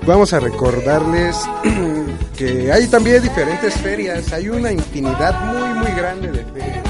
vamos 0.05 0.33
a 0.33 0.41
recordarles 0.41 1.37
que 2.37 2.73
hay 2.73 2.89
también 2.89 3.23
diferentes 3.23 3.75
ferias, 3.75 4.33
hay 4.33 4.49
una 4.49 4.73
infinidad 4.73 5.41
muy, 5.55 5.79
muy 5.79 5.93
grande 5.93 6.33
de 6.33 6.45
ferias. 6.47 6.85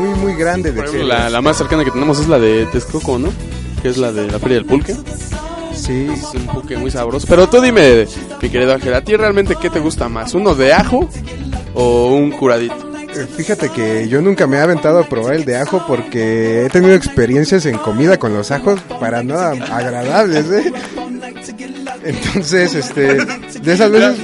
Muy, 0.00 0.18
muy 0.18 0.34
grande 0.34 0.72
de 0.72 0.80
ejemplo, 0.80 1.04
la, 1.04 1.28
la 1.30 1.40
más 1.40 1.56
cercana 1.58 1.84
que 1.84 1.90
tenemos 1.90 2.18
es 2.18 2.28
la 2.28 2.38
de 2.38 2.66
Texcoco, 2.66 3.18
¿no? 3.18 3.32
Que 3.82 3.88
es 3.88 3.98
la 3.98 4.12
de 4.12 4.30
la 4.30 4.38
Feria 4.38 4.56
del 4.56 4.66
Pulque. 4.66 4.94
Sí. 5.74 6.08
Es 6.12 6.24
un 6.34 6.46
pulque 6.46 6.76
muy 6.76 6.90
sabroso. 6.90 7.26
Pero 7.28 7.48
tú 7.48 7.60
dime, 7.60 8.06
mi 8.42 8.50
querido 8.50 8.74
Ángel, 8.74 8.94
¿a 8.94 9.02
ti 9.02 9.16
realmente 9.16 9.56
qué 9.60 9.70
te 9.70 9.78
gusta 9.80 10.08
más? 10.08 10.34
¿Uno 10.34 10.54
de 10.54 10.72
ajo 10.72 11.08
o 11.74 12.14
un 12.14 12.30
curadito? 12.32 12.74
Eh, 13.14 13.26
Fíjate 13.36 13.70
que 13.70 14.06
yo 14.08 14.20
nunca 14.20 14.46
me 14.46 14.56
he 14.58 14.60
aventado 14.60 14.98
a 14.98 15.04
probar 15.08 15.34
el 15.34 15.44
de 15.44 15.56
ajo 15.56 15.82
porque 15.86 16.66
he 16.66 16.68
tenido 16.70 16.94
experiencias 16.94 17.66
en 17.66 17.78
comida 17.78 18.18
con 18.18 18.34
los 18.34 18.50
ajos 18.50 18.80
para 19.00 19.22
nada 19.22 19.50
agradables, 19.52 20.46
¿eh? 20.50 20.72
Entonces, 22.04 22.74
este, 22.74 23.02
de 23.62 23.72
esas 23.74 23.90
veces, 23.90 24.18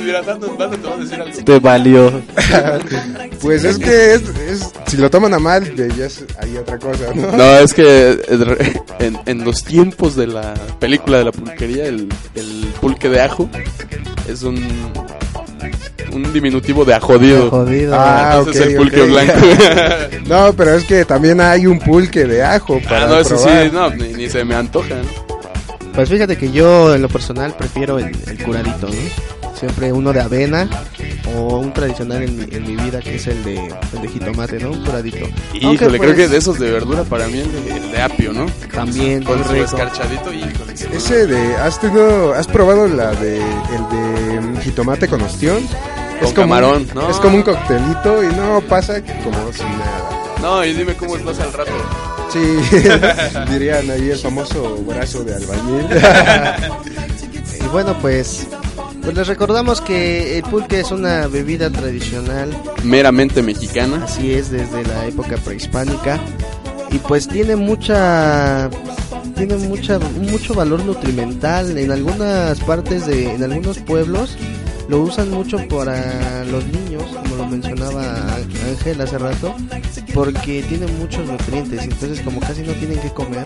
te 1.44 1.58
valió. 1.58 2.10
pues 3.40 3.64
es 3.64 3.78
que 3.78 4.14
es, 4.14 4.22
es- 4.50 4.72
si 4.86 4.96
lo 4.96 5.10
toman 5.10 5.34
a 5.34 5.38
mal, 5.38 5.74
ya 5.74 6.06
es 6.06 6.24
ahí 6.40 6.56
otra 6.56 6.78
cosa, 6.78 7.12
¿no? 7.14 7.32
No, 7.36 7.58
es 7.58 7.74
que 7.74 8.18
en, 9.00 9.18
en 9.26 9.44
los 9.44 9.62
tiempos 9.64 10.16
de 10.16 10.26
la 10.28 10.54
película 10.78 11.18
de 11.18 11.24
la 11.24 11.32
pulquería, 11.32 11.86
el, 11.86 12.08
el 12.34 12.72
pulque 12.80 13.08
de 13.08 13.20
ajo 13.20 13.48
es 14.28 14.42
un, 14.42 14.56
un 16.12 16.32
diminutivo 16.32 16.84
de 16.84 16.94
ajodido. 16.94 17.50
Jodido. 17.50 17.94
Ah, 17.98 18.36
Entonces 18.38 18.62
ok, 18.62 18.68
el 18.70 18.76
pulque 18.76 19.02
blanco. 19.02 19.32
No, 20.26 20.52
pero 20.54 20.74
es 20.74 20.84
que 20.84 21.04
también 21.04 21.40
hay 21.40 21.66
un 21.66 21.78
pulque 21.78 22.24
de 22.24 22.42
ajo 22.42 22.80
para 22.82 23.04
ah, 23.04 23.08
no, 23.08 23.20
eso 23.20 23.38
sí, 23.38 23.48
no, 23.72 23.90
ni, 23.90 24.08
ni 24.14 24.28
se 24.28 24.44
me 24.44 24.54
antoja. 24.56 24.88
¿no? 24.96 25.25
Pues 25.96 26.08
fíjate 26.10 26.36
que 26.36 26.52
yo 26.52 26.94
en 26.94 27.02
lo 27.02 27.08
personal 27.08 27.54
prefiero 27.56 27.98
el, 27.98 28.14
el 28.28 28.44
curadito, 28.44 28.86
¿no? 28.88 29.54
Siempre 29.58 29.90
uno 29.90 30.12
de 30.12 30.20
avena 30.20 30.68
o 31.34 31.56
un 31.56 31.72
tradicional 31.72 32.22
en, 32.22 32.36
mi- 32.36 32.54
en 32.54 32.62
mi 32.66 32.76
vida 32.76 33.00
que 33.00 33.14
es 33.14 33.26
el 33.26 33.42
de, 33.42 33.56
el 33.94 34.02
de 34.02 34.08
jitomate, 34.08 34.58
¿no? 34.58 34.72
Un 34.72 34.84
curadito. 34.84 35.24
Aunque, 35.24 35.56
Híjole, 35.58 35.98
creo 35.98 36.12
pues, 36.12 36.14
que 36.16 36.28
de 36.28 36.36
esos 36.36 36.58
de 36.58 36.70
verdura 36.70 37.04
para 37.04 37.26
mí 37.28 37.38
el 37.38 37.50
de, 37.50 37.76
el 37.78 37.90
de 37.92 38.02
apio, 38.02 38.34
¿no? 38.34 38.44
También, 38.74 39.24
Con 39.24 39.42
su 39.42 39.54
escarchadito, 39.54 40.30
híjole. 40.34 40.76
sí, 40.76 40.86
Ese 40.92 41.26
de, 41.26 41.56
¿has 41.56 41.80
tenido, 41.80 42.34
has 42.34 42.46
probado 42.46 42.86
la 42.86 43.12
de, 43.12 43.38
el 43.38 44.54
de 44.54 44.60
jitomate 44.60 45.08
con 45.08 45.22
ostión? 45.22 45.66
Con 46.20 46.32
camarón, 46.34 46.86
¿no? 46.94 47.08
Es 47.10 47.16
como 47.16 47.36
un 47.36 47.42
coctelito 47.42 48.22
y 48.22 48.26
no 48.36 48.60
pasa 48.68 49.00
como 49.24 49.50
sin 49.54 49.66
nada. 49.78 50.10
No, 50.42 50.62
y 50.64 50.74
dime 50.74 50.94
cómo 50.94 51.16
estás 51.16 51.40
al 51.40 51.52
rato. 51.54 51.72
Sí, 52.36 52.76
dirían 53.50 53.90
ahí 53.90 54.10
el 54.10 54.18
famoso 54.18 54.76
brazo 54.86 55.24
de 55.24 55.34
albañil. 55.34 55.86
Y 57.58 57.68
bueno, 57.68 57.96
pues, 58.00 58.46
pues 59.02 59.16
les 59.16 59.26
recordamos 59.26 59.80
que 59.80 60.38
el 60.38 60.44
pulque 60.44 60.78
es 60.78 60.92
una 60.92 61.26
bebida 61.26 61.68
tradicional, 61.68 62.56
Meramente 62.84 63.42
mexicana. 63.42 64.04
así 64.04 64.32
es 64.32 64.50
desde 64.52 64.84
la 64.84 65.06
época 65.06 65.36
prehispánica 65.38 66.20
y 66.92 66.98
pues 66.98 67.26
tiene 67.26 67.56
mucha 67.56 68.70
tiene 69.36 69.56
mucha 69.56 69.98
mucho 69.98 70.54
valor 70.54 70.84
nutrimental 70.84 71.76
en 71.76 71.90
algunas 71.90 72.60
partes 72.60 73.06
de 73.06 73.34
en 73.34 73.42
algunos 73.42 73.78
pueblos 73.78 74.36
lo 74.88 75.00
usan 75.02 75.30
mucho 75.30 75.58
para 75.68 76.44
los 76.44 76.64
niños, 76.66 77.02
como 77.22 77.36
lo 77.36 77.46
mencionaba 77.46 78.34
Ángel 78.68 79.00
hace 79.00 79.18
rato, 79.18 79.54
porque 80.14 80.62
tiene 80.68 80.86
muchos 80.86 81.26
nutrientes, 81.26 81.82
entonces 81.82 82.20
como 82.20 82.40
casi 82.40 82.62
no 82.62 82.72
tienen 82.74 82.98
que 83.00 83.10
comer, 83.10 83.44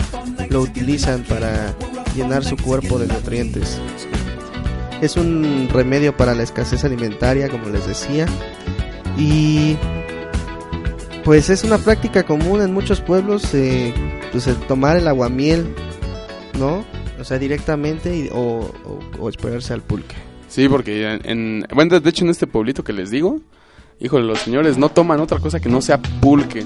lo 0.51 0.61
utilizan 0.61 1.23
para 1.23 1.75
llenar 2.15 2.45
su 2.45 2.57
cuerpo 2.57 2.99
de 2.99 3.07
nutrientes. 3.07 3.79
Es 5.01 5.17
un 5.17 5.69
remedio 5.73 6.15
para 6.15 6.35
la 6.35 6.43
escasez 6.43 6.85
alimentaria, 6.85 7.49
como 7.49 7.71
les 7.71 7.87
decía, 7.87 8.27
y 9.17 9.77
pues 11.25 11.49
es 11.49 11.65
una 11.65 11.79
práctica 11.79 12.23
común 12.25 12.61
en 12.61 12.73
muchos 12.75 13.01
pueblos, 13.01 13.55
eh, 13.55 13.95
pues 14.33 14.47
el 14.47 14.57
tomar 14.57 14.97
el 14.99 15.09
aguamiel, 15.09 15.75
¿no? 16.59 16.85
O 17.19 17.25
sea, 17.25 17.39
directamente 17.39 18.31
o, 18.33 18.71
o- 18.85 19.01
o 19.23 19.29
esperarse 19.29 19.73
al 19.73 19.83
pulque. 19.83 20.17
Sí, 20.51 20.69
porque 20.69 21.13
en, 21.15 21.21
en- 21.31 21.67
bueno, 21.73 21.99
de 21.99 22.11
hecho 22.11 22.25
en 22.25 22.31
este 22.31 22.47
pueblito 22.47 22.85
que 22.85 22.93
les 22.93 23.11
digo, 23.11 23.41
híjole, 24.01 24.27
los 24.27 24.41
señores 24.41 24.77
no 24.77 24.89
toman 24.91 25.21
otra 25.21 25.39
cosa 25.39 25.61
que 25.61 25.69
no 25.71 25.81
sea 25.81 25.99
pulque. 26.21 26.65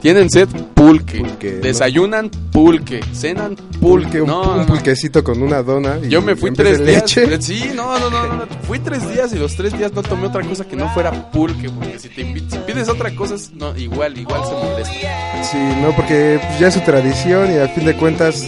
Tienen 0.00 0.30
sed 0.30 0.48
pulque, 0.74 1.18
Pulque, 1.18 1.52
¿no? 1.54 1.60
desayunan 1.60 2.30
pulque, 2.52 3.00
cenan 3.12 3.56
pulque. 3.56 3.78
Pulque, 3.80 4.20
un, 4.22 4.28
no, 4.28 4.40
un 4.42 4.46
no, 4.48 4.56
no. 4.58 4.66
pulquecito 4.66 5.22
con 5.24 5.42
una 5.42 5.62
dona. 5.62 5.98
y 6.02 6.08
Yo 6.08 6.22
me 6.22 6.36
fui 6.36 6.52
tres 6.52 6.78
días. 6.84 7.02
leche. 7.16 7.42
sí, 7.42 7.70
no, 7.74 7.98
no, 7.98 8.08
no. 8.10 8.46
Fui 8.62 8.78
tres 8.78 9.08
días 9.12 9.32
y 9.32 9.38
los 9.38 9.56
tres 9.56 9.76
días 9.76 9.92
no 9.92 10.02
tomé 10.02 10.28
otra 10.28 10.42
cosa 10.42 10.64
que 10.66 10.76
no 10.76 10.88
fuera 10.94 11.30
pulque. 11.32 11.68
Porque 11.68 11.98
si 11.98 12.08
te 12.10 12.22
si 12.22 12.58
pides 12.66 12.88
otra 12.88 13.12
cosa, 13.14 13.34
no, 13.54 13.76
igual, 13.76 14.16
igual 14.16 14.40
se 14.46 14.52
molesta. 14.52 15.42
Sí, 15.44 15.58
no, 15.82 15.90
porque 15.96 16.40
pues, 16.46 16.60
ya 16.60 16.68
es 16.68 16.74
su 16.74 16.80
tradición 16.80 17.52
y 17.52 17.56
al 17.58 17.68
fin 17.70 17.84
de 17.84 17.96
cuentas 17.96 18.46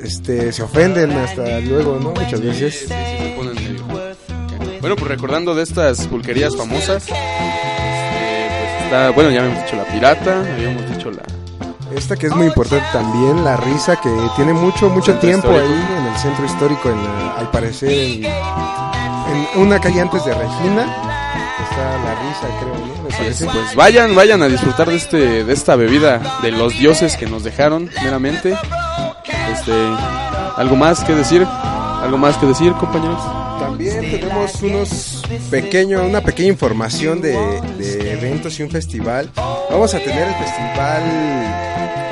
este, 0.00 0.52
se 0.52 0.62
ofenden 0.64 1.12
hasta 1.12 1.60
luego, 1.60 1.98
¿no? 2.02 2.10
Muchas 2.10 2.40
veces. 2.40 2.74
sí, 2.74 2.86
sí, 2.86 2.88
se 2.88 3.34
ponen 3.36 3.51
medio- 3.51 3.51
Bueno, 4.82 4.96
pues 4.96 5.08
recordando 5.08 5.54
de 5.54 5.62
estas 5.62 6.06
pulquerías 6.08 6.54
famosas, 6.56 7.04
este, 7.04 7.14
pues 7.14 8.84
está, 8.84 9.10
bueno, 9.10 9.30
ya 9.30 9.40
habíamos 9.42 9.62
dicho 9.64 9.76
la 9.76 9.84
pirata, 9.84 10.40
habíamos 10.40 10.90
dicho 10.90 11.10
la... 11.10 11.22
Esta 11.96 12.16
que 12.16 12.26
es 12.26 12.34
muy 12.34 12.46
importante 12.46 12.84
también, 12.92 13.44
la 13.44 13.56
risa, 13.56 13.96
que 14.00 14.10
tiene 14.34 14.52
mucho, 14.54 14.88
mucho 14.90 15.14
tiempo 15.18 15.48
histórico. 15.52 15.72
ahí 15.72 15.96
en 15.98 16.06
el 16.06 16.16
centro 16.18 16.44
histórico, 16.46 16.90
en 16.90 17.04
la- 17.04 17.32
al 17.38 17.50
parecer 17.50 17.90
en, 17.90 18.24
en 18.24 19.60
una 19.60 19.78
calle 19.78 20.00
antes 20.00 20.24
de 20.24 20.34
Regina. 20.34 20.82
Está 21.62 21.98
la 22.02 22.14
risa, 22.22 22.48
creo, 22.60 22.74
¿no? 22.74 23.02
Me 23.04 23.10
parece. 23.16 23.44
Pues 23.44 23.74
vayan, 23.76 24.14
vayan 24.16 24.42
a 24.42 24.48
disfrutar 24.48 24.88
de 24.88 24.96
este, 24.96 25.44
de 25.44 25.52
esta 25.52 25.76
bebida 25.76 26.20
de 26.42 26.50
los 26.50 26.76
dioses 26.78 27.16
que 27.16 27.26
nos 27.26 27.44
dejaron 27.44 27.88
meramente. 28.02 28.56
Este, 29.52 29.72
algo 30.56 30.74
más 30.76 31.04
que 31.04 31.14
decir, 31.14 31.46
algo 32.02 32.16
más 32.18 32.36
que 32.38 32.46
decir, 32.46 32.72
compañeros. 32.72 33.20
También 33.72 34.00
tenemos 34.10 34.62
unos 34.62 35.22
pequeño, 35.50 36.04
una 36.04 36.20
pequeña 36.20 36.50
información 36.50 37.22
de, 37.22 37.32
de 37.78 38.12
eventos 38.12 38.60
y 38.60 38.62
un 38.62 38.70
festival. 38.70 39.30
Vamos 39.70 39.94
a 39.94 39.98
tener 39.98 40.28
el 40.28 40.34
festival 40.34 41.02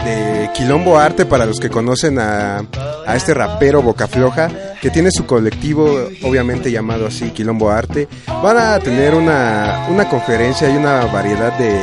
de 0.06 0.50
Quilombo 0.54 0.98
Arte 0.98 1.26
para 1.26 1.44
los 1.44 1.60
que 1.60 1.68
conocen 1.68 2.18
a, 2.18 2.64
a 3.06 3.14
este 3.14 3.34
rapero 3.34 3.82
Boca 3.82 4.08
Floja, 4.08 4.50
que 4.80 4.88
tiene 4.88 5.10
su 5.10 5.26
colectivo, 5.26 5.84
obviamente 6.22 6.72
llamado 6.72 7.06
así 7.06 7.30
Quilombo 7.30 7.70
Arte. 7.70 8.08
Van 8.42 8.56
a 8.56 8.78
tener 8.78 9.14
una, 9.14 9.86
una 9.90 10.08
conferencia 10.08 10.70
y 10.70 10.76
una 10.78 11.04
variedad 11.04 11.52
de, 11.58 11.74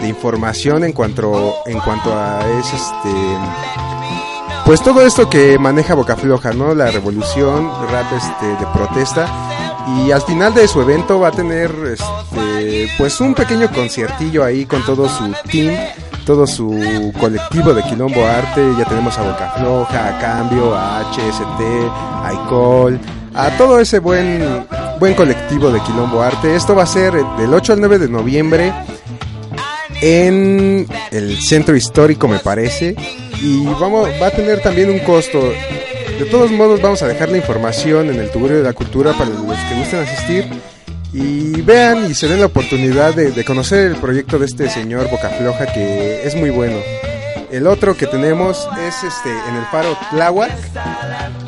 de 0.00 0.08
información 0.08 0.82
en 0.82 0.92
cuanto, 0.92 1.56
en 1.66 1.78
cuanto 1.80 2.10
a 2.18 2.40
ese 2.58 2.76
este 2.76 3.10
pues 4.68 4.82
todo 4.82 5.00
esto 5.00 5.30
que 5.30 5.58
maneja 5.58 5.94
Boca 5.94 6.14
Floja, 6.14 6.52
¿no? 6.52 6.74
La 6.74 6.90
revolución, 6.90 7.70
rap 7.90 8.12
este, 8.12 8.46
de 8.48 8.66
protesta. 8.74 9.26
Y 9.96 10.10
al 10.10 10.20
final 10.20 10.52
de 10.52 10.68
su 10.68 10.82
evento 10.82 11.18
va 11.18 11.28
a 11.28 11.30
tener 11.30 11.70
este, 11.90 12.86
pues 12.98 13.18
un 13.22 13.32
pequeño 13.32 13.72
conciertillo 13.72 14.44
ahí 14.44 14.66
con 14.66 14.84
todo 14.84 15.08
su 15.08 15.32
team, 15.50 15.74
todo 16.26 16.46
su 16.46 17.14
colectivo 17.18 17.72
de 17.72 17.82
Quilombo 17.82 18.22
Arte. 18.26 18.62
Ya 18.78 18.84
tenemos 18.84 19.16
a 19.16 19.22
Boca 19.22 19.54
Floja, 19.56 20.06
a 20.06 20.18
Cambio, 20.18 20.76
a 20.76 21.00
HST, 21.00 21.62
a 22.22 22.30
Icol, 22.34 23.00
a 23.32 23.48
todo 23.56 23.80
ese 23.80 24.00
buen, 24.00 24.66
buen 25.00 25.14
colectivo 25.14 25.70
de 25.70 25.80
Quilombo 25.80 26.20
Arte. 26.20 26.54
Esto 26.54 26.74
va 26.74 26.82
a 26.82 26.86
ser 26.86 27.14
del 27.14 27.54
8 27.54 27.72
al 27.72 27.80
9 27.80 27.98
de 28.00 28.08
noviembre 28.10 28.74
en 30.02 30.86
el 31.10 31.40
centro 31.40 31.74
histórico, 31.74 32.28
me 32.28 32.40
parece. 32.40 32.96
Y 33.40 33.64
vamos, 33.64 34.08
va 34.20 34.28
a 34.28 34.30
tener 34.30 34.60
también 34.60 34.90
un 34.90 34.98
costo. 35.00 35.40
De 36.18 36.24
todos 36.24 36.50
modos 36.50 36.82
vamos 36.82 37.02
a 37.02 37.06
dejar 37.06 37.28
la 37.28 37.36
información 37.36 38.10
en 38.10 38.20
el 38.20 38.30
Tugurio 38.30 38.58
de 38.58 38.64
la 38.64 38.72
Cultura 38.72 39.12
para 39.12 39.30
los 39.30 39.40
que 39.40 39.74
gusten 39.76 40.00
asistir 40.00 40.46
y 41.12 41.60
vean 41.62 42.10
y 42.10 42.14
se 42.14 42.28
den 42.28 42.40
la 42.40 42.46
oportunidad 42.46 43.14
de, 43.14 43.44
conocer 43.44 43.92
el 43.92 43.96
proyecto 43.96 44.38
de 44.38 44.46
este 44.46 44.68
señor 44.68 45.08
Bocafloja 45.10 45.72
que 45.72 46.26
es 46.26 46.34
muy 46.34 46.50
bueno. 46.50 46.76
El 47.50 47.66
otro 47.66 47.96
que 47.96 48.06
tenemos 48.06 48.68
es 48.86 49.02
este 49.04 49.30
en 49.48 49.56
el 49.56 49.64
faro 49.66 49.96
Tláhuac. 50.10 50.50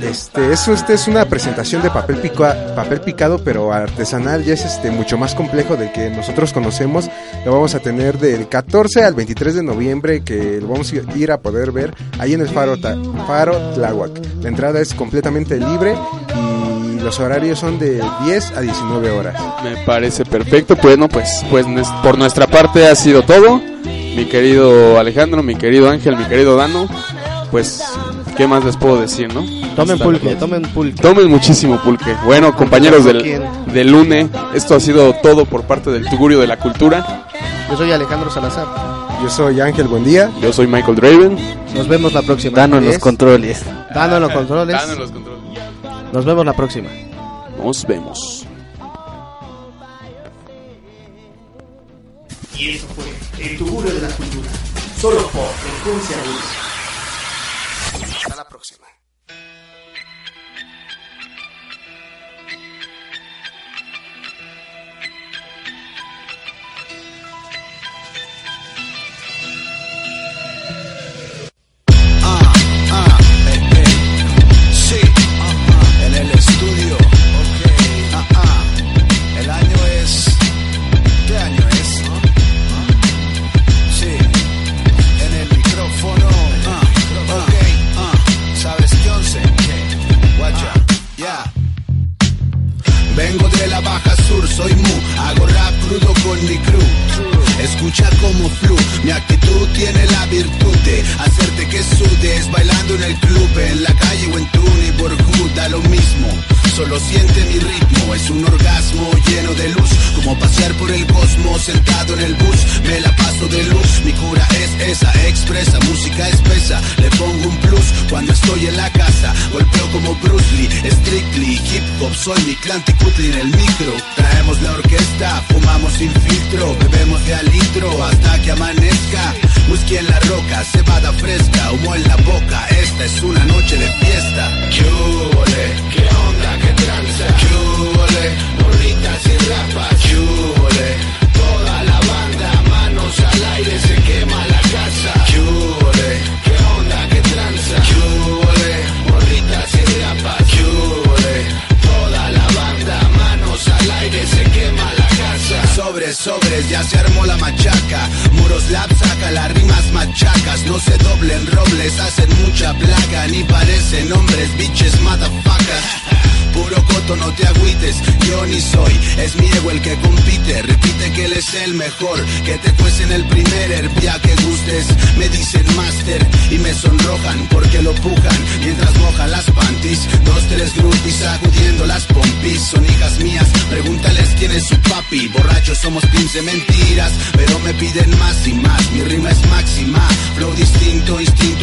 Este 0.01 0.53
es, 0.53 0.67
este 0.67 0.95
es 0.95 1.07
una 1.09 1.27
presentación 1.27 1.83
de 1.83 1.91
papel, 1.91 2.17
pica- 2.17 2.75
papel 2.75 3.03
picado, 3.03 3.39
pero 3.45 3.71
artesanal. 3.73 4.43
Ya 4.43 4.55
es 4.55 4.65
este 4.65 4.91
mucho 4.91 5.19
más 5.19 5.35
complejo 5.35 5.77
del 5.77 5.93
que 5.93 6.09
nosotros 6.09 6.55
conocemos. 6.55 7.11
Lo 7.45 7.53
vamos 7.53 7.75
a 7.75 7.81
tener 7.81 8.19
del 8.19 8.49
14 8.49 9.05
al 9.05 9.13
23 9.15 9.57
de 9.57 9.63
noviembre, 9.63 10.23
que 10.25 10.59
lo 10.61 10.69
vamos 10.69 10.91
a 10.93 11.19
ir 11.19 11.33
a 11.33 11.39
poder 11.41 11.71
ver 11.71 11.95
ahí 12.19 12.33
en 12.33 12.41
el 12.41 12.49
faro, 12.49 12.77
faro 13.27 13.59
Tláhuac. 13.75 14.11
La 14.41 14.49
entrada 14.49 14.81
es 14.81 14.95
completamente 14.95 15.59
libre 15.59 15.95
y 16.35 16.99
los 17.01 17.21
horarios 17.21 17.59
son 17.59 17.79
de 17.79 18.03
10 18.25 18.53
a 18.57 18.61
19 18.63 19.11
horas. 19.11 19.35
Me 19.63 19.77
parece 19.85 20.25
perfecto. 20.25 20.77
Bueno, 20.83 21.09
pues, 21.11 21.45
pues 21.51 21.67
nues- 21.67 22.03
por 22.03 22.17
nuestra 22.17 22.47
parte 22.47 22.89
ha 22.89 22.95
sido 22.95 23.23
todo. 23.23 23.61
Mi 24.15 24.25
querido 24.27 24.99
Alejandro, 24.99 25.43
mi 25.43 25.55
querido 25.55 25.89
Ángel, 25.89 26.17
mi 26.17 26.25
querido 26.25 26.57
Dano. 26.57 26.89
Pues, 27.51 27.83
¿qué 28.37 28.47
más 28.47 28.65
les 28.65 28.77
puedo 28.77 29.01
decir, 29.01 29.33
no? 29.33 29.41
Tomen 29.75 29.93
Hasta 29.95 30.05
pulque, 30.05 30.35
tomen 30.37 30.63
pulque. 30.63 31.03
Tomen 31.03 31.29
muchísimo 31.29 31.79
pulque. 31.83 32.15
Bueno, 32.25 32.55
compañeros 32.55 33.05
del, 33.05 33.43
del 33.73 33.91
lunes, 33.91 34.29
esto 34.55 34.75
ha 34.77 34.81
sido 34.81 35.13
todo 35.15 35.45
por 35.47 35.65
parte 35.65 35.91
del 35.91 36.09
Tugurio 36.09 36.39
de 36.41 36.47
la 36.47 36.59
Cultura. 36.59 37.27
Yo 37.71 37.77
soy 37.77 37.91
Alejandro 37.93 38.31
Salazar. 38.31 38.67
Yo 39.23 39.29
soy 39.29 39.61
Ángel 39.61 39.87
Buendía. 39.89 40.31
Yo 40.41 40.53
soy 40.53 40.67
Michael 40.67 40.97
Draven. 40.97 41.37
Nos 41.75 41.89
vemos 41.89 42.13
la 42.13 42.23
próxima. 42.23 42.57
Dano 42.57 42.79
en 42.79 42.87
los 42.87 42.95
¿Es? 42.95 43.01
controles. 43.01 43.63
Dano 43.95 44.17
en 44.17 44.23
los 44.23 44.33
controles. 44.33 44.77
Dano 44.77 44.93
en 44.93 44.99
los 44.99 45.11
controles. 45.11 45.41
Nos 46.13 46.25
vemos 46.25 46.45
la 46.47 46.53
próxima. 46.53 46.89
Nos 47.63 47.87
vemos. 47.87 48.47
Y 52.57 52.71
eso 52.71 52.87
fue 52.95 53.05
el 53.41 53.57
Tugurio 53.57 53.95
de 53.95 54.01
la 54.03 54.09
Cultura. 54.09 54.51
Solo 55.01 55.27
por 55.29 55.49
frecuencia 55.55 56.17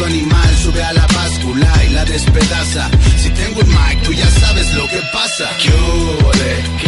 animal, 0.08 0.56
sube 0.56 0.82
a 0.82 0.92
la 0.94 1.06
báscula 1.06 1.84
y 1.84 1.90
la 1.90 2.04
despedaza, 2.04 2.90
si 3.16 3.30
tengo 3.30 3.60
un 3.60 3.68
mic 3.68 4.02
tú 4.02 4.12
ya 4.12 4.28
sabes 4.30 4.72
lo 4.74 4.86
que 4.88 5.00
pasa. 5.12 5.50
¿Qué? 5.58 6.87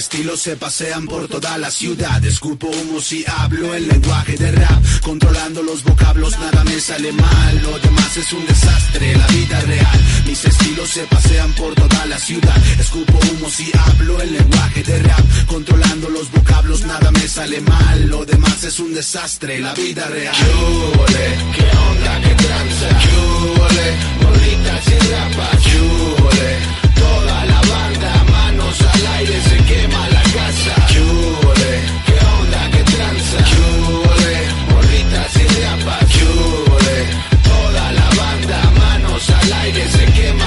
Estilos 0.00 0.40
se 0.40 0.56
pasean 0.56 1.04
por 1.06 1.28
toda 1.28 1.58
la 1.58 1.70
ciudad. 1.70 2.24
Escupo 2.24 2.68
humo 2.68 3.00
si 3.00 3.22
hablo 3.26 3.74
el 3.74 3.86
lenguaje 3.86 4.34
de 4.38 4.50
rap. 4.50 4.82
Controlando 5.02 5.62
los 5.62 5.84
vocablos, 5.84 6.38
nada 6.38 6.64
me 6.64 6.80
sale 6.80 7.12
mal. 7.12 7.62
Lo 7.62 7.78
demás 7.78 8.16
es 8.16 8.32
un 8.32 8.46
desastre, 8.46 9.14
la 9.14 9.26
vida 9.26 9.60
real. 9.60 10.00
Mis 10.26 10.42
estilos 10.42 10.88
se 10.88 11.02
pasean 11.02 11.52
por 11.52 11.74
toda 11.74 12.06
la 12.06 12.18
ciudad. 12.18 12.56
Escupo 12.78 13.18
humo 13.30 13.50
si 13.50 13.70
hablo 13.76 14.22
el 14.22 14.32
lenguaje 14.32 14.82
de 14.82 15.02
rap. 15.02 15.24
Controlando 15.46 16.08
los 16.08 16.30
vocablos, 16.32 16.80
nada 16.86 17.10
me 17.10 17.28
sale 17.28 17.60
mal. 17.60 18.06
Lo 18.08 18.24
demás 18.24 18.64
es 18.64 18.80
un 18.80 18.94
desastre, 18.94 19.60
la 19.60 19.74
vida 19.74 20.06
real. 20.08 20.34
¿Qué 20.34 20.50
hubole? 20.64 21.26
¿Qué 21.56 21.66
onda? 21.88 22.12
¿Qué 22.22 22.34
tranza? 22.46 22.88
¿Qué 23.02 23.12
hubole? 23.26 23.88
Bolitas 24.22 24.84
y 24.88 24.98
rapas. 25.12 25.60
¿Qué 25.62 25.78
hubole? 25.78 26.50
Toda 26.94 27.44
la 27.44 27.59
manos 28.70 28.94
al 28.94 29.06
aire, 29.18 29.40
se 29.42 29.56
quema 29.64 30.08
la 30.08 30.22
casa. 30.22 30.86
¿Qué 30.92 31.00
onda? 32.38 32.70
¿Qué 32.70 32.82
tranza? 32.84 33.38
¿Qué 33.48 33.58
hubole? 33.80 34.36
Bolitas 34.72 35.36
y 35.36 35.46
rapas. 35.62 36.06
¿Qué? 36.12 36.28
Toda 37.48 37.92
la 37.92 38.08
banda, 38.20 38.58
manos 38.78 39.30
al 39.30 39.52
aire, 39.64 39.82
se 39.90 40.04
quema 40.12 40.39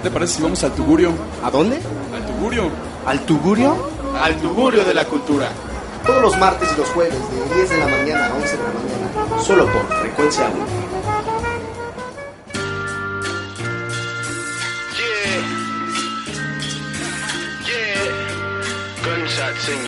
te 0.00 0.10
parece 0.10 0.34
si 0.36 0.42
vamos 0.42 0.62
al 0.64 0.72
Tugurio? 0.72 1.12
¿A 1.42 1.50
dónde? 1.50 1.78
Al 2.14 2.26
Tugurio. 2.26 2.70
¿Al 3.06 3.20
Tugurio? 3.26 3.76
Al 4.20 4.36
Tugurio 4.36 4.84
de 4.84 4.94
la 4.94 5.04
Cultura. 5.04 5.50
Todos 6.06 6.22
los 6.22 6.38
martes 6.38 6.68
y 6.74 6.78
los 6.78 6.88
jueves 6.88 7.18
de 7.30 7.54
10 7.54 7.70
de 7.70 7.78
la 7.78 7.86
mañana 7.86 8.26
a 8.26 8.34
11 8.34 8.56
de 8.56 8.62
la 8.62 8.70
mañana, 8.70 9.42
solo 9.42 9.66
por 9.66 9.86
frecuencia 10.00 10.48
1. 10.48 10.82
Gunshots 19.04 19.68
in 19.68 19.78